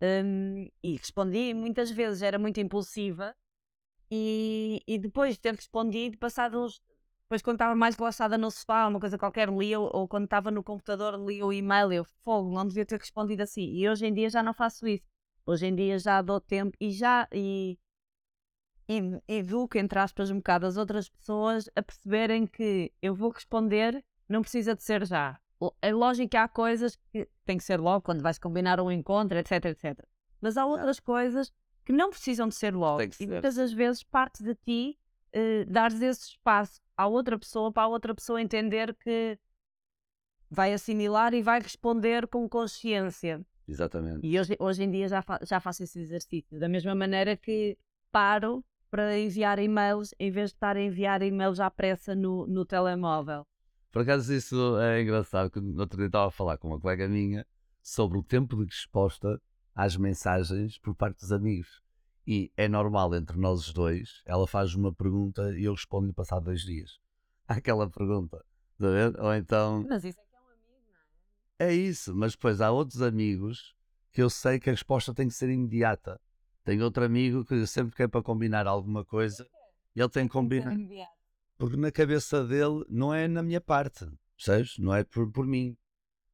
Hum, 0.00 0.68
e 0.82 0.96
respondi 0.96 1.54
muitas 1.54 1.90
vezes, 1.90 2.22
era 2.22 2.38
muito 2.38 2.60
impulsiva 2.60 3.34
e, 4.10 4.82
e 4.86 4.98
depois 4.98 5.34
de 5.34 5.40
ter 5.40 5.54
respondido, 5.54 6.18
passados 6.18 6.80
depois 7.26 7.42
quando 7.42 7.56
estava 7.56 7.74
mais 7.74 7.96
relaxada 7.96 8.38
no 8.38 8.50
sofá, 8.52 8.86
uma 8.86 9.00
coisa 9.00 9.18
qualquer, 9.18 9.48
lia 9.48 9.80
ou 9.80 10.06
quando 10.06 10.26
estava 10.26 10.48
no 10.48 10.62
computador, 10.62 11.18
lia 11.26 11.44
o 11.44 11.52
e-mail, 11.52 11.92
eu 11.92 12.04
fogo, 12.24 12.54
não 12.54 12.66
devia 12.68 12.86
ter 12.86 13.00
respondido 13.00 13.42
assim. 13.42 13.64
E 13.74 13.88
hoje 13.88 14.06
em 14.06 14.14
dia 14.14 14.30
já 14.30 14.44
não 14.44 14.54
faço 14.54 14.86
isso. 14.86 15.04
Hoje 15.44 15.66
em 15.66 15.74
dia 15.74 15.98
já 15.98 16.22
dou 16.22 16.40
tempo 16.40 16.76
e 16.80 16.92
já 16.92 17.26
e, 17.32 17.76
e 18.88 19.20
educo, 19.26 19.76
entre 19.76 19.98
aspas, 19.98 20.30
um 20.30 20.36
bocado 20.36 20.66
as 20.66 20.76
outras 20.76 21.08
pessoas 21.08 21.68
a 21.74 21.82
perceberem 21.82 22.46
que 22.46 22.92
eu 23.02 23.12
vou 23.12 23.30
responder, 23.30 24.04
não 24.28 24.40
precisa 24.42 24.76
de 24.76 24.84
ser 24.84 25.04
já. 25.04 25.40
É 25.80 25.92
lógico 25.92 26.28
que 26.30 26.36
há 26.36 26.46
coisas 26.48 26.96
que 27.10 27.28
tem 27.44 27.56
que 27.56 27.64
ser 27.64 27.80
logo, 27.80 28.02
quando 28.02 28.22
vais 28.22 28.38
combinar 28.38 28.80
um 28.80 28.90
encontro, 28.90 29.38
etc, 29.38 29.64
etc. 29.66 29.98
Mas 30.40 30.56
há 30.56 30.66
outras 30.66 31.00
coisas 31.00 31.52
que 31.84 31.92
não 31.92 32.10
precisam 32.10 32.48
de 32.48 32.54
ser 32.54 32.74
logo. 32.74 32.98
Que 32.98 33.04
E 33.06 33.12
ser. 33.12 33.26
muitas 33.28 33.54
das 33.54 33.72
vezes 33.72 34.02
parte 34.02 34.42
de 34.42 34.54
ti 34.54 34.98
eh, 35.32 35.64
dares 35.64 36.00
esse 36.02 36.30
espaço 36.30 36.80
à 36.96 37.06
outra 37.06 37.38
pessoa, 37.38 37.72
para 37.72 37.84
a 37.84 37.88
outra 37.88 38.14
pessoa 38.14 38.40
entender 38.40 38.94
que 38.96 39.38
vai 40.50 40.72
assimilar 40.72 41.34
e 41.34 41.42
vai 41.42 41.60
responder 41.60 42.26
com 42.28 42.48
consciência. 42.48 43.44
Exatamente. 43.66 44.24
E 44.26 44.38
hoje, 44.38 44.56
hoje 44.60 44.84
em 44.84 44.90
dia 44.90 45.08
já, 45.08 45.22
fa- 45.22 45.40
já 45.42 45.58
faço 45.58 45.82
esse 45.82 45.98
exercício. 46.00 46.58
Da 46.58 46.68
mesma 46.68 46.94
maneira 46.94 47.36
que 47.36 47.76
paro 48.12 48.64
para 48.90 49.18
enviar 49.18 49.58
e-mails 49.58 50.14
em 50.20 50.30
vez 50.30 50.50
de 50.50 50.56
estar 50.56 50.76
a 50.76 50.80
enviar 50.80 51.20
e-mails 51.22 51.58
à 51.60 51.70
pressa 51.70 52.14
no, 52.14 52.46
no 52.46 52.64
telemóvel. 52.64 53.46
Por 53.90 54.02
acaso 54.02 54.32
isso 54.32 54.78
é 54.78 55.02
engraçado, 55.02 55.50
que 55.50 55.60
no 55.60 55.80
outro 55.80 55.96
dia 55.96 56.06
estava 56.06 56.28
a 56.28 56.30
falar 56.30 56.58
com 56.58 56.68
uma 56.68 56.80
colega 56.80 57.08
minha 57.08 57.46
sobre 57.82 58.18
o 58.18 58.22
tempo 58.22 58.56
de 58.56 58.64
resposta 58.64 59.40
às 59.74 59.96
mensagens 59.96 60.78
por 60.78 60.94
parte 60.94 61.20
dos 61.20 61.32
amigos. 61.32 61.82
E 62.26 62.50
é 62.56 62.68
normal 62.68 63.14
entre 63.14 63.38
nós 63.38 63.60
os 63.60 63.72
dois, 63.72 64.22
ela 64.26 64.46
faz 64.46 64.74
uma 64.74 64.92
pergunta 64.92 65.56
e 65.56 65.64
eu 65.64 65.72
respondo-lhe 65.72 66.12
passado 66.12 66.44
dois 66.44 66.62
dias. 66.62 66.98
Aquela 67.46 67.88
pergunta. 67.88 68.44
Está 68.72 68.88
a 68.88 68.90
ver? 68.90 69.20
Ou 69.20 69.34
então, 69.34 69.86
Mas 69.88 70.04
isso 70.04 70.18
é 70.20 70.24
que 70.24 70.34
é 70.34 70.38
um 70.40 70.48
amigo, 70.48 70.82
não 71.58 71.66
é? 71.66 71.70
é 71.70 71.74
isso, 71.74 72.14
mas 72.14 72.32
depois 72.32 72.60
há 72.60 72.70
outros 72.70 73.00
amigos 73.00 73.74
que 74.12 74.22
eu 74.22 74.28
sei 74.28 74.58
que 74.58 74.68
a 74.68 74.72
resposta 74.72 75.14
tem 75.14 75.28
que 75.28 75.34
ser 75.34 75.48
imediata. 75.48 76.20
Tenho 76.64 76.82
outro 76.82 77.04
amigo 77.04 77.44
que 77.44 77.66
sempre 77.66 77.94
que 77.94 78.02
é 78.02 78.08
para 78.08 78.22
combinar 78.22 78.66
alguma 78.66 79.04
coisa, 79.04 79.46
ele 79.94 80.08
tem 80.08 80.26
que 80.26 80.32
combinar. 80.32 80.74
Porque 81.58 81.76
na 81.76 81.90
cabeça 81.90 82.44
dele 82.44 82.84
não 82.88 83.12
é 83.12 83.26
na 83.26 83.42
minha 83.42 83.60
parte, 83.60 84.06
percebes? 84.36 84.78
Não 84.78 84.94
é 84.94 85.04
por, 85.04 85.30
por 85.30 85.46
mim. 85.46 85.76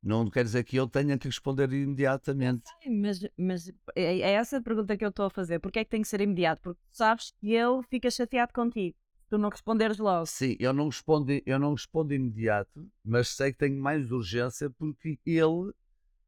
Não 0.02 0.28
quer 0.28 0.42
dizer 0.42 0.64
que 0.64 0.76
eu 0.76 0.88
tenha 0.88 1.16
que 1.16 1.28
responder 1.28 1.72
imediatamente. 1.72 2.64
Sei, 2.82 2.92
Mas, 2.92 3.20
mas 3.36 3.68
é 3.94 4.18
é 4.18 4.32
essa 4.32 4.56
a 4.56 4.62
pergunta 4.62 4.96
que 4.96 5.04
eu 5.04 5.10
estou 5.10 5.26
a 5.26 5.30
fazer. 5.30 5.60
Porquê 5.60 5.78
é 5.78 5.84
que 5.84 5.90
tem 5.90 6.02
que 6.02 6.08
ser 6.08 6.20
imediato? 6.20 6.60
Porque 6.62 6.80
sabes 6.90 7.32
que 7.40 7.52
ele 7.54 7.82
fica 7.88 8.10
chateado 8.10 8.52
contigo. 8.52 8.96
Tu 9.28 9.38
não 9.38 9.48
responderes 9.48 9.98
logo. 9.98 10.26
Sim, 10.26 10.56
eu 10.58 10.72
não 10.72 10.86
respondo, 10.86 11.32
eu 11.46 11.58
não 11.58 11.72
respondo 11.72 12.12
imediato, 12.12 12.86
mas 13.04 13.28
sei 13.28 13.52
que 13.52 13.58
tenho 13.58 13.80
mais 13.80 14.10
urgência 14.10 14.68
porque 14.70 15.18
ele 15.24 15.72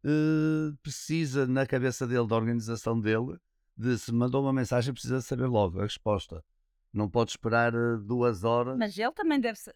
eh, 0.04 0.72
precisa, 0.82 1.46
na 1.46 1.66
cabeça 1.66 2.06
dele, 2.06 2.26
da 2.26 2.36
organização 2.36 2.98
dele, 2.98 3.36
de 3.76 3.98
se 3.98 4.12
mandou 4.12 4.42
uma 4.42 4.52
mensagem, 4.52 4.92
precisa 4.94 5.20
saber 5.20 5.46
logo 5.46 5.80
a 5.80 5.82
resposta. 5.82 6.44
Não 6.94 7.10
pode 7.10 7.32
esperar 7.32 7.74
eh, 7.74 7.96
duas 8.00 8.44
horas. 8.44 8.78
Mas 8.78 8.96
ele 8.96 9.10
também 9.10 9.40
deve 9.40 9.58
ser. 9.58 9.74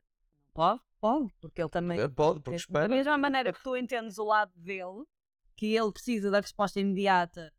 Pode? 0.55 0.81
Pode, 1.01 1.33
porque 1.41 1.61
ele 1.61 1.69
também. 1.69 1.99
Eh, 2.01 2.09
Pode, 2.09 2.41
porque 2.41 2.51
Da 2.51 2.57
espera. 2.57 2.89
mesma 2.89 3.19
maneira 3.19 3.53
que 3.53 3.63
tu 3.63 3.77
entendes 3.77 4.19
o 4.19 4.25
lado 4.25 4.53
dele, 4.57 5.05
que 5.57 5.75
ele 5.75 5.91
precisa 5.93 6.31
da 6.31 6.41
resposta 6.41 6.79
imediata, 6.79 7.53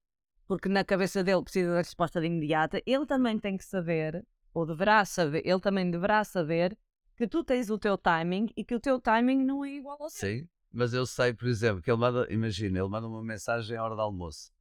porque 0.47 0.69
na 0.69 0.83
cabeça 0.83 1.23
dele 1.23 1.43
precisa 1.43 1.71
da 1.71 1.77
resposta 1.79 2.21
de 2.21 2.27
imediata, 2.27 2.81
ele 2.85 3.05
também 3.05 3.37
tem 3.37 3.57
que 3.57 3.65
saber, 3.65 4.25
ou 4.53 4.65
deverá 4.65 5.03
saber, 5.03 5.45
ele 5.45 5.59
também 5.59 5.91
deverá 5.91 6.23
saber 6.23 6.77
que 7.17 7.27
tu 7.27 7.43
tens 7.43 7.69
o 7.69 7.77
teu 7.77 7.97
timing 7.97 8.47
e 8.55 8.63
que 8.63 8.73
o 8.75 8.79
teu 8.79 8.99
timing 8.99 9.43
não 9.43 9.63
é 9.65 9.71
igual 9.71 9.97
ao 10.01 10.09
seu. 10.09 10.29
Sim, 10.29 10.47
mas 10.71 10.93
eu 10.93 11.05
sei, 11.05 11.33
por 11.33 11.47
exemplo, 11.49 11.81
que 11.81 11.91
ele 11.91 11.99
manda, 11.99 12.25
imagina, 12.31 12.79
ele 12.79 12.87
manda 12.87 13.07
uma 13.07 13.21
mensagem 13.23 13.75
à 13.77 13.83
hora 13.83 13.95
do 13.95 14.01
almoço. 14.01 14.51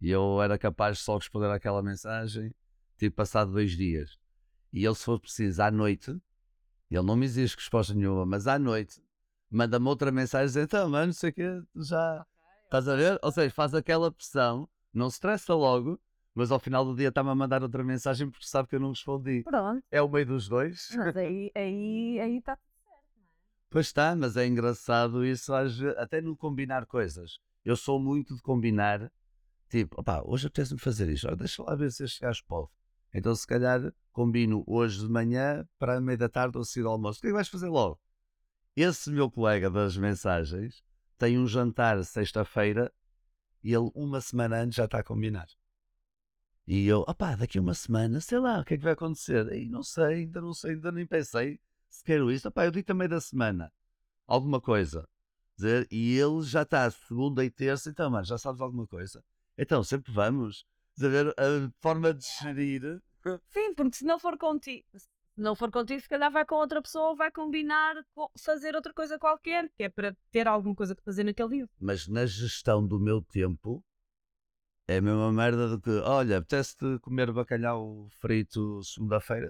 E 0.00 0.10
eu 0.10 0.42
era 0.42 0.58
capaz 0.58 0.98
de 0.98 1.04
só 1.04 1.16
responder 1.16 1.50
àquela 1.50 1.82
mensagem, 1.82 2.54
tipo, 2.98 3.16
passado 3.16 3.50
dois 3.52 3.72
dias. 3.72 4.18
E 4.76 4.84
ele, 4.84 4.94
se 4.94 5.04
for 5.04 5.18
preciso, 5.18 5.62
à 5.62 5.70
noite, 5.70 6.10
ele 6.90 7.02
não 7.02 7.16
me 7.16 7.24
exige 7.24 7.56
resposta 7.56 7.94
nenhuma, 7.94 8.26
mas 8.26 8.46
à 8.46 8.58
noite, 8.58 9.02
manda-me 9.50 9.88
outra 9.88 10.12
mensagem 10.12 10.48
dizendo, 10.48 10.64
então, 10.64 10.90
mano, 10.90 11.06
não 11.06 11.12
sei 11.14 11.30
o 11.30 11.32
quê, 11.32 11.62
já... 11.76 12.26
Estás 12.64 12.86
a 12.86 12.94
ver? 12.94 13.18
Ou 13.22 13.32
seja, 13.32 13.54
faz 13.54 13.72
aquela 13.72 14.12
pressão, 14.12 14.68
não 14.92 15.08
se 15.08 15.16
estressa 15.16 15.54
logo, 15.54 15.98
mas 16.34 16.52
ao 16.52 16.58
final 16.58 16.84
do 16.84 16.94
dia 16.94 17.08
está-me 17.08 17.30
a 17.30 17.34
mandar 17.34 17.62
outra 17.62 17.82
mensagem 17.82 18.28
porque 18.28 18.46
sabe 18.46 18.68
que 18.68 18.76
eu 18.76 18.80
não 18.80 18.90
respondi. 18.90 19.44
Pronto. 19.44 19.82
É 19.90 20.02
o 20.02 20.08
meio 20.10 20.26
dos 20.26 20.46
dois. 20.46 20.90
Mas 20.94 21.16
aí 21.16 21.46
está 21.46 21.60
aí, 21.60 22.20
aí 22.20 22.42
tá 22.42 22.58
Pois 23.70 23.86
está, 23.86 24.14
mas 24.14 24.36
é 24.36 24.46
engraçado 24.46 25.24
isso, 25.24 25.54
até 25.54 26.20
no 26.20 26.36
combinar 26.36 26.84
coisas. 26.84 27.38
Eu 27.64 27.76
sou 27.76 27.98
muito 27.98 28.36
de 28.36 28.42
combinar, 28.42 29.10
tipo, 29.70 29.98
opá, 29.98 30.20
hoje 30.22 30.48
apetece-me 30.48 30.78
fazer 30.78 31.08
isto, 31.08 31.34
deixa 31.34 31.62
lá 31.62 31.74
ver 31.74 31.90
se 31.90 32.04
este 32.04 32.20
gajo 32.20 32.44
pode. 32.46 32.68
Então, 33.12 33.34
se 33.34 33.46
calhar, 33.46 33.92
combino 34.12 34.62
hoje 34.66 35.00
de 35.00 35.08
manhã 35.08 35.66
para 35.78 35.96
a 35.96 36.00
meia 36.00 36.18
da 36.18 36.28
tarde 36.28 36.58
ou 36.58 36.64
sair 36.64 36.84
ao 36.84 36.92
almoço. 36.92 37.18
O 37.18 37.20
que 37.20 37.28
é 37.28 37.30
que 37.30 37.34
vais 37.34 37.48
fazer 37.48 37.68
logo? 37.68 38.00
Esse 38.74 39.10
meu 39.10 39.30
colega 39.30 39.70
das 39.70 39.96
mensagens 39.96 40.82
tem 41.16 41.38
um 41.38 41.46
jantar 41.46 42.04
sexta-feira 42.04 42.92
e 43.62 43.72
ele, 43.72 43.90
uma 43.94 44.20
semana 44.20 44.60
antes, 44.60 44.76
já 44.76 44.84
está 44.84 44.98
a 44.98 45.04
combinar. 45.04 45.46
E 46.66 46.86
eu, 46.86 47.00
opá, 47.02 47.36
daqui 47.36 47.58
uma 47.58 47.74
semana, 47.74 48.20
sei 48.20 48.38
lá, 48.38 48.60
o 48.60 48.64
que 48.64 48.74
é 48.74 48.76
que 48.76 48.82
vai 48.82 48.92
acontecer? 48.92 49.50
E 49.52 49.68
não 49.68 49.82
sei, 49.82 50.04
ainda 50.04 50.40
não 50.40 50.52
sei, 50.52 50.72
ainda 50.72 50.90
nem 50.92 51.06
pensei 51.06 51.60
se 51.88 52.02
quero 52.04 52.30
isto. 52.30 52.48
Opá, 52.48 52.66
eu 52.66 52.70
digo 52.70 52.86
também 52.86 53.08
da 53.08 53.20
semana, 53.20 53.72
alguma 54.26 54.60
coisa. 54.60 55.08
E 55.90 56.18
ele 56.18 56.42
já 56.42 56.62
está 56.62 56.90
segunda 56.90 57.44
e 57.44 57.50
terça, 57.50 57.88
então, 57.88 58.10
mano, 58.10 58.24
já 58.24 58.36
sabes 58.36 58.60
alguma 58.60 58.86
coisa? 58.86 59.24
Então, 59.56 59.82
sempre 59.82 60.12
vamos. 60.12 60.66
Dizer, 60.96 61.28
a 61.38 61.70
forma 61.80 62.14
de 62.14 62.24
gerir. 62.40 63.02
Sim, 63.50 63.74
porque 63.74 63.96
se 63.96 64.04
não 64.04 64.18
for 64.18 64.38
contigo, 64.38 64.86
se 64.94 65.08
não 65.36 65.54
for 65.54 65.70
contigo, 65.70 66.00
se 66.00 66.08
calhar 66.08 66.30
vai 66.30 66.44
com 66.46 66.54
outra 66.54 66.80
pessoa 66.80 67.10
ou 67.10 67.16
vai 67.16 67.30
combinar 67.30 67.94
co- 68.14 68.30
fazer 68.38 68.74
outra 68.74 68.94
coisa 68.94 69.18
qualquer, 69.18 69.68
que 69.76 69.82
é 69.82 69.88
para 69.88 70.16
ter 70.30 70.48
alguma 70.48 70.74
coisa 70.74 70.94
que 70.94 71.02
fazer 71.02 71.24
naquele 71.24 71.48
dia. 71.50 71.68
Mas 71.78 72.08
na 72.08 72.24
gestão 72.24 72.86
do 72.86 72.98
meu 72.98 73.20
tempo, 73.20 73.84
é 74.88 74.98
a 74.98 75.02
mesma 75.02 75.32
merda 75.32 75.68
do 75.68 75.80
que, 75.80 75.90
olha, 75.90 76.38
apetece-te 76.38 76.98
comer 77.00 77.32
bacalhau 77.32 78.08
frito 78.20 78.82
segunda-feira? 78.82 79.48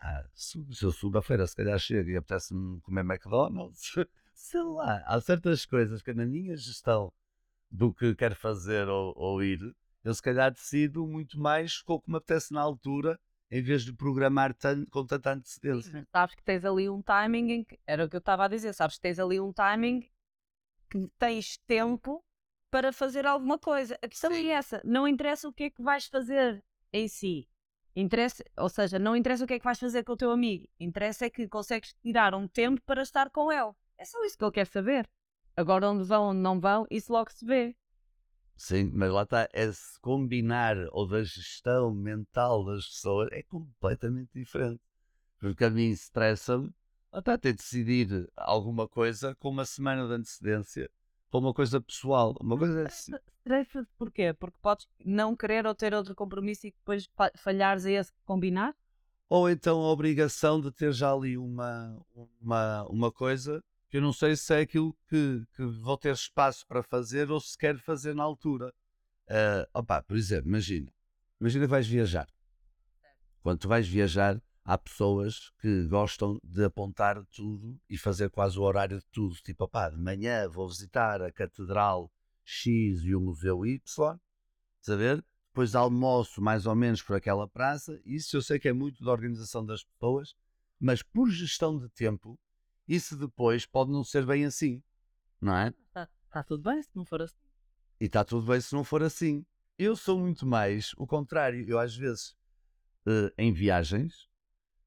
Ah, 0.00 0.24
se 0.34 0.58
eu 0.82 0.90
segunda-feira 0.90 1.46
se 1.46 1.54
calhar 1.54 1.78
chego 1.78 2.08
e 2.10 2.16
apetece-me 2.16 2.80
comer 2.80 3.04
McDonald's, 3.04 3.92
sei 4.34 4.62
lá, 4.62 5.04
há 5.06 5.20
certas 5.20 5.66
coisas 5.66 6.00
que 6.02 6.14
na 6.14 6.24
minha 6.24 6.56
gestão 6.56 7.12
do 7.70 7.92
que 7.92 8.14
quero 8.14 8.34
fazer 8.34 8.88
ou, 8.88 9.12
ou 9.16 9.42
ir, 9.42 9.60
eu 10.04 10.14
se 10.14 10.22
calhar 10.22 10.50
decido 10.52 11.06
muito 11.06 11.38
mais 11.38 11.82
com 11.82 11.94
o 11.94 12.00
que 12.00 12.10
me 12.10 12.16
apetece 12.16 12.52
na 12.52 12.60
altura, 12.60 13.18
em 13.50 13.62
vez 13.62 13.82
de 13.84 13.92
programar 13.92 14.54
tan- 14.54 14.86
com 14.86 15.04
tanta 15.04 15.32
antecedência. 15.32 16.06
Sabes 16.12 16.34
que 16.34 16.42
tens 16.42 16.64
ali 16.64 16.88
um 16.88 17.02
timing 17.02 17.50
em 17.50 17.64
que, 17.64 17.78
era 17.86 18.04
o 18.04 18.08
que 18.08 18.16
eu 18.16 18.20
estava 18.20 18.44
a 18.44 18.48
dizer, 18.48 18.72
sabes 18.72 18.96
que 18.96 19.02
tens 19.02 19.18
ali 19.18 19.40
um 19.40 19.52
timing 19.52 20.08
que 20.88 21.08
tens 21.18 21.58
tempo 21.66 22.24
para 22.70 22.92
fazer 22.92 23.26
alguma 23.26 23.58
coisa. 23.58 23.98
A 24.02 24.08
questão 24.08 24.30
é 24.32 24.46
essa, 24.46 24.80
não 24.84 25.06
interessa 25.06 25.48
o 25.48 25.52
que 25.52 25.64
é 25.64 25.70
que 25.70 25.82
vais 25.82 26.06
fazer 26.06 26.62
em 26.92 27.08
si. 27.08 27.48
Interessa, 27.94 28.44
ou 28.56 28.68
seja, 28.68 28.98
não 29.00 29.16
interessa 29.16 29.44
o 29.44 29.46
que 29.46 29.54
é 29.54 29.58
que 29.58 29.64
vais 29.64 29.78
fazer 29.78 30.04
com 30.04 30.12
o 30.12 30.16
teu 30.16 30.30
amigo. 30.30 30.68
Interessa 30.78 31.26
é 31.26 31.30
que 31.30 31.48
consegues 31.48 31.92
tirar 32.00 32.34
um 32.34 32.46
tempo 32.46 32.80
para 32.86 33.02
estar 33.02 33.30
com 33.30 33.50
ele. 33.50 33.72
É 33.98 34.04
só 34.04 34.24
isso 34.24 34.38
que 34.38 34.44
ele 34.44 34.52
quer 34.52 34.66
saber. 34.66 35.08
Agora 35.56 35.90
onde 35.90 36.04
vão, 36.04 36.28
onde 36.28 36.40
não 36.40 36.60
vão, 36.60 36.86
isso 36.88 37.12
logo 37.12 37.30
se 37.32 37.44
vê. 37.44 37.76
Sim, 38.60 38.90
mas 38.92 39.10
lá 39.10 39.22
está, 39.22 39.48
esse 39.54 39.98
combinar 40.00 40.76
ou 40.92 41.08
da 41.08 41.24
gestão 41.24 41.94
mental 41.94 42.62
das 42.62 42.84
pessoas 42.86 43.30
é 43.32 43.42
completamente 43.42 44.28
diferente. 44.34 44.82
Porque 45.38 45.64
a 45.64 45.70
mim 45.70 45.88
estressa-me, 45.88 46.70
lá 47.10 47.20
está, 47.20 47.38
ter 47.38 47.52
de 47.52 47.56
decidir 47.56 48.30
alguma 48.36 48.86
coisa 48.86 49.34
com 49.36 49.48
uma 49.48 49.64
semana 49.64 50.06
de 50.06 50.12
antecedência 50.12 50.90
para 51.30 51.40
uma 51.40 51.54
coisa 51.54 51.80
pessoal. 51.80 52.36
Uma 52.38 52.58
coisa 52.58 52.82
é 52.82 52.86
assim. 52.86 53.14
Estressa 53.38 53.88
porquê? 53.96 54.34
Porque 54.34 54.58
podes 54.60 54.86
não 55.06 55.34
querer 55.34 55.64
ou 55.66 55.74
ter 55.74 55.94
outro 55.94 56.14
compromisso 56.14 56.66
e 56.66 56.70
depois 56.70 57.08
fa- 57.16 57.32
falhares 57.38 57.86
a 57.86 57.90
esse 57.90 58.12
combinar? 58.26 58.76
Ou 59.30 59.48
então 59.48 59.80
a 59.80 59.90
obrigação 59.90 60.60
de 60.60 60.70
ter 60.70 60.92
já 60.92 61.14
ali 61.14 61.38
uma, 61.38 61.98
uma, 62.42 62.84
uma 62.90 63.10
coisa 63.10 63.64
que 63.90 63.96
eu 63.96 64.00
não 64.00 64.12
sei 64.12 64.36
se 64.36 64.54
é 64.54 64.60
aquilo 64.60 64.96
que, 65.08 65.44
que 65.56 65.64
vou 65.64 65.98
ter 65.98 66.12
espaço 66.12 66.64
para 66.66 66.82
fazer 66.82 67.30
ou 67.30 67.40
se 67.40 67.58
quero 67.58 67.78
fazer 67.80 68.14
na 68.14 68.22
altura. 68.22 68.72
Ah, 69.28 69.68
opá, 69.74 70.00
por 70.00 70.16
exemplo, 70.16 70.48
imagina, 70.48 70.92
imagina 71.40 71.64
que 71.64 71.70
vais 71.70 71.88
viajar. 71.88 72.28
Quando 73.42 73.58
tu 73.58 73.68
vais 73.68 73.88
viajar, 73.88 74.40
há 74.64 74.78
pessoas 74.78 75.50
que 75.60 75.86
gostam 75.88 76.38
de 76.44 76.64
apontar 76.64 77.24
tudo 77.26 77.80
e 77.88 77.98
fazer 77.98 78.30
quase 78.30 78.58
o 78.58 78.62
horário 78.62 78.98
de 78.98 79.06
tudo. 79.06 79.34
Tipo, 79.36 79.64
opá, 79.64 79.90
de 79.90 79.96
manhã 79.96 80.48
vou 80.48 80.68
visitar 80.68 81.20
a 81.20 81.32
Catedral 81.32 82.12
X 82.44 83.02
e 83.02 83.14
o 83.14 83.20
Museu 83.20 83.66
Y, 83.66 83.80
saber? 84.80 85.24
Depois 85.48 85.74
almoço 85.74 86.40
mais 86.40 86.64
ou 86.64 86.76
menos 86.76 87.02
por 87.02 87.16
aquela 87.16 87.48
praça. 87.48 88.00
Isso 88.04 88.36
eu 88.36 88.42
sei 88.42 88.60
que 88.60 88.68
é 88.68 88.72
muito 88.72 89.02
da 89.02 89.10
organização 89.10 89.66
das 89.66 89.82
pessoas, 89.82 90.36
mas 90.78 91.02
por 91.02 91.28
gestão 91.28 91.76
de 91.76 91.88
tempo, 91.88 92.38
isso 92.90 93.16
depois 93.16 93.64
pode 93.64 93.92
não 93.92 94.02
ser 94.02 94.26
bem 94.26 94.44
assim, 94.44 94.82
não 95.40 95.56
é? 95.56 95.68
Está 95.68 96.08
tá 96.28 96.42
tudo 96.42 96.68
bem 96.68 96.82
se 96.82 96.90
não 96.92 97.04
for 97.04 97.22
assim. 97.22 97.38
E 98.00 98.06
está 98.06 98.24
tudo 98.24 98.46
bem 98.46 98.60
se 98.60 98.74
não 98.74 98.82
for 98.82 99.00
assim. 99.00 99.46
Eu 99.78 99.94
sou 99.94 100.18
muito 100.18 100.44
mais 100.44 100.92
o 100.96 101.06
contrário. 101.06 101.64
Eu, 101.68 101.78
às 101.78 101.94
vezes, 101.94 102.34
eh, 103.06 103.32
em 103.38 103.52
viagens, 103.52 104.28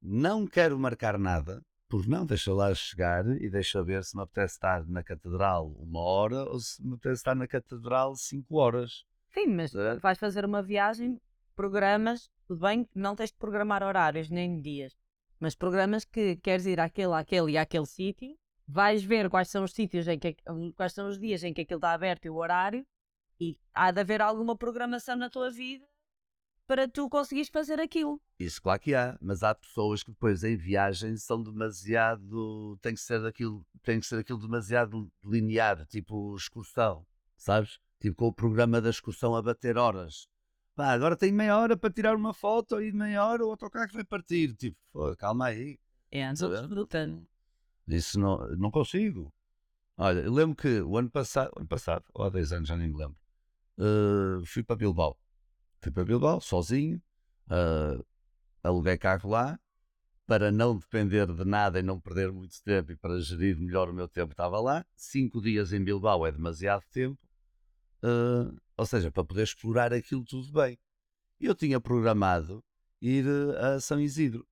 não 0.02 0.46
quero 0.46 0.78
marcar 0.78 1.18
nada, 1.18 1.62
porque 1.88 2.10
não, 2.10 2.26
deixa 2.26 2.54
lá 2.54 2.76
chegar 2.76 3.26
e 3.42 3.50
deixa 3.50 3.82
ver 3.82 4.04
se 4.04 4.18
me 4.18 4.24
apetece 4.24 4.56
estar 4.56 4.86
na 4.86 5.02
catedral 5.02 5.72
uma 5.80 6.02
hora 6.02 6.44
ou 6.44 6.60
se 6.60 6.86
me 6.86 6.96
apetece 6.96 7.22
estar 7.22 7.36
na 7.36 7.48
catedral 7.48 8.16
cinco 8.18 8.58
horas. 8.58 9.06
Sim, 9.34 9.48
mas 9.48 9.72
Certo. 9.72 10.02
vais 10.02 10.20
fazer 10.20 10.44
uma 10.44 10.62
viagem, 10.62 11.22
programas, 11.56 12.30
tudo 12.46 12.60
bem, 12.60 12.86
não 12.94 13.16
tens 13.16 13.32
de 13.32 13.38
programar 13.38 13.82
horários 13.82 14.30
nem 14.30 14.60
dias, 14.60 14.94
mas 15.40 15.56
programas 15.56 16.06
que 16.06 16.36
queres 16.38 16.66
ir 16.66 16.80
àquele, 16.80 17.14
àquele 17.14 17.52
e 17.52 17.58
àquele 17.58 17.86
sítio, 17.86 18.38
vais 18.68 19.04
ver 19.04 19.30
quais 19.30 19.50
são 19.50 19.64
os 19.64 19.74
sítios 19.74 20.08
em 20.08 20.18
que 20.18 20.36
quais 20.76 20.94
são 20.94 21.08
os 21.08 21.20
dias 21.20 21.44
em 21.44 21.54
que 21.54 21.62
aquilo 21.62 21.78
está 21.78 21.94
aberto 21.94 22.26
e 22.26 22.30
o 22.30 22.36
horário, 22.36 22.86
e 23.40 23.58
há 23.74 23.92
de 23.92 24.00
haver 24.00 24.22
alguma 24.22 24.56
programação 24.58 25.16
na 25.16 25.30
tua 25.30 25.50
vida 25.50 25.86
para 26.66 26.88
tu 26.88 27.10
conseguires 27.10 27.50
fazer 27.50 27.80
aquilo. 27.80 28.22
Isso 28.40 28.62
claro 28.62 28.80
que 28.80 28.96
há, 28.96 29.18
mas 29.22 29.44
há 29.44 29.54
pessoas 29.54 30.02
que 30.02 30.12
depois 30.12 30.44
em 30.44 30.56
viagem 30.56 31.16
são 31.18 31.42
demasiado. 31.42 32.78
tem 32.82 32.94
que 32.94 33.02
ser 33.02 33.26
aquilo, 33.26 33.66
tem 33.82 34.00
que 34.00 34.06
ser 34.06 34.20
aquilo 34.20 34.40
demasiado 34.40 35.12
linear, 35.24 35.86
tipo 35.88 36.36
excursão, 36.36 37.06
sabes? 37.36 37.80
Tipo 38.00 38.16
com 38.16 38.28
o 38.28 38.34
programa 38.34 38.82
da 38.82 38.90
excursão 38.90 39.36
a 39.36 39.42
bater 39.42 39.78
horas. 39.78 40.28
Pá, 40.76 40.92
agora 40.92 41.16
tenho 41.16 41.36
meia 41.36 41.58
hora 41.58 41.78
para 41.78 41.94
tirar 41.94 42.16
uma 42.16 42.34
foto 42.34 42.82
e 42.82 42.92
meia 42.92 43.24
hora 43.26 43.46
o 43.46 43.52
autocarro 43.52 43.92
vai 43.94 44.04
partir. 44.04 44.56
Tipo, 44.56 44.78
pô, 44.92 45.16
calma 45.16 45.46
aí. 45.48 45.80
É, 46.12 46.34
Saber? 46.36 46.62
desfrutando. 46.62 47.28
Isso 47.88 48.20
não, 48.20 48.38
não 48.58 48.72
consigo. 48.72 49.32
Olha, 49.98 50.22
eu 50.22 50.34
lembro 50.34 50.56
que 50.56 50.82
o 50.82 50.98
ano 50.98 51.10
passado, 51.12 51.52
ano 51.56 51.68
passado, 51.68 52.06
ou 52.14 52.26
há 52.26 52.30
10 52.30 52.52
anos, 52.52 52.68
já 52.68 52.76
nem 52.76 52.88
me 52.88 52.98
lembro, 52.98 53.16
eh, 53.78 54.46
fui 54.46 54.64
para 54.64 54.76
Bilbao. 54.76 55.18
Fui 55.80 55.92
para 55.92 56.04
Bilbao, 56.04 56.42
sozinho, 56.42 57.00
eh, 57.52 58.04
aluguei 58.64 58.98
carro 58.98 59.30
lá, 59.30 59.60
para 60.26 60.52
não 60.52 60.78
depender 60.78 61.28
de 61.28 61.46
nada 61.46 61.80
e 61.80 61.84
não 61.84 62.00
perder 62.00 62.32
muito 62.32 62.62
tempo 62.64 62.92
e 62.92 62.96
para 62.96 63.20
gerir 63.20 63.60
melhor 63.60 63.90
o 63.90 63.94
meu 63.94 64.08
tempo, 64.08 64.32
estava 64.32 64.60
lá. 64.60 64.84
Cinco 64.96 65.42
dias 65.42 65.74
em 65.74 65.84
Bilbao 65.84 66.26
é 66.26 66.32
demasiado 66.32 66.84
tempo, 66.92 67.20
eh, 68.04 68.54
ou 68.78 68.86
seja, 68.86 69.10
para 69.12 69.24
poder 69.24 69.44
explorar 69.44 69.94
aquilo 69.94 70.26
tudo 70.26 70.52
bem. 70.52 70.78
Eu 71.40 71.56
tinha 71.56 71.80
programado 71.80 72.64
ir 73.02 73.26
eh, 73.26 73.76
a 73.76 73.80
São 73.80 74.00
Isidro. 74.00 74.46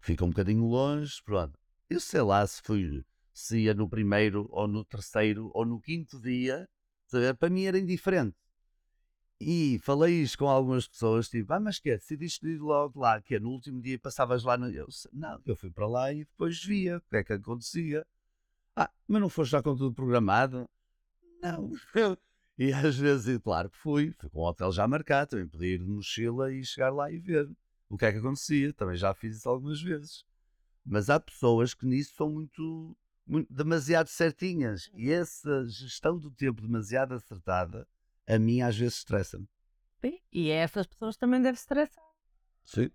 Fica 0.00 0.24
um 0.24 0.30
bocadinho 0.30 0.64
longe, 0.64 1.20
pronto. 1.24 1.58
Eu 1.88 2.00
sei 2.00 2.22
lá 2.22 2.46
se 2.46 2.62
fui, 2.62 3.04
se 3.32 3.58
ia 3.58 3.74
no 3.74 3.88
primeiro 3.88 4.46
ou 4.50 4.68
no 4.68 4.84
terceiro 4.84 5.50
ou 5.52 5.66
no 5.66 5.80
quinto 5.80 6.20
dia, 6.20 6.68
saber, 7.06 7.34
para 7.34 7.50
mim 7.50 7.64
era 7.64 7.78
indiferente. 7.78 8.36
E 9.40 9.80
falei 9.82 10.22
isto 10.22 10.38
com 10.38 10.48
algumas 10.48 10.86
pessoas, 10.86 11.28
tipo, 11.28 11.52
ah, 11.52 11.58
mas 11.58 11.78
que 11.78 11.90
é, 11.90 11.96
decidiste 11.96 12.46
ir 12.46 12.58
logo 12.58 13.00
lá, 13.00 13.20
que 13.22 13.34
é, 13.36 13.40
no 13.40 13.50
último 13.50 13.80
dia 13.80 13.98
passavas 13.98 14.44
lá, 14.44 14.56
no... 14.56 14.68
eu, 14.68 14.86
não, 15.12 15.40
eu 15.46 15.56
fui 15.56 15.70
para 15.70 15.88
lá 15.88 16.12
e 16.12 16.24
depois 16.26 16.62
via 16.62 16.98
o 16.98 17.00
que 17.00 17.16
é 17.16 17.24
que 17.24 17.32
acontecia. 17.32 18.06
Ah, 18.76 18.90
mas 19.08 19.20
não 19.20 19.28
foste 19.28 19.52
já 19.52 19.62
com 19.62 19.74
tudo 19.74 19.94
programado? 19.94 20.68
Não. 21.42 21.70
e 22.60 22.74
às 22.74 22.94
vezes, 22.94 23.38
claro 23.38 23.70
que 23.70 23.78
fui, 23.78 24.12
fui 24.12 24.28
com 24.28 24.40
o 24.40 24.46
hotel 24.46 24.70
já 24.70 24.86
marcado, 24.86 25.30
também 25.30 25.48
podia 25.48 25.76
ir 25.76 25.78
de 25.78 25.86
mochila 25.86 26.52
e 26.52 26.62
chegar 26.62 26.90
lá 26.90 27.10
e 27.10 27.18
ver 27.18 27.50
o 27.88 27.96
que 27.96 28.04
é 28.04 28.12
que 28.12 28.18
acontecia, 28.18 28.70
também 28.74 28.96
já 28.96 29.14
fiz 29.14 29.38
isso 29.38 29.48
algumas 29.48 29.80
vezes. 29.80 30.26
Mas 30.84 31.08
há 31.08 31.18
pessoas 31.18 31.72
que 31.72 31.86
nisso 31.86 32.12
são 32.16 32.28
muito, 32.28 32.94
muito 33.26 33.50
demasiado 33.50 34.08
certinhas. 34.08 34.90
E 34.92 35.10
essa 35.10 35.66
gestão 35.68 36.18
do 36.18 36.30
tempo 36.30 36.60
demasiado 36.60 37.14
acertada, 37.14 37.88
a 38.26 38.38
mim 38.38 38.60
às 38.60 38.76
vezes 38.76 38.98
estressa-me. 38.98 39.48
Sim, 40.02 40.18
E 40.30 40.50
essas 40.50 40.86
pessoas 40.86 41.16
também 41.16 41.40
devem 41.40 41.54
estressar. 41.54 42.04
Sim. 42.66 42.90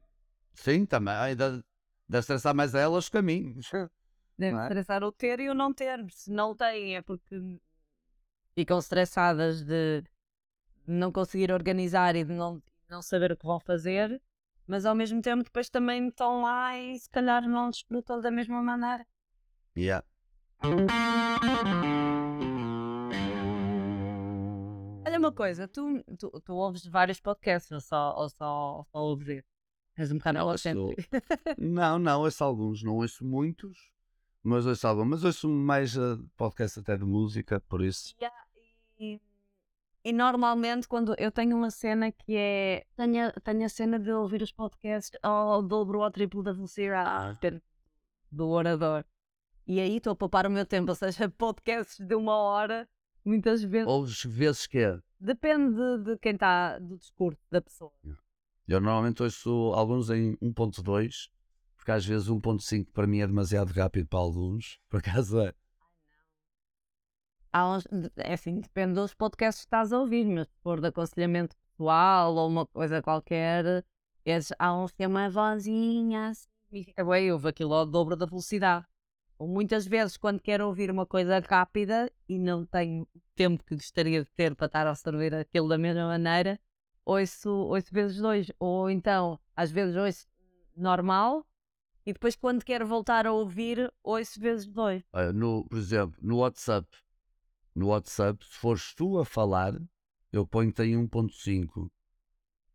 Sim, 0.53 0.85
também. 0.85 1.15
Ainda 1.15 1.65
deve 2.07 2.19
estressar 2.19 2.53
mais 2.53 2.75
a 2.75 2.81
elas 2.81 3.09
que 3.09 3.17
a 3.17 3.21
mim. 3.23 3.55
Deve 4.37 4.57
é? 4.57 4.61
estressar 4.63 5.03
o 5.03 5.11
ter 5.11 5.39
e 5.39 5.49
o 5.49 5.53
não 5.53 5.73
ter. 5.73 6.05
Se 6.11 6.29
não 6.29 6.53
têm 6.53 6.97
é 6.97 7.01
porque 7.01 7.35
ficam 8.55 8.79
estressadas 8.79 9.61
de 9.63 10.03
não 10.87 11.11
conseguir 11.11 11.51
organizar 11.51 12.15
e 12.15 12.23
de 12.23 12.33
não, 12.33 12.63
não 12.89 13.01
saber 13.01 13.31
o 13.33 13.37
que 13.37 13.45
vão 13.45 13.59
fazer, 13.59 14.21
mas 14.65 14.85
ao 14.85 14.95
mesmo 14.95 15.21
tempo 15.21 15.43
depois 15.43 15.69
também 15.69 16.07
estão 16.07 16.41
lá 16.41 16.77
e 16.77 16.97
se 16.97 17.09
calhar 17.09 17.47
não 17.47 17.69
desfrutam 17.69 18.21
da 18.21 18.31
mesma 18.31 18.61
maneira. 18.63 19.05
Yeah. 19.77 20.05
Olha 25.05 25.19
uma 25.19 25.31
coisa, 25.31 25.67
tu, 25.67 26.01
tu, 26.17 26.31
tu 26.41 26.53
ouves 26.53 26.85
vários 26.85 27.19
podcasts 27.19 27.71
ou 27.71 27.81
só, 27.81 28.15
ou 28.17 28.29
só, 28.29 28.77
ou 28.77 28.85
só 28.85 28.97
ouves? 28.99 29.43
És 29.97 30.11
um 30.11 30.17
bocado 30.17 30.39
Não, 30.39 30.49
egocêntrico. 30.49 31.03
Não, 31.57 31.99
não, 31.99 32.21
ouço 32.21 32.43
alguns, 32.43 32.83
não 32.83 32.95
ouço 32.95 33.23
muitos, 33.23 33.89
mas 34.43 34.65
ouço 34.65 34.85
alguns. 34.85 35.07
Mas 35.07 35.23
ouço 35.23 35.47
mais 35.47 35.95
uh, 35.95 36.21
podcast 36.35 36.79
até 36.79 36.97
de 36.97 37.05
música, 37.05 37.61
por 37.61 37.81
isso. 37.81 38.13
Yeah, 38.19 38.44
e, 38.99 39.19
e 40.03 40.13
normalmente 40.13 40.87
quando 40.87 41.15
eu 41.17 41.31
tenho 41.31 41.55
uma 41.57 41.69
cena 41.71 42.11
que 42.11 42.35
é. 42.35 42.85
Tenho, 42.95 43.27
a- 43.27 43.31
tenho 43.31 43.65
a 43.65 43.69
cena 43.69 43.99
de 43.99 44.11
ouvir 44.11 44.41
os 44.41 44.51
podcasts 44.51 45.17
ao 45.21 45.61
dobro 45.61 45.99
ou 45.99 46.03
ao 46.03 46.11
triplo 46.11 46.43
da 46.43 46.53
velocidade 46.53 47.61
do 48.31 48.47
orador. 48.49 49.03
E 49.67 49.79
aí 49.79 49.97
estou 49.97 50.13
a 50.13 50.15
poupar 50.15 50.45
o 50.45 50.49
meu 50.51 50.65
tempo, 50.65 50.89
ou 50.91 50.95
seja, 50.95 51.27
podcasts 51.37 51.99
de 52.05 52.15
uma 52.15 52.35
hora, 52.37 52.87
muitas 53.23 53.63
vezes. 53.63 53.87
Ouves 53.87 54.23
vezes 54.23 54.67
que 54.67 54.77
é. 54.79 54.99
Depende 55.19 55.73
de, 55.75 56.03
de 56.03 56.17
quem 56.19 56.33
está, 56.33 56.77
do 56.77 56.97
discurso 56.97 57.39
da 57.49 57.61
pessoa. 57.61 57.91
Eu 58.67 58.79
normalmente 58.81 59.23
ouço 59.23 59.71
alguns 59.73 60.09
em 60.09 60.35
1.2, 60.37 61.29
porque 61.77 61.91
às 61.91 62.05
vezes 62.05 62.27
1.5 62.27 62.91
para 62.91 63.07
mim 63.07 63.19
é 63.21 63.27
demasiado 63.27 63.71
rápido 63.71 64.07
para 64.07 64.19
alguns. 64.19 64.79
Por 64.89 64.99
acaso 64.99 65.39
é. 65.39 65.53
Há 67.57 67.79
é 68.17 68.33
assim, 68.33 68.59
depende 68.59 68.95
dos 68.95 69.13
podcasts 69.13 69.63
que 69.63 69.67
estás 69.67 69.93
a 69.93 69.99
ouvir, 69.99 70.25
mas 70.25 70.45
for 70.61 70.81
de 70.81 70.87
aconselhamento 70.87 71.55
pessoal 71.55 72.35
ou 72.35 72.49
uma 72.49 72.65
coisa 72.65 73.01
qualquer, 73.01 73.85
esses, 74.25 74.51
há 74.59 74.75
uns 74.75 74.91
que 74.91 74.97
têm 74.97 75.07
uma 75.07 75.29
vozinha 75.29 76.27
assim, 76.27 76.49
e 76.69 76.83
fica 76.83 77.05
bem, 77.05 77.31
ouve 77.31 77.47
aquilo 77.47 77.73
ao 77.73 77.85
dobro 77.85 78.17
da 78.17 78.25
velocidade. 78.25 78.85
Ou 79.39 79.47
muitas 79.47 79.87
vezes, 79.87 80.17
quando 80.17 80.41
quero 80.41 80.67
ouvir 80.67 80.91
uma 80.91 81.05
coisa 81.05 81.39
rápida 81.39 82.11
e 82.27 82.37
não 82.37 82.65
tenho 82.65 83.07
tempo 83.37 83.63
que 83.63 83.75
gostaria 83.75 84.21
de 84.21 84.29
ter 84.31 84.53
para 84.53 84.65
estar 84.65 84.85
a 84.85 84.89
absorver 84.89 85.33
aquilo 85.33 85.69
da 85.69 85.77
mesma 85.77 86.07
maneira, 86.07 86.59
ouço, 87.05 87.49
ouço 87.49 87.87
vezes 87.89 88.17
dois. 88.17 88.51
Ou 88.59 88.89
então, 88.89 89.39
às 89.55 89.71
vezes 89.71 89.95
ouço 89.95 90.27
normal 90.75 91.47
e 92.05 92.13
depois, 92.13 92.35
quando 92.35 92.63
quero 92.63 92.85
voltar 92.85 93.25
a 93.25 93.31
ouvir, 93.31 93.91
ouço 94.03 94.39
vezes 94.39 94.67
dois. 94.67 95.03
No, 95.33 95.65
por 95.67 95.79
exemplo, 95.79 96.19
no 96.21 96.37
WhatsApp, 96.37 96.87
no 97.75 97.87
WhatsApp, 97.87 98.43
se 98.45 98.55
fores 98.57 98.93
tu 98.95 99.19
a 99.19 99.25
falar, 99.25 99.73
eu 100.31 100.45
ponho-te 100.47 100.81
em 100.83 100.95
1.5. 101.07 101.91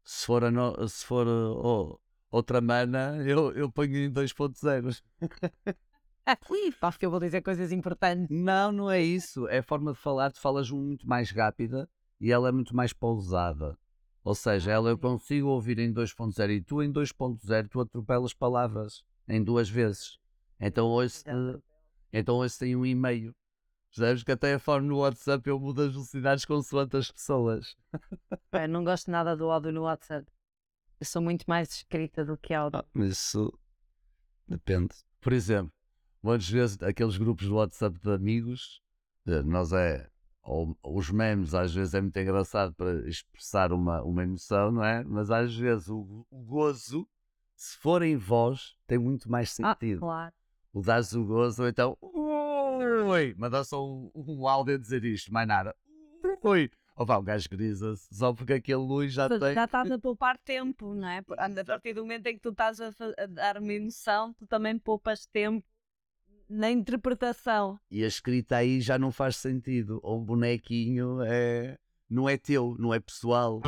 Se 0.05 0.27
for, 0.27 0.45
a 0.45 0.51
no- 0.51 0.89
se 0.89 1.05
for 1.07 1.27
uh, 1.27 1.53
oh, 1.57 2.01
outra 2.31 2.61
mana, 2.61 3.17
eu, 3.27 3.53
eu 3.53 3.71
ponho 3.71 3.97
em 3.97 4.11
2.0. 4.13 5.03
Ah, 6.27 6.37
pá, 6.79 6.93
porque 6.93 7.07
eu 7.07 7.11
vou 7.11 7.19
dizer 7.21 7.43
coisas 7.43 7.73
importantes. 7.73 8.27
Não, 8.31 8.71
não 8.71 8.91
é 8.91 9.01
isso. 9.03 9.49
É 9.49 9.59
a 9.59 9.63
forma 9.63 9.93
de 9.93 9.99
falar. 9.99 10.31
Tu 10.31 10.41
falas 10.41 10.71
muito 10.71 11.09
mais 11.09 11.31
rápida 11.31 11.89
e 12.21 12.31
ela 12.31 12.49
é 12.49 12.53
muito 12.53 12.75
mais 12.77 12.93
pausada. 12.93 13.77
Ou 14.23 14.35
seja, 14.35 14.71
ela 14.71 14.91
eu 14.91 14.99
consigo 14.99 15.49
ouvir 15.49 15.79
em 15.79 15.93
2.0 15.93 16.51
e 16.51 16.61
tu 16.63 16.83
em 16.83 16.93
2.0 16.93 17.69
tu 17.69 17.81
atropelas 17.81 18.35
palavras 18.35 19.03
em 19.27 19.43
duas 19.43 19.69
vezes. 19.69 20.19
Então 20.61 20.89
hoje, 20.89 21.23
então 22.13 22.37
hoje 22.37 22.59
tem 22.59 22.77
um 22.77 22.85
e-mail. 22.85 23.35
Percebes 23.95 24.23
que 24.23 24.33
até 24.33 24.55
a 24.55 24.59
forma 24.59 24.87
no 24.89 24.99
WhatsApp 24.99 25.49
eu 25.49 25.59
mudo 25.59 25.83
as 25.83 25.93
velocidades 25.93 26.45
consoante 26.45 26.97
as 26.97 27.11
pessoas. 27.11 27.77
Pá, 28.51 28.67
não 28.69 28.85
gosto 28.85 29.11
nada 29.11 29.37
do 29.37 29.51
áudio 29.51 29.73
no 29.73 29.83
WhatsApp. 29.83 30.27
Eu 31.01 31.07
sou 31.07 31.21
muito 31.21 31.45
mais 31.49 31.71
escrita 31.73 32.25
do 32.25 32.37
que 32.37 32.55
áudio. 32.55 32.79
Ah, 32.81 32.85
mas 32.95 33.11
isso 33.11 33.53
depende. 34.47 34.95
Por 35.21 35.33
exemplo, 35.33 35.73
muitas 36.23 36.49
vezes 36.49 36.83
aqueles 36.83 37.17
grupos 37.17 37.47
do 37.49 37.55
WhatsApp 37.57 37.99
de 37.99 38.11
amigos, 38.13 38.81
eh, 39.27 39.43
nós 39.43 39.73
é. 39.73 40.09
Ou, 40.43 40.77
os 40.83 41.11
memes 41.11 41.53
às 41.55 41.75
vezes 41.75 41.93
é 41.93 42.01
muito 42.01 42.19
engraçado 42.19 42.73
para 42.75 43.07
expressar 43.09 43.73
uma, 43.73 44.03
uma 44.03 44.23
emoção, 44.23 44.71
não 44.73 44.85
é? 44.85 45.05
Mas 45.05 45.31
às 45.31 45.55
vezes 45.55 45.89
o, 45.89 46.27
o 46.31 46.43
gozo, 46.45 47.07
se 47.55 47.77
for 47.77 48.03
em 48.03 48.17
voz, 48.17 48.75
tem 48.87 48.99
muito 48.99 49.31
mais 49.31 49.51
Ah, 49.61 49.75
sentido. 49.75 50.01
claro. 50.01 50.33
O 50.73 50.81
dar-se 50.81 51.19
o 51.19 51.25
gozo, 51.25 51.63
ou 51.63 51.69
então. 51.69 51.99
Ui, 52.81 53.35
mandar 53.37 53.65
só 53.65 53.87
um, 53.87 54.11
um 54.15 54.49
áudio 54.49 54.75
a 54.75 54.79
dizer 54.79 55.05
isto, 55.05 55.33
mais 55.33 55.47
nada. 55.47 55.75
Ui. 56.43 56.71
Opa, 56.97 57.17
o 57.17 57.23
gajo 57.23 57.49
grisa-se 57.49 58.15
só 58.15 58.33
porque 58.33 58.55
aquele 58.55 58.81
luz 58.81 59.13
já 59.13 59.29
tem. 59.29 59.55
Já 59.55 59.65
estás 59.65 59.91
a 59.91 59.99
poupar 59.99 60.37
tempo, 60.39 60.95
não 60.95 61.09
é? 61.09 61.23
A 61.39 61.65
partir 61.65 61.95
do 61.95 62.03
momento 62.03 62.27
em 62.27 62.35
que 62.35 62.41
tu 62.41 62.51
estás 62.51 62.79
a, 62.81 62.91
a 63.17 63.27
dar 63.27 63.57
uma 63.57 63.73
emoção, 63.73 64.35
tu 64.35 64.47
também 64.47 64.79
poupas 64.79 65.25
tempo 65.27 65.67
na 66.49 66.71
interpretação. 66.71 67.79
E 67.91 68.05
a 68.05 68.07
escrita 68.07 68.57
aí 68.57 68.81
já 68.81 68.99
não 68.99 69.11
faz 69.11 69.37
sentido. 69.37 70.01
Ou 70.03 70.21
um 70.21 70.25
bonequinho 70.25 71.23
é... 71.23 71.79
não 72.09 72.29
é 72.29 72.37
teu, 72.37 72.77
não 72.79 72.93
é 72.93 73.01
pessoal. 73.01 73.63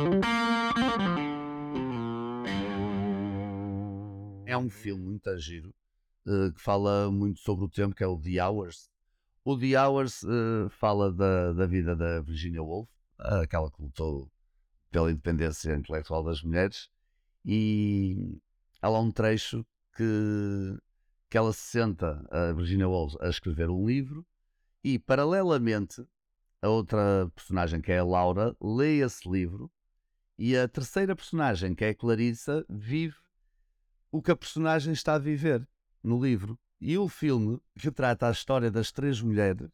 É 4.45 4.55
um 4.55 4.69
filme 4.69 5.03
muito 5.03 5.27
a 5.29 5.37
giro 5.37 5.73
eh, 6.27 6.51
que 6.53 6.61
fala 6.61 7.09
muito 7.11 7.39
sobre 7.39 7.65
o 7.65 7.69
tempo, 7.69 7.95
que 7.95 8.03
é 8.03 8.07
o 8.07 8.19
The 8.19 8.45
Hours. 8.45 8.89
O 9.45 9.57
The 9.57 9.77
Hours 9.77 10.23
eh, 10.23 10.69
fala 10.69 11.11
da, 11.11 11.51
da 11.51 11.65
vida 11.65 11.95
da 11.95 12.21
Virginia 12.21 12.63
Woolf, 12.63 12.89
aquela 13.17 13.69
que 13.69 13.81
lutou 13.81 14.31
pela 14.89 15.11
independência 15.11 15.75
intelectual 15.75 16.23
das 16.23 16.41
mulheres, 16.41 16.89
e 17.43 18.39
há 18.81 18.87
lá 18.87 19.01
um 19.01 19.11
trecho 19.11 19.65
que, 19.97 20.77
que 21.29 21.37
ela 21.37 21.51
se 21.51 21.59
senta, 21.59 22.25
a 22.31 22.53
Virginia 22.53 22.87
Woolf, 22.87 23.15
a 23.19 23.27
escrever 23.27 23.69
um 23.69 23.85
livro, 23.85 24.25
e 24.81 24.97
paralelamente 24.97 26.07
a 26.61 26.69
outra 26.69 27.29
personagem, 27.35 27.81
que 27.81 27.91
é 27.91 27.99
a 27.99 28.05
Laura, 28.05 28.55
lê 28.61 28.99
esse 28.99 29.29
livro, 29.29 29.69
e 30.37 30.55
a 30.55 30.69
terceira 30.69 31.17
personagem, 31.17 31.75
que 31.75 31.83
é 31.83 31.89
a 31.89 31.95
Clarissa, 31.95 32.65
vive 32.69 33.17
o 34.09 34.21
que 34.21 34.31
a 34.31 34.35
personagem 34.37 34.93
está 34.93 35.15
a 35.15 35.19
viver 35.19 35.67
no 36.01 36.23
livro. 36.23 36.57
E 36.85 36.97
o 36.97 37.07
filme 37.07 37.61
retrata 37.77 38.27
a 38.27 38.31
história 38.31 38.69
das 38.69 38.91
três 38.91 39.21
mulheres 39.21 39.69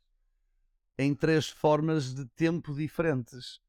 em 0.96 1.16
três 1.16 1.50
formas 1.50 2.14
de 2.14 2.24
tempo 2.36 2.72
diferentes. 2.72 3.60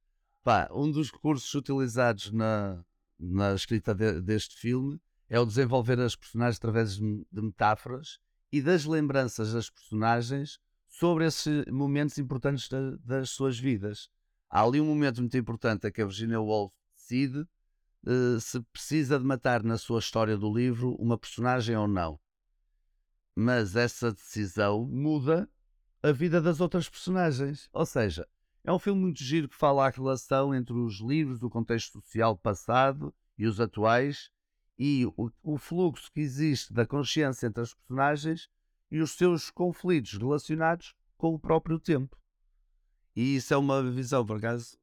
Pá, 0.42 0.68
um 0.70 0.90
dos 0.90 1.10
recursos 1.10 1.54
utilizados 1.54 2.30
na, 2.32 2.84
na 3.18 3.54
escrita 3.54 3.94
de- 3.94 4.20
deste 4.20 4.56
filme 4.56 5.00
é 5.26 5.40
o 5.40 5.46
desenvolver 5.46 5.98
as 6.00 6.14
personagens 6.14 6.58
através 6.58 6.96
de 6.96 7.24
metáforas 7.32 8.18
e 8.52 8.60
das 8.60 8.84
lembranças 8.84 9.54
das 9.54 9.70
personagens 9.70 10.58
sobre 10.86 11.24
esses 11.24 11.64
momentos 11.64 12.18
importantes 12.18 12.68
da- 12.68 12.98
das 13.02 13.30
suas 13.30 13.58
vidas. 13.58 14.10
Há 14.50 14.62
ali 14.64 14.82
um 14.82 14.86
momento 14.86 15.22
muito 15.22 15.38
importante 15.38 15.86
em 15.88 15.90
que 15.90 16.02
a 16.02 16.06
Virginia 16.06 16.42
Woolf 16.42 16.74
decide 16.94 17.48
eh, 18.06 18.38
se 18.38 18.60
precisa 18.70 19.18
de 19.18 19.24
matar 19.24 19.62
na 19.62 19.78
sua 19.78 19.98
história 19.98 20.36
do 20.36 20.52
livro 20.52 20.94
uma 20.96 21.16
personagem 21.16 21.74
ou 21.74 21.88
não. 21.88 22.20
Mas 23.42 23.74
essa 23.74 24.12
decisão 24.12 24.84
muda 24.84 25.48
a 26.02 26.12
vida 26.12 26.42
das 26.42 26.60
outras 26.60 26.90
personagens. 26.90 27.70
Ou 27.72 27.86
seja, 27.86 28.28
é 28.62 28.70
um 28.70 28.78
filme 28.78 29.00
muito 29.00 29.24
giro 29.24 29.48
que 29.48 29.56
fala 29.56 29.86
a 29.86 29.88
relação 29.88 30.54
entre 30.54 30.74
os 30.74 31.00
livros, 31.00 31.42
o 31.42 31.48
contexto 31.48 32.02
social 32.02 32.36
passado 32.36 33.14
e 33.38 33.46
os 33.46 33.58
atuais 33.58 34.30
e 34.78 35.06
o, 35.16 35.30
o 35.42 35.56
fluxo 35.56 36.12
que 36.12 36.20
existe 36.20 36.70
da 36.70 36.84
consciência 36.84 37.46
entre 37.46 37.62
as 37.62 37.72
personagens 37.72 38.50
e 38.90 39.00
os 39.00 39.12
seus 39.12 39.50
conflitos 39.50 40.18
relacionados 40.18 40.94
com 41.16 41.34
o 41.34 41.38
próprio 41.38 41.80
tempo. 41.80 42.18
E 43.16 43.36
isso 43.36 43.54
é 43.54 43.56
uma 43.56 43.82
visão, 43.90 44.22
por 44.22 44.36
acaso, 44.36 44.76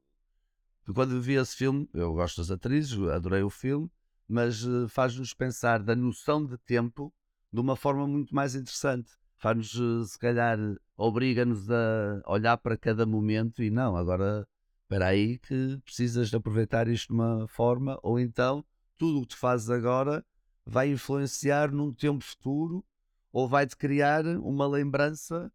quando 0.92 1.22
vi 1.22 1.34
esse 1.34 1.54
filme, 1.54 1.88
eu 1.94 2.12
gosto 2.12 2.38
das 2.38 2.50
atrizes, 2.50 2.98
adorei 3.08 3.44
o 3.44 3.50
filme, 3.50 3.88
mas 4.26 4.64
eh, 4.64 4.88
faz-nos 4.88 5.32
pensar 5.32 5.80
da 5.80 5.94
noção 5.94 6.44
de 6.44 6.58
tempo 6.58 7.14
de 7.52 7.60
uma 7.60 7.76
forma 7.76 8.06
muito 8.06 8.34
mais 8.34 8.54
interessante. 8.54 9.10
Faz-nos, 9.36 9.74
eh, 9.74 10.06
se 10.06 10.18
calhar, 10.18 10.58
obriga-nos 10.96 11.70
a 11.70 12.22
olhar 12.26 12.56
para 12.58 12.76
cada 12.76 13.06
momento 13.06 13.62
e 13.62 13.70
não, 13.70 13.96
agora 13.96 14.46
espera 14.82 15.06
aí 15.06 15.38
que 15.38 15.78
precisas 15.84 16.28
de 16.30 16.36
aproveitar 16.36 16.88
isto 16.88 17.08
de 17.08 17.14
uma 17.14 17.46
forma, 17.48 17.98
ou 18.02 18.18
então 18.18 18.64
tudo 18.96 19.18
o 19.18 19.22
que 19.22 19.28
tu 19.28 19.36
fazes 19.36 19.70
agora 19.70 20.24
vai 20.66 20.90
influenciar 20.90 21.70
num 21.70 21.92
tempo 21.92 22.24
futuro 22.24 22.84
ou 23.32 23.46
vai-te 23.48 23.76
criar 23.76 24.26
uma 24.26 24.66
lembrança 24.66 25.52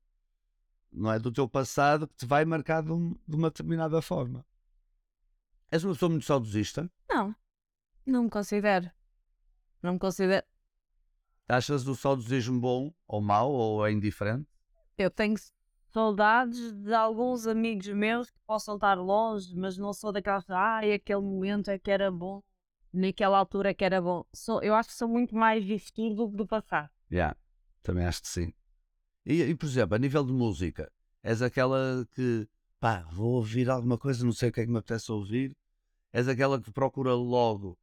não 0.91 1.11
é, 1.11 1.19
do 1.19 1.31
teu 1.31 1.49
passado 1.49 2.07
que 2.07 2.15
te 2.15 2.25
vai 2.25 2.45
marcar 2.45 2.83
de, 2.83 2.91
um- 2.91 3.15
de 3.27 3.35
uma 3.35 3.49
determinada 3.49 4.01
forma. 4.01 4.45
És 5.71 5.83
uma 5.83 5.93
pessoa 5.93 6.09
muito 6.09 6.25
saudosista? 6.25 6.89
Não, 7.09 7.35
não 8.05 8.23
me 8.25 8.29
considero. 8.29 8.91
Não 9.81 9.93
me 9.93 9.99
considero. 9.99 10.45
Achas 11.55 11.87
o 11.87 11.95
saudosismo 11.95 12.59
bom 12.59 12.91
ou 13.07 13.21
mau 13.21 13.51
ou 13.51 13.85
é 13.85 13.91
indiferente? 13.91 14.47
Eu 14.97 15.11
tenho 15.11 15.35
saudades 15.91 16.73
de 16.73 16.91
alguns 16.91 17.45
amigos 17.45 17.87
meus 17.89 18.31
que 18.31 18.39
possam 18.47 18.73
estar 18.73 18.95
longe, 18.95 19.55
mas 19.55 19.77
não 19.77 19.93
sou 19.93 20.11
daquelas. 20.11 20.49
Ai, 20.49 20.93
aquele 20.93 21.21
momento 21.21 21.69
é 21.69 21.77
que 21.77 21.91
era 21.91 22.09
bom, 22.09 22.41
naquela 22.91 23.37
altura 23.37 23.69
é 23.69 23.73
que 23.75 23.85
era 23.85 24.01
bom. 24.01 24.25
Sou, 24.33 24.63
eu 24.63 24.73
acho 24.73 24.89
que 24.89 24.95
sou 24.95 25.07
muito 25.07 25.35
mais 25.35 25.63
futuro 25.83 26.15
do 26.15 26.31
que 26.31 26.37
do 26.37 26.47
passado. 26.47 26.89
Yeah, 27.11 27.37
também 27.83 28.05
acho 28.05 28.23
que 28.23 28.29
sim. 28.29 28.51
E, 29.23 29.43
e, 29.43 29.55
por 29.55 29.67
exemplo, 29.67 29.93
a 29.93 29.99
nível 29.99 30.25
de 30.25 30.33
música, 30.33 30.91
és 31.21 31.43
aquela 31.43 32.03
que 32.15 32.49
pá, 32.79 33.07
vou 33.11 33.33
ouvir 33.33 33.69
alguma 33.69 33.99
coisa, 33.99 34.25
não 34.25 34.33
sei 34.33 34.49
o 34.49 34.51
que 34.51 34.61
é 34.61 34.65
que 34.65 34.71
me 34.71 34.79
apetece 34.79 35.11
ouvir. 35.11 35.55
És 36.11 36.27
aquela 36.27 36.59
que 36.59 36.71
procura 36.71 37.13
logo 37.13 37.77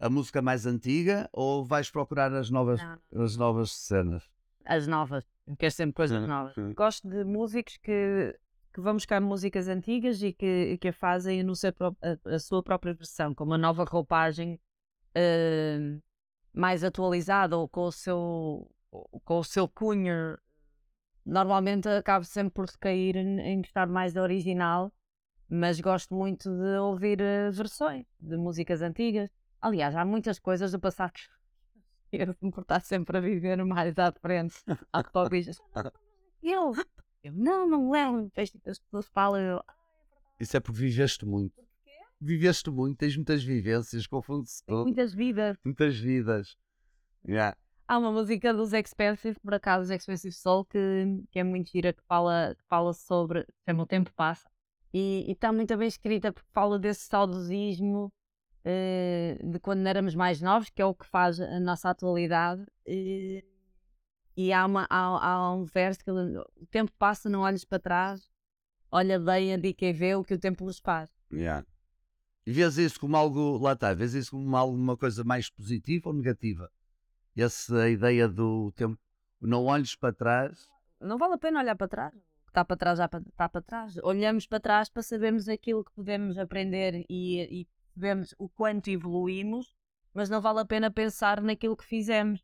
a 0.00 0.08
música 0.08 0.40
mais 0.40 0.64
antiga 0.66 1.28
ou 1.32 1.62
vais 1.64 1.90
procurar 1.90 2.32
as 2.32 2.50
novas, 2.50 2.80
Não. 2.82 3.22
as 3.22 3.36
novas 3.36 3.70
cenas? 3.70 4.28
As 4.64 4.86
novas. 4.86 5.24
Eu 5.46 5.56
quero 5.56 5.72
sempre 5.72 5.92
coisas 5.94 6.26
novas. 6.26 6.54
sim. 6.54 6.72
Gosto 6.72 7.08
de 7.08 7.22
músicos 7.22 7.76
que, 7.76 8.34
que 8.72 8.80
vão 8.80 8.94
buscar 8.94 9.20
músicas 9.20 9.68
antigas 9.68 10.22
e 10.22 10.32
que, 10.32 10.78
que 10.78 10.88
a 10.88 10.92
fazem 10.92 11.42
no 11.42 11.54
seu, 11.54 11.72
a, 12.02 12.34
a 12.34 12.38
sua 12.38 12.62
própria 12.62 12.94
versão, 12.94 13.34
com 13.34 13.44
uma 13.44 13.58
nova 13.58 13.84
roupagem 13.84 14.58
eh, 15.14 15.98
mais 16.52 16.82
atualizada 16.82 17.56
ou 17.58 17.68
com 17.68 17.84
o 17.84 17.92
seu, 17.92 18.70
com 19.24 19.38
o 19.38 19.44
seu 19.44 19.68
cunho. 19.68 20.38
Normalmente 21.26 21.88
acabo 21.88 22.24
sempre 22.24 22.54
por 22.54 22.66
cair 22.78 23.16
em, 23.16 23.38
em 23.40 23.60
gostar 23.60 23.86
mais 23.86 24.14
da 24.14 24.22
original, 24.22 24.90
mas 25.48 25.78
gosto 25.80 26.14
muito 26.14 26.48
de 26.48 26.78
ouvir 26.78 27.20
eh, 27.20 27.50
versões 27.50 28.06
de 28.18 28.36
músicas 28.38 28.80
antigas. 28.80 29.28
Aliás, 29.60 29.94
há 29.94 30.04
muitas 30.04 30.38
coisas 30.38 30.72
do 30.72 30.80
passado 30.80 31.12
que 31.12 31.28
eu 32.16 32.26
me 32.40 32.48
importar 32.48 32.80
sempre 32.80 33.18
a 33.18 33.20
viver 33.20 33.62
mais 33.64 33.98
à 33.98 34.12
frente. 34.12 34.56
Há 34.92 35.04
que 35.04 35.12
talvez. 35.12 35.46
Eu, 36.42 36.72
eu 37.22 37.32
não, 37.32 37.68
não 37.68 37.90
lembro. 37.90 38.30
Tipo, 38.30 38.70
as 38.70 38.78
pessoas 38.78 39.08
falam, 39.08 39.40
eu, 39.40 39.62
Isso 40.38 40.56
é 40.56 40.60
porque 40.60 40.80
viveste 40.80 41.26
muito. 41.26 41.60
Viveste 42.22 42.70
muito, 42.70 42.98
tens 42.98 43.16
muitas 43.16 43.42
vivências, 43.42 44.06
confunde-se 44.06 44.62
tudo. 44.66 44.84
muitas 44.84 45.14
vidas. 45.14 45.56
Muitas 45.64 45.98
vidas. 45.98 46.54
Yeah. 47.26 47.56
Há 47.88 47.98
uma 47.98 48.12
música 48.12 48.52
dos 48.52 48.74
Expensive, 48.74 49.38
por 49.40 49.54
acaso, 49.54 49.84
os 49.84 49.90
Expensive 49.90 50.34
Soul, 50.34 50.66
que, 50.66 50.78
que 51.30 51.38
é 51.38 51.44
muito 51.44 51.70
gira, 51.70 51.94
que 51.94 52.02
fala, 52.06 52.54
que 52.54 52.64
fala 52.68 52.92
sobre. 52.92 53.46
Chama 53.66 53.84
O 53.84 53.86
Tempo 53.86 54.12
Passa. 54.14 54.48
E 54.92 55.30
está 55.32 55.50
muito 55.50 55.74
bem 55.76 55.88
escrita, 55.88 56.30
porque 56.30 56.48
fala 56.52 56.78
desse 56.78 57.06
saudosismo 57.06 58.12
de 58.64 59.58
quando 59.60 59.86
éramos 59.86 60.14
mais 60.14 60.40
novos, 60.40 60.70
que 60.70 60.82
é 60.82 60.84
o 60.84 60.94
que 60.94 61.06
faz 61.06 61.40
a 61.40 61.60
nossa 61.60 61.90
atualidade. 61.90 62.64
E, 62.86 63.44
e 64.36 64.52
há, 64.52 64.66
uma, 64.66 64.86
há, 64.88 65.28
há 65.28 65.52
um 65.52 65.64
verso 65.64 66.04
que 66.04 66.10
o 66.10 66.66
tempo 66.70 66.92
passa, 66.98 67.28
não 67.28 67.40
olhes 67.40 67.64
para 67.64 67.78
trás, 67.78 68.28
olha 68.90 69.18
bem 69.18 69.54
a 69.54 69.56
de 69.56 69.72
quem 69.72 69.92
vê 69.92 70.14
o 70.14 70.24
que 70.24 70.34
o 70.34 70.38
tempo 70.38 70.64
nos 70.64 70.78
faz. 70.78 71.10
Yeah. 71.32 71.66
E 72.46 72.52
vês 72.52 72.78
isso 72.78 72.98
como 72.98 73.16
algo, 73.16 73.58
lá 73.58 73.72
está, 73.72 73.92
vês 73.94 74.14
isso 74.14 74.32
como 74.32 74.56
alguma 74.56 74.96
coisa 74.96 75.22
mais 75.24 75.50
positiva 75.50 76.08
ou 76.08 76.14
negativa? 76.14 76.70
Essa 77.36 77.88
ideia 77.88 78.28
do 78.28 78.72
tempo, 78.72 78.98
não 79.40 79.64
olhes 79.66 79.94
para 79.94 80.12
trás. 80.12 80.68
Não 81.00 81.16
vale 81.16 81.34
a 81.34 81.38
pena 81.38 81.60
olhar 81.60 81.76
para 81.76 81.88
trás. 81.88 82.14
O 82.14 82.44
que 82.46 82.50
está 82.50 82.64
para 82.64 82.76
trás 82.76 82.98
já 82.98 83.04
está 83.04 83.48
para 83.48 83.62
trás. 83.62 83.96
Olhamos 84.02 84.46
para 84.46 84.60
trás 84.60 84.88
para 84.88 85.02
sabermos 85.02 85.48
aquilo 85.48 85.84
que 85.84 85.92
podemos 85.92 86.36
aprender 86.36 87.06
e, 87.08 87.60
e 87.60 87.68
sabemos 87.94 88.34
o 88.38 88.48
quanto 88.48 88.88
evoluímos, 88.88 89.74
mas 90.14 90.28
não 90.28 90.40
vale 90.40 90.60
a 90.60 90.64
pena 90.64 90.90
pensar 90.90 91.40
naquilo 91.42 91.76
que 91.76 91.84
fizemos. 91.84 92.42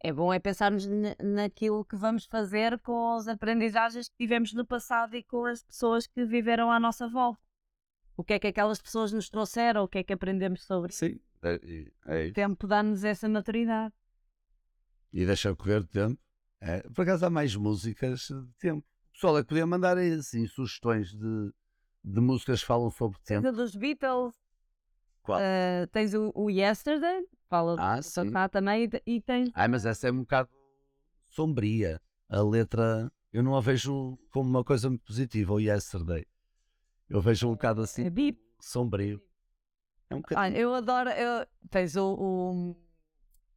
É 0.00 0.12
bom 0.12 0.32
é 0.32 0.38
pensarmos 0.38 0.86
na- 0.86 1.16
naquilo 1.22 1.84
que 1.84 1.96
vamos 1.96 2.24
fazer 2.26 2.78
com 2.80 3.14
as 3.16 3.26
aprendizagens 3.26 4.08
que 4.08 4.16
tivemos 4.16 4.52
no 4.52 4.64
passado 4.64 5.16
e 5.16 5.22
com 5.24 5.44
as 5.46 5.62
pessoas 5.64 6.06
que 6.06 6.24
viveram 6.24 6.70
à 6.70 6.78
nossa 6.78 7.08
volta. 7.08 7.40
O 8.16 8.22
que 8.22 8.34
é 8.34 8.38
que 8.38 8.46
aquelas 8.48 8.80
pessoas 8.80 9.12
nos 9.12 9.28
trouxeram, 9.28 9.84
o 9.84 9.88
que 9.88 9.98
é 9.98 10.04
que 10.04 10.12
aprendemos 10.12 10.64
sobre 10.64 10.90
isso. 10.90 11.04
Sim. 11.06 11.20
É, 11.42 11.54
é, 11.54 11.92
é 12.06 12.16
O 12.16 12.24
isso. 12.26 12.34
tempo 12.34 12.66
dá-nos 12.66 13.04
essa 13.04 13.28
maturidade. 13.28 13.94
E 15.12 15.24
deixa 15.24 15.54
correr 15.54 15.80
o 15.80 15.86
tempo. 15.86 16.20
É. 16.60 16.80
Por 16.90 17.02
acaso 17.02 17.26
há 17.26 17.30
mais 17.30 17.54
músicas 17.54 18.20
de 18.28 18.52
tempo. 18.58 18.84
Pessoal, 19.12 19.38
é 19.38 19.42
que 19.42 19.48
podia 19.48 19.66
mandar 19.66 19.96
assim 19.98 20.46
sugestões 20.46 21.12
de, 21.12 21.52
de 22.04 22.20
músicas 22.20 22.60
que 22.60 22.66
falam 22.66 22.90
sobre 22.90 23.18
tempo. 23.24 23.50
dos 23.52 23.74
Beatles, 23.74 24.34
Qual? 25.28 25.38
eh, 25.40 25.86
tens 25.92 26.14
o, 26.14 26.32
o 26.34 26.48
Yesterday, 26.48 27.26
fala 27.50 27.76
Ah, 27.78 27.96
do 27.96 28.02
sim. 28.02 28.12
também, 28.48 28.84
e, 28.84 28.88
te- 28.88 29.02
tens 29.20 29.50
Ai, 29.54 29.68
mas 29.68 29.84
essa 29.84 30.08
é 30.08 30.10
um 30.12 30.20
bocado 30.20 30.48
sombria. 31.28 32.00
A 32.30 32.40
letra, 32.42 33.12
eu 33.32 33.42
não 33.42 33.54
a 33.54 33.60
vejo 33.60 34.18
como 34.30 34.48
uma 34.48 34.64
coisa 34.64 34.88
muito 34.88 35.04
positiva, 35.04 35.52
o 35.52 35.60
Yesterday. 35.60 36.26
Eu 37.08 37.20
vejo 37.20 37.46
um 37.48 37.52
bocado 37.52 37.82
assim, 37.82 38.08
Beep. 38.10 38.38
sombrio. 38.60 39.20
É 40.10 40.14
um 40.14 40.20
bocadinho. 40.20 40.58
eu 40.58 40.74
adoro. 40.74 41.10
Eu, 41.10 41.46
tens 41.70 41.94
o, 41.96 42.14
o- 42.14 42.76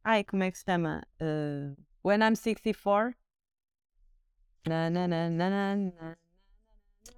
Ai, 0.04 0.24
como 0.24 0.42
é 0.42 0.50
que 0.50 0.58
se 0.58 0.64
chama? 0.64 1.02
Eh, 1.20 1.74
When 2.04 2.20
I'm 2.22 2.34
64. 2.36 3.14
Na, 4.66 4.90
na, 4.90 5.06
na, 5.08 5.28
na, 5.30 5.50
na, 5.50 5.76
na. 5.76 6.16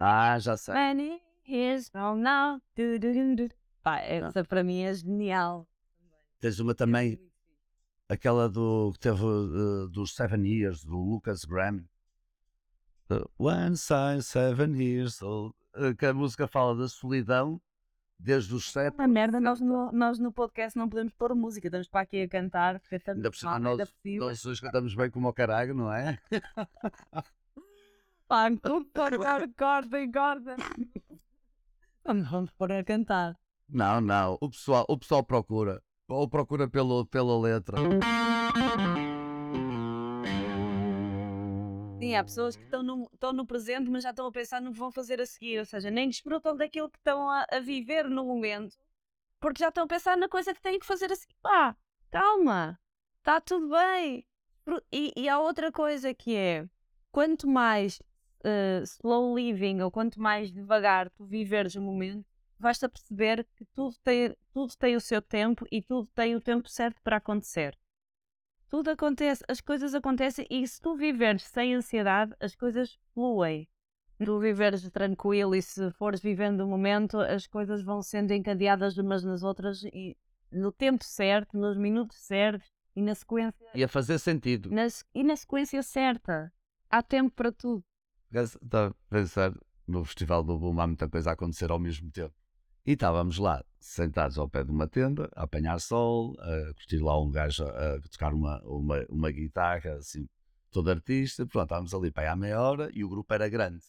Ah, 0.00 0.38
já 0.38 0.56
sei. 0.56 0.74
Many 0.74 1.20
years 1.46 1.88
from 1.88 2.20
now. 2.20 2.60
Du, 2.76 2.98
du, 2.98 3.12
du. 3.36 3.48
Pá, 3.84 3.98
essa 4.00 4.42
para 4.42 4.64
mim 4.64 4.82
é 4.82 4.94
genial. 4.94 5.68
Tens 6.40 6.58
uma 6.58 6.74
também, 6.74 7.20
aquela 8.08 8.48
do 8.48 8.90
que 8.94 8.98
teve 8.98 9.22
eh, 9.22 9.88
dos 9.92 10.14
Seven 10.14 10.44
Years, 10.46 10.84
do 10.84 10.96
Lucas 10.96 11.44
Graham. 11.44 11.84
The 13.08 13.22
Once 13.38 13.92
I'm 13.92 14.22
Seven 14.22 14.74
Years 14.82 15.20
Old. 15.22 15.54
eh, 15.76 15.92
Que 15.94 16.06
a 16.06 16.14
música 16.14 16.48
fala 16.48 16.74
da 16.74 16.88
solidão 16.88 17.60
desde 18.18 18.54
os 18.54 18.72
sete. 18.72 18.94
Uma 18.94 19.06
merda, 19.06 19.38
nós 19.38 19.60
no, 19.60 19.92
nós 19.92 20.18
no 20.18 20.32
podcast 20.32 20.78
não 20.78 20.88
podemos 20.88 21.12
pôr 21.12 21.34
música, 21.34 21.66
estamos 21.68 21.86
para 21.88 22.00
aqui 22.00 22.22
a 22.22 22.28
cantar. 22.28 22.80
Ainda 23.08 23.30
por 23.30 23.36
cima, 23.36 23.58
nós, 23.58 23.94
nós 24.18 24.46
hoje 24.46 24.62
cantamos 24.62 24.94
bem 24.94 25.10
como 25.10 25.28
o 25.28 25.32
caralho, 25.32 25.74
não 25.74 25.92
é? 25.92 26.18
Pá, 28.26 28.48
corta, 28.50 29.18
corta, 29.54 30.12
corta. 30.12 30.56
Vamos, 32.02 32.30
vamos 32.30 32.50
pôr 32.52 32.72
a 32.72 32.82
cantar. 32.82 33.36
Não, 33.68 34.00
não. 34.00 34.38
O 34.40 34.48
pessoal, 34.48 34.84
o 34.88 34.98
pessoal 34.98 35.22
procura. 35.22 35.82
Ou 36.08 36.28
procura 36.28 36.68
pelo, 36.68 37.06
pela 37.06 37.38
letra. 37.40 37.78
Sim, 41.98 42.14
há 42.14 42.22
pessoas 42.22 42.56
que 42.56 42.64
estão 42.64 42.82
no, 42.82 43.08
estão 43.12 43.32
no 43.32 43.46
presente, 43.46 43.90
mas 43.90 44.02
já 44.02 44.10
estão 44.10 44.26
a 44.26 44.32
pensar 44.32 44.60
no 44.60 44.72
que 44.72 44.78
vão 44.78 44.92
fazer 44.92 45.20
a 45.20 45.26
seguir. 45.26 45.58
Ou 45.58 45.64
seja, 45.64 45.90
nem 45.90 46.08
desfrutam 46.08 46.54
daquilo 46.56 46.90
que 46.90 46.98
estão 46.98 47.28
a, 47.30 47.46
a 47.50 47.60
viver 47.60 48.08
no 48.08 48.24
momento, 48.24 48.76
porque 49.40 49.60
já 49.60 49.68
estão 49.68 49.84
a 49.84 49.88
pensar 49.88 50.16
na 50.16 50.28
coisa 50.28 50.52
que 50.52 50.60
têm 50.60 50.78
que 50.78 50.86
fazer 50.86 51.10
a 51.10 51.16
seguir. 51.16 51.34
Pá, 51.40 51.74
calma, 52.10 52.78
está 53.18 53.40
tudo 53.40 53.70
bem. 53.70 54.26
E, 54.92 55.12
e 55.16 55.28
há 55.28 55.38
outra 55.38 55.72
coisa 55.72 56.12
que 56.12 56.36
é: 56.36 56.68
quanto 57.10 57.48
mais 57.48 58.00
eh, 58.44 58.82
slow 58.84 59.34
living 59.34 59.80
ou 59.80 59.90
quanto 59.90 60.20
mais 60.20 60.52
devagar 60.52 61.10
tu 61.10 61.24
viveres 61.24 61.74
o 61.74 61.80
momento, 61.80 62.26
vais-te 62.58 62.84
a 62.86 62.88
perceber 62.88 63.46
que 63.56 63.64
tudo 63.66 63.94
tem, 64.02 64.36
tudo 64.52 64.74
tem 64.76 64.96
o 64.96 65.00
seu 65.00 65.20
tempo 65.20 65.66
e 65.70 65.82
tudo 65.82 66.08
tem 66.14 66.34
o 66.34 66.40
tempo 66.40 66.68
certo 66.68 67.00
para 67.02 67.16
acontecer. 67.16 67.76
Tudo 68.68 68.90
acontece, 68.90 69.44
as 69.48 69.60
coisas 69.60 69.94
acontecem 69.94 70.46
e 70.50 70.66
se 70.66 70.80
tu 70.80 70.96
viveres 70.96 71.44
sem 71.44 71.74
ansiedade, 71.74 72.34
as 72.40 72.54
coisas 72.56 72.98
fluem. 73.12 73.68
Se 74.16 74.24
tu 74.24 74.38
viveres 74.38 74.88
tranquilo 74.90 75.54
e 75.54 75.62
se 75.62 75.90
fores 75.92 76.20
vivendo 76.20 76.60
o 76.60 76.66
momento, 76.68 77.18
as 77.18 77.46
coisas 77.46 77.82
vão 77.82 78.02
sendo 78.02 78.32
encadeadas 78.32 78.96
umas 78.96 79.22
nas 79.24 79.42
outras 79.42 79.82
e 79.84 80.16
no 80.50 80.72
tempo 80.72 81.04
certo, 81.04 81.56
nos 81.56 81.76
minutos 81.76 82.16
certos 82.18 82.68
e 82.96 83.02
na 83.02 83.14
sequência, 83.14 83.66
E 83.74 83.82
a 83.82 83.88
fazer 83.88 84.18
sentido. 84.18 84.70
na 84.70 84.88
se- 84.88 85.04
e 85.14 85.22
na 85.24 85.36
sequência 85.36 85.82
certa. 85.82 86.52
Há 86.88 87.02
tempo 87.02 87.30
para 87.34 87.50
tudo. 87.52 87.84
Estava 88.32 88.90
a 88.90 88.94
pensar 89.10 89.52
no 89.86 90.04
Festival 90.04 90.42
do 90.42 90.58
Boom 90.58 90.80
há 90.80 90.86
muita 90.86 91.08
coisa 91.08 91.30
a 91.30 91.32
acontecer 91.34 91.70
ao 91.70 91.78
mesmo 91.78 92.10
tempo. 92.10 92.34
E 92.86 92.92
estávamos 92.92 93.38
lá, 93.38 93.64
sentados 93.80 94.36
ao 94.36 94.46
pé 94.46 94.62
de 94.62 94.70
uma 94.70 94.86
tenda, 94.86 95.30
a 95.34 95.44
apanhar 95.44 95.80
sol, 95.80 96.36
a 96.38 96.74
curtir 96.74 96.98
lá 96.98 97.18
um 97.18 97.30
gajo 97.30 97.64
a, 97.64 97.98
tocar 98.10 98.34
uma, 98.34 98.60
uma, 98.62 99.06
uma 99.08 99.30
guitarra, 99.30 99.94
assim, 99.94 100.28
todo 100.70 100.90
artista. 100.90 101.46
Pronto, 101.46 101.64
estávamos 101.64 101.94
ali 101.94 102.10
para 102.10 102.24
aí 102.24 102.28
há 102.28 102.36
meia 102.36 102.60
hora 102.60 102.90
e 102.92 103.02
o 103.02 103.08
grupo 103.08 103.32
era 103.32 103.48
grande. 103.48 103.82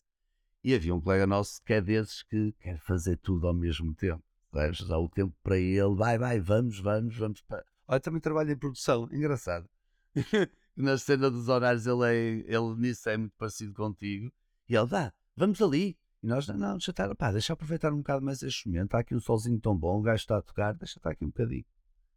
E 0.63 0.73
havia 0.73 0.95
um 0.95 1.01
colega 1.01 1.27
nosso 1.27 1.61
que 1.61 1.73
é 1.73 1.81
desses 1.81 2.23
que 2.23 2.53
quer 2.53 2.79
fazer 2.79 3.17
tudo 3.17 3.47
ao 3.47 3.53
mesmo 3.53 3.93
tempo. 3.93 4.23
Sabes? 4.53 4.87
Dá 4.87 4.97
o 4.97 5.09
tempo 5.09 5.35
para 5.43 5.57
ele, 5.57 5.93
vai, 5.93 6.17
vai, 6.17 6.39
vamos, 6.39 6.79
vamos, 6.79 7.17
vamos. 7.17 7.41
Para... 7.41 7.65
Olha, 7.89 7.99
também 7.99 8.21
trabalha 8.21 8.53
em 8.53 8.57
produção, 8.57 9.09
engraçado. 9.11 9.69
Na 10.73 10.97
cena 10.97 11.29
dos 11.29 11.49
horários, 11.49 11.85
ele, 11.85 12.05
é, 12.05 12.55
ele 12.55 12.75
nisso 12.77 13.09
é 13.09 13.17
muito 13.17 13.35
parecido 13.37 13.73
contigo. 13.73 14.31
E 14.69 14.75
ele, 14.75 14.85
vá, 14.85 15.11
vamos 15.35 15.61
ali. 15.61 15.97
E 16.25 16.27
nós, 16.27 16.47
não, 16.47 16.57
não, 16.57 16.71
deixa 16.71 16.89
estar, 16.89 17.13
pá, 17.13 17.31
deixa 17.31 17.53
aproveitar 17.53 17.93
um 17.93 17.97
bocado 17.97 18.25
mais 18.25 18.41
este 18.41 18.67
momento. 18.67 18.85
Está 18.85 18.97
aqui 18.97 19.13
um 19.13 19.19
solzinho 19.19 19.59
tão 19.59 19.77
bom, 19.77 19.99
o 19.99 20.01
gajo 20.01 20.21
está 20.21 20.37
a 20.37 20.41
tocar, 20.41 20.73
deixa 20.73 20.97
estar 20.97 21.11
aqui 21.11 21.23
um 21.23 21.27
bocadinho. 21.27 21.63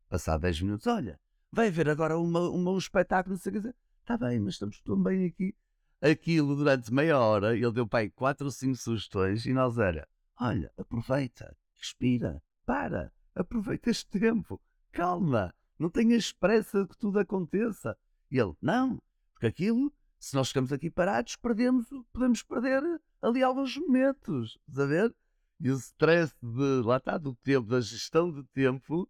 Passar 0.09 0.39
10 0.39 0.63
minutos, 0.63 0.87
olha, 0.87 1.21
vai 1.53 1.71
ver 1.71 1.91
agora 1.91 2.19
uma, 2.19 2.49
uma, 2.49 2.71
um 2.71 2.79
espetáculo, 2.79 3.35
não 3.35 3.39
sei 3.39 3.59
o 3.59 3.63
que. 3.63 3.75
Está 4.01 4.17
bem, 4.17 4.41
mas 4.41 4.55
estamos 4.55 4.81
tão 4.81 5.03
bem 5.03 5.27
aqui. 5.27 5.55
Aquilo 6.01 6.57
durante 6.57 6.91
meia 6.91 7.19
hora, 7.19 7.55
ele 7.55 7.71
deu 7.71 7.87
aí 7.93 8.09
4 8.09 8.47
ou 8.47 8.51
5 8.51 8.77
sugestões 8.77 9.45
e 9.45 9.53
nós 9.53 9.77
era, 9.77 10.09
olha, 10.41 10.73
aproveita, 10.79 11.55
respira, 11.79 12.43
para, 12.65 13.13
aproveita 13.35 13.91
este 13.91 14.09
tempo, 14.09 14.59
calma, 14.91 15.55
não 15.79 15.91
tenhas 15.91 16.33
pressa 16.33 16.87
que 16.87 16.97
tudo 16.97 17.19
aconteça. 17.19 17.95
E 18.31 18.39
ele, 18.39 18.55
não, 18.63 19.03
porque 19.35 19.49
aquilo, 19.49 19.93
se 20.19 20.35
nós 20.35 20.49
ficamos 20.49 20.73
aqui 20.73 20.89
parados, 20.89 21.37
perdemos, 21.37 21.87
podemos 22.11 22.43
perder 22.43 22.83
ali 23.23 23.43
alguns 23.43 23.77
momentos, 23.77 24.59
estás 24.69 24.79
a 24.79 24.87
ver? 24.87 25.15
E 25.61 25.71
o 25.71 25.75
stress 25.77 26.35
de, 26.43 26.83
lá 26.85 26.99
está, 26.99 27.19
do 27.19 27.35
tempo, 27.37 27.67
da 27.69 27.81
gestão 27.81 28.31
de 28.33 28.45
tempo, 28.55 29.09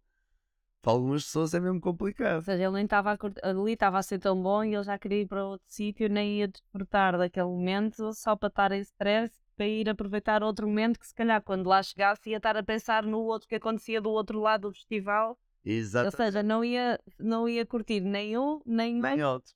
para 0.81 0.93
algumas 0.93 1.25
pessoas 1.25 1.53
é 1.53 1.59
mesmo 1.59 1.75
Ou 1.75 1.81
complicado. 1.81 2.43
seja, 2.43 2.63
ele 2.63 2.73
nem 2.73 2.85
estava 2.85 3.11
a 3.11 3.17
curtir- 3.17 3.41
ali, 3.43 3.73
estava 3.73 3.99
a 3.99 4.03
ser 4.03 4.17
tão 4.19 4.41
bom 4.41 4.63
e 4.63 4.73
ele 4.73 4.83
já 4.83 4.97
queria 4.97 5.21
ir 5.21 5.27
para 5.27 5.45
outro 5.45 5.65
sítio, 5.69 6.09
nem 6.09 6.39
ia 6.39 6.47
desfrutar 6.47 7.17
daquele 7.17 7.45
momento 7.47 8.13
só 8.13 8.35
para 8.35 8.47
estar 8.47 8.71
em 8.71 8.79
stress, 8.81 9.33
para 9.55 9.67
ir 9.67 9.89
aproveitar 9.89 10.41
outro 10.41 10.67
momento 10.67 10.99
que 10.99 11.05
se 11.07 11.13
calhar 11.13 11.41
quando 11.43 11.67
lá 11.67 11.83
chegasse 11.83 12.29
ia 12.29 12.37
estar 12.37 12.55
a 12.57 12.63
pensar 12.63 13.03
no 13.03 13.19
outro 13.19 13.47
que 13.47 13.55
acontecia 13.55 14.01
do 14.01 14.09
outro 14.09 14.39
lado 14.39 14.69
do 14.69 14.73
festival. 14.73 15.31
Ou 15.31 15.35
Exato. 15.65 16.15
seja, 16.15 16.41
não 16.41 16.63
ia, 16.63 16.99
não 17.19 17.47
ia 17.47 17.65
curtir 17.65 17.99
nem 17.99 18.37
um, 18.37 18.61
nem 18.65 18.95
Nem 18.95 19.21
outro. 19.23 19.53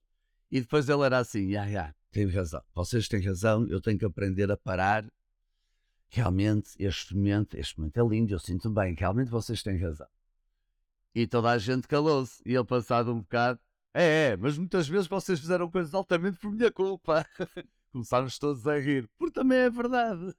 E 0.51 0.59
depois 0.61 0.87
ele 0.89 1.03
era 1.03 1.17
assim, 1.19 1.49
ya, 1.49 1.65
ya, 1.65 1.95
tem 2.13 2.27
razão, 2.29 2.61
vocês 2.73 3.07
têm 3.07 3.21
razão, 3.21 3.67
eu 3.67 3.81
tenho 3.81 3.97
que 3.99 4.05
aprender 4.05 4.49
a 4.51 4.55
parar. 4.57 5.05
Realmente, 6.09 6.71
este 6.77 7.15
momento, 7.15 7.57
este 7.57 7.77
momento 7.79 7.99
é 7.99 8.07
lindo, 8.07 8.33
eu 8.33 8.39
sinto 8.39 8.69
bem, 8.69 8.93
realmente 8.93 9.29
vocês 9.31 9.63
têm 9.63 9.77
razão. 9.77 10.07
E 11.15 11.25
toda 11.27 11.49
a 11.49 11.57
gente 11.57 11.87
calou-se. 11.87 12.41
E 12.45 12.53
ele 12.53 12.63
passado 12.63 13.11
um 13.11 13.19
bocado, 13.21 13.59
é, 13.93 14.29
é, 14.31 14.37
mas 14.37 14.57
muitas 14.57 14.87
vezes 14.87 15.07
vocês 15.07 15.39
fizeram 15.39 15.69
coisas 15.69 15.93
altamente 15.93 16.37
por 16.39 16.51
minha 16.51 16.71
culpa. 16.71 17.25
Começámos 17.91 18.37
todos 18.39 18.65
a 18.67 18.77
rir, 18.79 19.09
porque 19.17 19.33
também 19.33 19.57
é 19.57 19.69
verdade. 19.69 20.33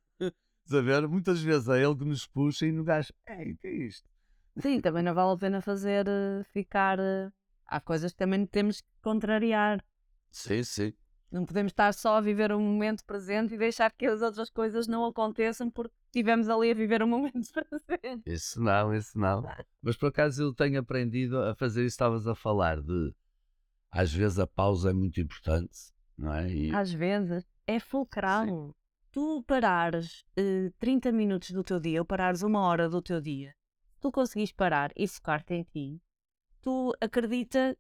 Ver? 0.67 1.07
Muitas 1.07 1.43
vezes 1.43 1.69
é 1.69 1.83
ele 1.85 1.95
que 1.95 2.05
nos 2.05 2.27
puxa 2.27 2.67
e 2.67 2.73
no 2.73 2.85
gajo, 2.85 3.13
o 3.13 3.57
que 3.59 3.67
é 3.67 3.73
isto? 3.87 4.09
Sim, 4.57 4.81
também 4.81 5.03
não 5.03 5.13
vale 5.15 5.35
a 5.35 5.37
pena 5.37 5.61
fazer 5.61 6.07
eh, 6.09 6.45
ficar. 6.53 6.99
eh, 6.99 7.31
Há 7.67 7.81
coisas 7.81 8.13
que 8.13 8.19
também 8.19 8.47
temos 8.47 8.81
que 8.81 8.89
contrariar. 9.03 9.85
Sim, 10.31 10.63
sim. 10.63 10.93
Não 11.35 11.45
podemos 11.45 11.73
estar 11.73 11.93
só 11.93 12.19
a 12.19 12.21
viver 12.21 12.53
um 12.53 12.61
momento 12.61 13.05
presente 13.05 13.55
e 13.55 13.59
deixar 13.59 13.91
que 13.91 14.07
as 14.07 14.23
outras 14.23 14.49
coisas 14.49 14.87
não 14.87 15.05
aconteçam 15.05 15.69
porque 15.69 15.93
estivemos 16.07 16.49
ali 16.49 16.71
a 16.71 16.75
viver 16.75 17.03
um 17.03 17.09
momento 17.11 17.51
presente. 17.53 18.23
Isso 18.25 18.63
não, 18.63 18.95
isso 18.95 19.19
não. 19.19 19.43
Mas 19.83 19.97
por 19.97 20.11
acaso 20.11 20.45
eu 20.45 20.55
tenho 20.55 20.79
aprendido 20.79 21.37
a 21.43 21.53
fazer 21.57 21.81
isso, 21.81 21.95
estavas 21.95 22.29
a 22.29 22.37
falar 22.37 22.81
de 22.81 23.13
às 23.91 24.13
vezes 24.13 24.39
a 24.39 24.47
pausa 24.47 24.91
é 24.91 24.93
muito 24.93 25.21
importante, 25.21 25.93
não 26.17 26.33
é? 26.33 26.49
E, 26.49 26.73
Às 26.73 26.93
vezes 26.93 27.45
é 27.67 27.81
fulcral. 27.81 28.73
Tu 29.11 29.43
parares 29.45 30.25
eh, 30.37 30.71
30 30.79 31.11
minutos 31.11 31.51
do 31.51 31.65
teu 31.65 31.81
dia 31.81 32.01
ou 32.01 32.07
parares 32.07 32.43
uma 32.43 32.61
hora 32.61 32.89
do 32.89 33.03
teu 33.03 33.21
dia, 33.21 33.53
tu 34.01 34.13
conseguis 34.13 34.53
parar 34.53 34.93
e 34.95 35.09
focar-te 35.09 35.55
em 35.55 35.65
ti, 35.65 36.01
tu 36.63 36.93
acredita 37.01 37.77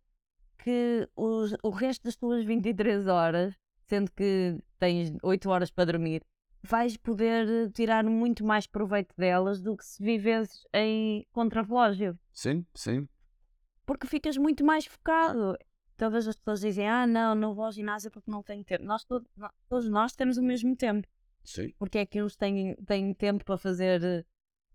que 0.58 1.08
os- 1.16 1.54
o 1.62 1.70
resto 1.70 2.04
das 2.04 2.16
tuas 2.16 2.44
23 2.44 3.06
horas, 3.06 3.54
sendo 3.86 4.10
que 4.12 4.58
tens 4.78 5.12
8 5.22 5.48
horas 5.50 5.70
para 5.70 5.84
dormir, 5.92 6.22
vais 6.62 6.96
poder 6.96 7.70
tirar 7.72 8.04
muito 8.04 8.44
mais 8.44 8.66
proveito 8.66 9.14
delas 9.16 9.60
do 9.60 9.76
que 9.76 9.84
se 9.84 10.02
vivesses 10.02 10.64
em 10.72 11.26
contrarrelógio 11.32 12.18
sim, 12.32 12.64
sim. 12.74 13.06
porque 13.84 14.06
ficas 14.06 14.36
muito 14.36 14.64
mais 14.64 14.86
focado. 14.86 15.56
Todas 15.96 16.26
as 16.26 16.34
pessoas 16.36 16.60
dizem, 16.60 16.88
ah, 16.88 17.06
não, 17.06 17.34
não 17.36 17.54
vou 17.54 17.66
ao 17.66 17.70
ginásio 17.72 18.10
porque 18.10 18.28
não 18.30 18.42
tenho 18.42 18.64
tempo. 18.64 18.82
Nós, 18.84 19.04
todo- 19.04 19.26
nó- 19.36 19.50
todos 19.68 19.88
nós 19.88 20.12
temos 20.16 20.36
o 20.38 20.42
mesmo 20.42 20.74
tempo. 20.74 21.06
Sim. 21.44 21.72
Porque 21.78 21.98
é 21.98 22.06
que 22.06 22.20
uns 22.22 22.34
têm, 22.34 22.74
têm 22.86 23.12
tempo 23.14 23.44
para 23.44 23.56
fazer, 23.56 24.26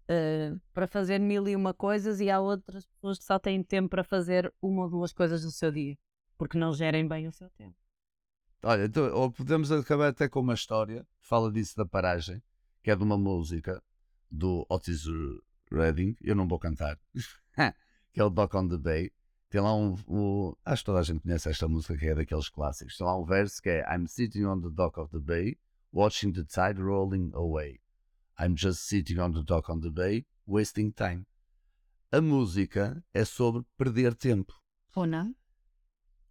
eh, 0.10 0.55
para 0.74 0.88
fazer 0.88 1.20
mil 1.20 1.47
e 1.47 1.55
uma 1.55 1.74
coisas 1.74 2.20
e 2.20 2.30
há 2.30 2.39
outras 2.39 2.86
pessoas 2.88 3.20
que 3.20 3.24
só 3.26 3.38
têm 3.39 3.64
tempo 3.64 3.89
para 3.89 4.03
fazer 4.03 4.51
uma 4.62 4.84
ou 4.84 4.89
duas 4.89 5.14
coisas 5.14 5.45
no 5.45 5.51
seu 5.51 5.72
dia. 5.72 5.95
Porque 6.38 6.57
não 6.57 6.74
gerem 6.74 7.07
bem 7.07 7.28
o 7.28 7.32
seu 7.32 7.49
tempo. 7.51 7.76
Olha, 8.64 8.86
então, 8.86 9.14
ou 9.14 9.32
podemos 9.32 9.72
acabar 9.72 10.07
até 10.10 10.28
com 10.28 10.39
uma 10.41 10.53
história, 10.55 11.07
fala 11.22 11.51
disso 11.51 11.78
da 11.78 11.86
paragem, 11.86 12.41
que 12.84 12.91
é 12.91 12.95
de 12.95 13.03
uma 13.03 13.18
música 13.18 13.82
do 14.30 14.66
Otis 14.70 15.03
Redding, 15.72 16.16
eu 16.22 16.36
não 16.36 16.47
vou 16.47 16.60
cantar, 16.60 16.99
que 18.12 18.20
é 18.20 18.24
o 18.24 18.30
Dock 18.30 18.55
on 18.57 18.68
the 18.68 18.78
Bay. 18.78 19.12
Tem 19.49 19.62
lá 19.62 19.74
um, 19.76 19.95
um- 20.07 20.53
Acho 20.66 20.82
que 20.84 20.86
toda 20.88 20.99
a 20.99 21.03
gente 21.03 21.22
conhece 21.22 21.49
esta 21.49 21.68
música, 21.68 21.97
que 21.97 22.07
é 22.07 22.16
daqueles 22.16 22.49
clássicos. 22.49 22.97
Tem 22.97 23.05
lá 23.07 23.18
um 23.18 23.24
verso 23.26 23.62
que 23.62 23.70
é 23.70 23.84
I'm 23.95 24.07
sitting 24.07 24.45
on 24.45 24.60
the 24.62 24.70
dock 24.70 24.99
of 24.99 25.12
the 25.12 25.20
bay, 25.20 25.57
watching 25.91 26.32
the 26.32 26.43
tide 26.43 26.80
rolling 26.82 27.32
away. 27.34 27.80
I'm 28.40 28.56
just 28.56 28.88
sitting 28.88 29.20
on 29.20 29.34
the 29.34 29.44
dock 29.44 29.70
on 29.70 29.82
the 29.82 29.90
bay, 29.90 30.26
wasting 30.48 30.92
time. 30.92 31.26
A 32.12 32.22
música 32.22 33.04
é 33.14 33.26
sobre 33.26 33.64
perder 33.78 34.16
tempo. 34.16 34.54
Ou 34.96 35.06
não? 35.06 35.36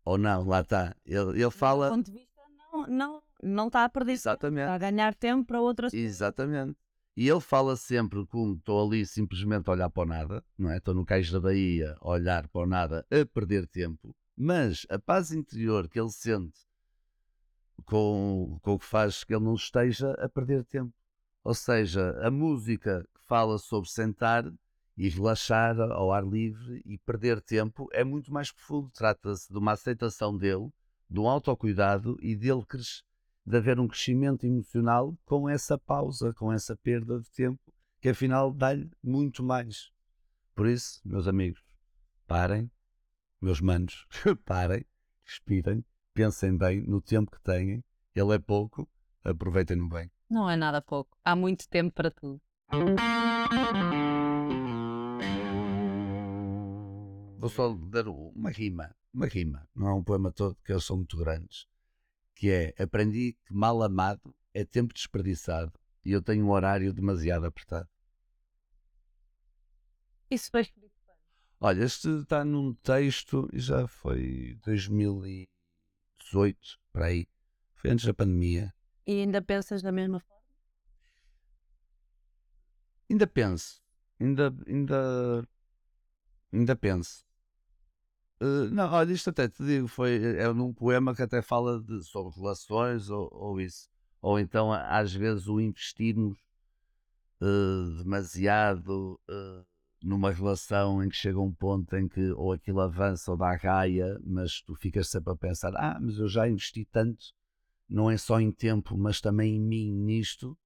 Ou 0.05 0.17
não, 0.17 0.45
lá 0.45 0.63
está. 0.63 0.97
Ele, 1.05 1.41
ele 1.43 1.51
fala. 1.51 1.91
Do 1.91 1.97
ponto 1.97 2.07
de 2.07 2.13
vista, 2.13 2.41
não, 2.73 2.87
não, 2.87 3.23
não 3.43 3.67
está 3.67 3.85
a 3.85 3.89
perder 3.89 4.13
tempo. 4.13 4.21
Exatamente. 4.21 4.63
Está 4.63 4.75
a 4.75 4.79
ganhar 4.79 5.15
tempo 5.15 5.45
para 5.45 5.61
outras 5.61 5.93
coisas. 5.93 6.11
Exatamente. 6.11 6.77
E 7.15 7.29
ele 7.29 7.41
fala 7.41 7.77
sempre 7.77 8.25
como 8.27 8.55
estou 8.55 8.87
ali 8.87 9.05
simplesmente 9.05 9.69
a 9.69 9.73
olhar 9.73 9.91
para 9.91 10.03
o 10.05 10.07
nada, 10.07 10.45
não 10.57 10.71
é? 10.71 10.79
Estou 10.79 10.95
no 10.95 11.05
cais 11.05 11.31
da 11.31 11.41
Bahia 11.41 11.97
a 12.01 12.09
olhar 12.09 12.49
para 12.49 12.63
o 12.63 12.67
nada, 12.67 13.05
a 13.11 13.27
perder 13.27 13.67
tempo, 13.67 14.17
mas 14.37 14.87
a 14.89 14.99
paz 15.01 15.33
interior 15.33 15.89
que 15.89 15.99
ele 16.01 16.13
sente 16.13 16.61
com, 17.85 18.59
com 18.63 18.75
o 18.75 18.79
que 18.79 18.85
faz 18.85 19.25
que 19.25 19.35
ele 19.35 19.45
não 19.45 19.55
esteja 19.55 20.13
a 20.13 20.29
perder 20.29 20.65
tempo. 20.65 20.95
Ou 21.45 21.55
seja, 21.55 22.19
a 22.21 22.31
música 22.31 23.07
que 23.15 23.21
fala 23.27 23.59
sobre 23.59 23.89
sentar 23.91 24.45
e 24.97 25.09
relaxar 25.09 25.81
ao 25.81 26.13
ar 26.13 26.25
livre 26.25 26.83
e 26.85 26.99
perder 26.99 27.41
tempo 27.41 27.89
é 27.93 28.03
muito 28.05 28.33
mais 28.33 28.51
profundo. 28.51 28.91
Trata-se 28.91 29.51
de 29.53 29.59
uma 29.59 29.73
aceitação 29.73 30.37
dele, 30.37 30.71
de 31.09 31.21
um 31.21 31.29
autocuidado 31.29 32.19
e 32.21 32.35
dele 32.35 32.65
crescer 32.67 33.03
de 33.49 33.57
haver 33.57 33.81
um 33.81 33.89
crescimento 33.89 34.45
emocional 34.45 35.17
com 35.25 35.49
essa 35.49 35.79
pausa, 35.79 36.35
com 36.35 36.53
essa 36.53 36.77
perda 36.77 37.19
de 37.19 37.31
tempo, 37.31 37.59
que 37.99 38.11
afinal 38.11 38.53
dá-lhe 38.53 38.91
muito 39.03 39.43
mais. 39.43 39.91
Por 40.55 40.67
isso, 40.67 41.01
meus 41.03 41.27
amigos, 41.27 41.63
parem, 42.27 42.71
meus 43.41 43.59
manos, 43.63 44.07
parem, 44.45 44.85
respirem, 45.25 45.83
pensem 46.13 46.59
bem 46.59 46.83
no 46.83 47.01
tempo 47.01 47.31
que 47.31 47.41
têm, 47.41 47.83
ele 48.15 48.35
é 48.35 48.39
pouco, 48.39 48.87
aproveitem-no 49.25 49.89
bem. 49.89 50.11
Não 50.29 50.49
é 50.49 50.57
nada 50.57 50.83
pouco. 50.83 51.17
Há 51.25 51.35
muito 51.35 51.69
tempo 51.69 51.95
para 51.95 52.11
tudo. 52.11 52.41
Vou 57.39 57.49
só 57.49 57.75
dar 57.75 58.09
uma 58.09 58.51
rima, 58.51 58.95
uma 59.15 59.27
rima, 59.27 59.67
não 59.75 59.89
é 59.89 59.95
um 59.95 60.05
poema 60.05 60.31
todo, 60.31 60.55
porque 60.57 60.73
eles 60.73 60.85
são 60.85 60.97
muito 60.97 61.17
grandes, 61.17 61.67
que 62.35 62.51
é, 62.51 62.75
aprendi 62.79 63.35
que 63.47 63.55
mal 63.55 63.83
amado 63.83 64.35
é 64.53 64.65
tempo 64.65 64.93
desperdiçado 64.93 65.73
e 66.05 66.13
eu 66.13 66.21
tenho 66.21 66.45
um 66.45 66.51
horário 66.51 66.93
demasiado 66.93 67.47
apertado. 67.47 67.89
Isso 70.31 70.51
foi 70.51 70.61
escrito. 70.61 70.89
Olha, 71.61 71.85
este 71.85 72.09
está 72.21 72.45
num 72.45 72.73
texto 72.75 73.49
e 73.53 73.59
já 73.59 73.89
foi 73.89 74.57
2018, 74.65 76.79
para 76.93 77.07
aí. 77.07 77.27
Foi 77.75 77.91
antes 77.91 78.05
da 78.05 78.15
pandemia. 78.15 78.73
E 79.09 79.23
ainda 79.23 79.41
pensas 79.41 79.81
da 79.81 79.91
mesma 79.91 80.21
forma? 80.21 80.45
Ainda 83.11 83.27
penso. 83.27 83.81
Ainda, 84.21 84.55
ainda, 84.67 85.49
ainda 86.53 86.77
penso. 86.77 87.25
Eh, 88.39 88.69
não, 88.71 88.93
olha, 88.93 89.11
isto 89.11 89.31
até 89.31 89.49
te 89.49 89.65
digo, 89.65 89.89
foi, 89.89 90.37
é 90.37 90.53
num 90.53 90.75
poema 90.75 91.15
que 91.15 91.23
até 91.23 91.41
fala 91.41 91.81
de, 91.81 92.03
sobre 92.05 92.37
relações 92.39 93.09
ou, 93.09 93.31
ou 93.33 93.59
isso. 93.59 93.89
Ou 94.21 94.39
então, 94.39 94.71
às 94.71 95.15
vezes, 95.15 95.49
o 95.49 95.59
investirmos 95.59 96.39
eh, 97.41 98.03
demasiado 98.03 99.19
eh, 99.27 99.65
numa 100.03 100.31
relação 100.31 101.03
em 101.03 101.09
que 101.09 101.17
chega 101.17 101.41
um 101.41 101.53
ponto 101.53 101.97
em 101.97 102.07
que 102.07 102.31
ou 102.33 102.53
aquilo 102.53 102.81
avança 102.83 103.31
ou 103.31 103.39
dá 103.39 103.57
raia, 103.57 104.21
mas 104.23 104.61
tu 104.61 104.75
ficas 104.75 105.09
sempre 105.09 105.33
a 105.33 105.37
pensar: 105.37 105.73
ah, 105.77 105.99
mas 105.99 106.19
eu 106.19 106.29
já 106.29 106.47
investi 106.47 106.85
tanto, 106.85 107.33
não 107.89 108.11
é 108.11 108.17
só 108.17 108.41
em 108.41 108.51
tempo, 108.53 108.97
mas 108.97 109.21
também 109.21 109.57
em 109.57 109.61
mim, 109.61 109.93
nisto, 109.93 110.57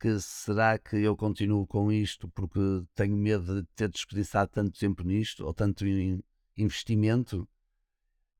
que 0.00 0.18
será 0.20 0.78
que 0.78 0.96
eu 0.96 1.16
continuo 1.16 1.66
com 1.66 1.90
isto 1.92 2.28
porque 2.30 2.60
tenho 2.94 3.16
medo 3.16 3.62
de 3.62 3.68
ter 3.74 3.88
desperdiçado 3.88 4.50
tanto 4.50 4.78
tempo 4.78 5.02
nisto 5.02 5.44
ou 5.46 5.54
tanto 5.54 5.86
in- 5.86 6.22
investimento? 6.56 7.48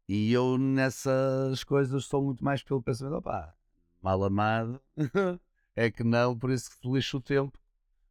E 0.09 0.33
eu 0.33 0.59
nessas 0.59 1.65
coisas 1.65 2.05
sou 2.05 2.23
muito 2.25 2.45
mais 2.45 2.63
pelo 2.63 2.83
pensamento: 2.83 3.17
opá, 3.17 3.55
mal 4.01 4.23
amado, 4.25 4.81
é 5.77 5.91
que 5.91 6.03
não, 6.05 6.37
por 6.39 6.51
isso 6.51 6.71
que 6.71 6.77
se 6.77 6.89
lixa 6.93 7.17
o 7.17 7.21
tempo. 7.21 7.59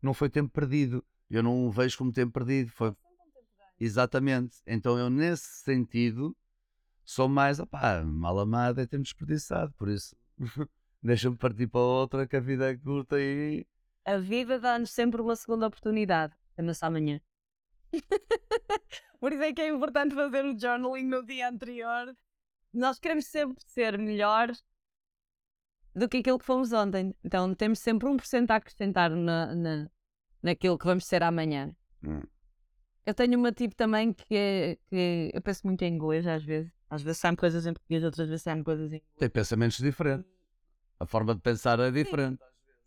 Não 0.01 0.13
foi 0.13 0.29
tempo 0.29 0.51
perdido. 0.51 1.03
Eu 1.29 1.43
não 1.43 1.67
o 1.67 1.71
vejo 1.71 1.97
como 1.97 2.11
tempo 2.11 2.33
perdido. 2.33 2.71
Foi... 2.71 2.95
Exatamente. 3.79 4.57
Então 4.65 4.97
eu, 4.97 5.09
nesse 5.09 5.63
sentido, 5.63 6.35
sou 7.05 7.27
mais, 7.27 7.59
opá, 7.59 8.03
mal 8.03 8.39
amado 8.39 8.81
é 8.81 8.85
tempo 8.85 9.03
desperdiçado. 9.03 9.73
Por 9.73 9.89
isso, 9.89 10.15
deixa-me 11.01 11.37
partir 11.37 11.67
para 11.67 11.81
outra, 11.81 12.27
que 12.27 12.35
a 12.35 12.39
vida 12.39 12.69
é 12.69 12.77
curta 12.77 13.19
e. 13.19 13.65
A 14.05 14.17
vida 14.17 14.59
dá-nos 14.59 14.91
sempre 14.91 15.21
uma 15.21 15.35
segunda 15.35 15.67
oportunidade. 15.67 16.33
Chama-se 16.55 16.83
amanhã. 16.85 17.21
Por 19.19 19.31
isso 19.31 19.43
é 19.43 19.53
que 19.53 19.61
é 19.61 19.69
importante 19.69 20.15
fazer 20.15 20.43
o 20.43 20.57
journaling 20.57 21.05
no 21.05 21.23
dia 21.23 21.47
anterior. 21.47 22.15
Nós 22.73 22.97
queremos 22.97 23.25
sempre 23.25 23.61
ser 23.67 23.97
melhores 23.97 24.63
do 25.93 26.07
que 26.09 26.17
aquilo 26.17 26.39
que 26.39 26.45
fomos 26.45 26.71
ontem. 26.73 27.13
Então 27.23 27.53
temos 27.53 27.79
sempre 27.79 28.07
1% 28.07 28.49
a 28.49 28.55
acrescentar 28.55 29.11
na, 29.11 29.53
na, 29.53 29.91
naquilo 30.41 30.77
que 30.77 30.85
vamos 30.85 31.05
ser 31.05 31.21
amanhã. 31.21 31.75
Hum. 32.03 32.21
Eu 33.05 33.13
tenho 33.13 33.37
uma 33.37 33.51
tipo 33.51 33.75
também 33.75 34.13
que, 34.13 34.35
é, 34.35 34.77
que 34.89 35.31
eu 35.33 35.41
penso 35.41 35.65
muito 35.65 35.81
em 35.83 35.93
inglês 35.93 36.25
às 36.27 36.43
vezes. 36.43 36.71
Às 36.89 37.01
vezes 37.01 37.19
saem 37.19 37.35
coisas 37.35 37.65
em 37.65 37.73
português, 37.73 38.03
outras 38.03 38.27
vezes 38.27 38.43
saem 38.43 38.63
coisas 38.63 38.91
em 38.91 38.97
inglês. 38.97 39.17
Tem 39.17 39.29
pensamentos 39.29 39.77
diferentes. 39.77 40.25
A 40.99 41.05
forma 41.05 41.33
de 41.33 41.41
pensar 41.41 41.79
é 41.79 41.89
diferente. 41.89 42.39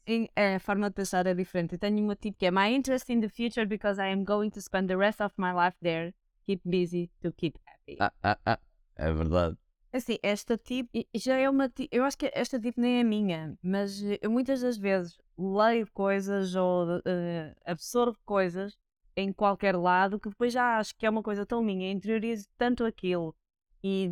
Sim, 0.07 0.29
é, 0.37 0.57
a 0.57 0.61
forma 0.61 0.89
de 0.89 0.95
pensar 0.95 1.27
é 1.27 1.35
diferente. 1.35 1.73
Eu 1.73 1.79
tenho 1.79 2.05
uma 2.05 2.15
tipo 2.15 2.39
que 2.39 2.47
é 2.47 2.51
My 2.51 2.73
interest 2.75 3.11
in 3.13 3.21
the 3.21 3.29
future 3.29 3.67
because 3.67 4.01
I 4.01 4.13
am 4.13 4.25
going 4.25 4.51
to 4.51 4.61
spend 4.61 4.89
the 4.89 4.97
rest 4.97 5.21
of 5.21 5.35
my 5.37 5.53
life 5.53 5.77
there. 5.83 6.15
Keep 6.47 6.63
busy 6.65 7.11
to 7.23 7.33
keep 7.33 7.59
happy. 7.67 7.97
Ah, 7.99 8.13
ah, 8.23 8.39
ah. 8.45 8.59
É 8.97 9.13
verdade. 9.13 9.57
Assim, 9.93 10.19
esta 10.23 10.59
tipo 10.59 10.91
já 11.15 11.37
é 11.37 11.49
uma 11.49 11.69
tipo. 11.69 11.89
Eu 11.95 12.05
acho 12.05 12.19
que 12.19 12.31
esta 12.35 12.61
tipo 12.61 12.81
nem 12.81 13.01
é 13.01 13.05
minha, 13.05 13.57
mas 13.63 14.01
eu 14.21 14.31
muitas 14.31 14.61
das 14.61 14.77
vezes 14.77 15.17
leio 15.39 15.89
coisas 15.93 16.55
ou 16.55 17.01
eh, 17.05 17.55
absorvo 17.65 18.19
coisas 18.25 18.77
em 19.17 19.33
qualquer 19.33 19.77
lado 19.77 20.19
que 20.19 20.29
depois 20.29 20.53
já 20.53 20.79
acho 20.79 20.95
que 20.97 21.07
é 21.07 21.11
uma 21.11 21.23
coisa 21.23 21.47
tão 21.47 21.63
minha, 21.63 21.91
interiorizo 21.91 22.47
tanto 22.59 22.85
aquilo 22.85 23.35
e 23.83 24.11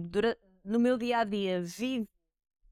no 0.65 0.79
meu 0.79 0.97
dia 0.97 1.19
a 1.19 1.25
dia 1.25 1.63
vivo 1.63 2.09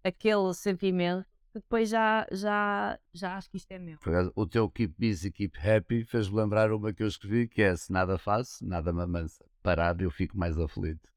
aquele 0.04 0.54
sentimento 0.54 1.26
que 1.52 1.58
depois 1.58 1.88
já, 1.88 2.26
já, 2.30 2.98
já 3.12 3.36
acho 3.36 3.50
que 3.50 3.56
isto 3.56 3.72
é 3.72 3.78
meu. 3.78 3.98
O 4.36 4.46
teu 4.46 4.70
Keep 4.70 4.94
Busy, 4.98 5.32
Keep 5.32 5.58
Happy 5.58 6.04
fez-me 6.04 6.36
lembrar 6.36 6.72
uma 6.72 6.92
que 6.92 7.02
eu 7.02 7.08
escrevi 7.08 7.48
que 7.48 7.62
é 7.62 7.74
se 7.74 7.92
nada 7.92 8.16
faço, 8.16 8.64
nada 8.64 8.92
me 8.92 9.02
amansa. 9.02 9.44
Parado 9.62 10.04
eu 10.04 10.10
fico 10.10 10.38
mais 10.38 10.56
aflito. 10.56 11.08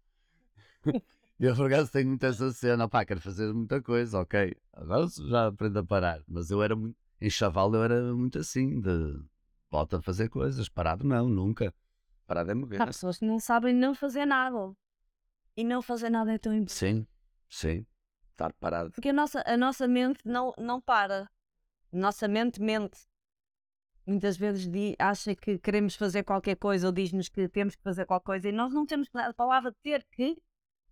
eu 1.40 1.56
por 1.56 1.68
acaso 1.68 1.92
tenho 1.92 2.08
muito 2.08 2.26
essa 2.26 2.52
cena, 2.52 2.90
pá, 2.90 3.06
quero 3.06 3.22
fazer 3.22 3.54
muita 3.54 3.80
coisa, 3.82 4.20
ok. 4.20 4.56
Agora 4.74 5.08
já 5.08 5.48
aprendo 5.48 5.80
a 5.80 5.84
parar. 5.84 6.24
Mas 6.28 6.50
eu 6.50 6.64
era 6.64 6.76
muito, 6.76 6.98
em 7.22 7.30
chaval 7.30 7.74
eu 7.76 7.84
era 7.84 8.14
muito 8.16 8.40
assim, 8.40 8.82
de 8.82 9.20
volta 9.74 9.98
a 9.98 10.02
fazer 10.04 10.30
coisas, 10.30 10.70
parado 10.70 11.04
não, 11.04 11.28
nunca. 11.28 11.74
Parado 12.28 12.52
é 12.52 12.54
morrer. 12.54 12.80
Há 12.80 12.86
pessoas 12.86 13.18
que 13.18 13.26
não 13.26 13.40
sabem 13.40 13.74
não 13.74 13.96
fazer 13.96 14.24
nada. 14.26 14.72
E 15.58 15.64
não 15.64 15.82
fazer 15.82 16.10
nada 16.12 16.32
é 16.32 16.38
tão 16.38 16.54
importante. 16.54 16.74
Sim, 16.78 17.08
sim. 17.50 17.86
Estar 18.32 18.54
parado. 18.54 18.92
Porque 18.92 19.10
a 19.10 19.14
nossa, 19.14 19.44
a 19.46 19.58
nossa 19.58 19.88
mente 19.88 20.20
não, 20.26 20.54
não 20.58 20.80
para. 20.80 21.28
Nossa 21.92 22.28
mente 22.28 22.62
mente. 22.62 23.00
Muitas 24.06 24.38
vezes 24.38 24.70
acha 25.00 25.36
que 25.36 25.58
queremos 25.58 25.96
fazer 25.96 26.24
qualquer 26.24 26.56
coisa 26.56 26.88
ou 26.88 26.94
diz-nos 26.94 27.30
que 27.30 27.48
temos 27.48 27.76
que 27.76 27.82
fazer 27.82 28.06
qualquer 28.06 28.26
coisa 28.26 28.50
e 28.50 28.52
nós 28.52 28.72
não 28.74 28.86
temos 28.86 29.08
que- 29.10 29.18
a 29.18 29.34
palavra 29.34 29.74
ter 29.82 30.06
que 30.12 30.38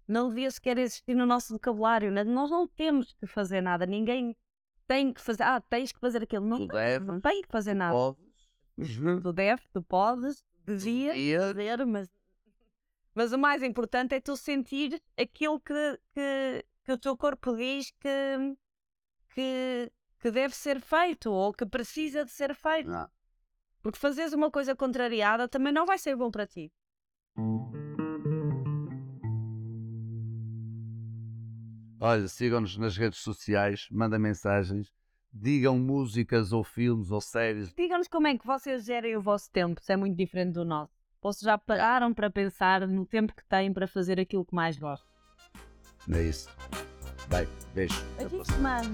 não 0.08 0.30
devia 0.30 0.50
sequer 0.50 0.78
existir 0.78 1.14
no 1.16 1.26
nosso 1.26 1.54
vocabulário. 1.54 2.12
né? 2.12 2.24
Nós 2.24 2.50
não 2.50 2.68
temos 2.68 3.14
que 3.14 3.28
fazer 3.28 3.62
nada. 3.62 3.86
Ninguém 3.86 4.36
tem 4.88 5.14
que 5.14 5.22
fazer. 5.22 5.44
Ah, 5.44 5.62
tens 5.62 5.92
que 5.92 6.00
fazer 6.00 6.24
aquilo. 6.24 6.46
Não, 6.46 6.66
deves, 6.68 7.08
não 7.08 7.20
tem 7.22 7.42
que 7.44 7.48
fazer 7.50 7.74
nada. 7.74 7.96
Podes. 8.82 9.22
Tu 9.24 9.34
deves, 9.34 9.68
tu 9.74 9.82
podes, 9.84 10.44
devia 10.66 11.14
Devia. 11.14 11.40
fazer, 11.40 11.86
mas, 11.86 12.10
mas 13.14 13.32
o 13.32 13.38
mais 13.38 13.62
importante 13.64 14.16
é 14.16 14.20
tu 14.20 14.36
sentir 14.36 15.02
aquilo 15.18 15.60
que, 15.60 16.00
que, 16.14 16.66
que 16.84 16.92
o 16.92 16.98
teu 16.98 17.16
corpo 17.16 17.56
diz 17.56 17.92
que, 18.00 18.58
que, 19.34 19.92
que 20.20 20.32
deve 20.32 20.56
ser 20.56 20.80
feito 20.80 21.32
ou 21.32 21.54
que 21.54 21.66
precisa 21.66 22.26
de 22.26 22.32
ser 22.32 22.56
feito. 22.56 22.90
Não. 22.90 23.10
Porque 23.82 24.00
fazeres 24.00 24.34
uma 24.34 24.52
coisa 24.52 24.76
contrariada 24.76 25.48
também 25.48 25.74
não 25.74 25.86
vai 25.86 25.98
ser 25.98 26.16
bom 26.16 26.30
para 26.30 26.46
ti. 26.48 26.72
Olha, 32.00 32.28
sigam-nos 32.28 32.78
nas 32.78 32.98
redes 32.98 33.20
sociais, 33.20 33.88
mandem 33.92 34.20
mensagens, 34.20 34.92
digam 35.34 35.78
músicas 35.78 36.52
ou 36.52 36.64
filmes 36.64 37.12
ou 37.12 37.22
séries. 37.22 37.74
Digam-nos 37.74 38.08
como 38.08 38.28
é 38.28 38.38
que 38.38 38.46
vocês 38.46 38.86
gerem 38.86 39.16
o 39.16 39.22
vosso 39.22 39.50
tempo, 39.52 39.82
se 39.82 39.94
é 39.94 39.98
muito 39.98 40.16
diferente 40.16 40.54
do 40.54 40.66
nosso. 40.66 40.94
Ou 41.22 41.32
se 41.32 41.46
já 41.46 41.58
pararam 41.58 42.14
para 42.14 42.30
pensar 42.30 42.88
no 42.88 43.06
tempo 43.06 43.34
que 43.36 43.46
têm 43.46 43.72
para 43.72 43.88
fazer 43.88 44.20
aquilo 44.20 44.46
que 44.46 44.56
mais 44.56 44.78
gostam. 44.78 45.10
É 46.12 46.24
isso. 46.24 46.50
Bem, 47.30 47.48
beijo. 47.74 48.04
Beijinhos, 48.18 48.50
mano. 48.58 48.92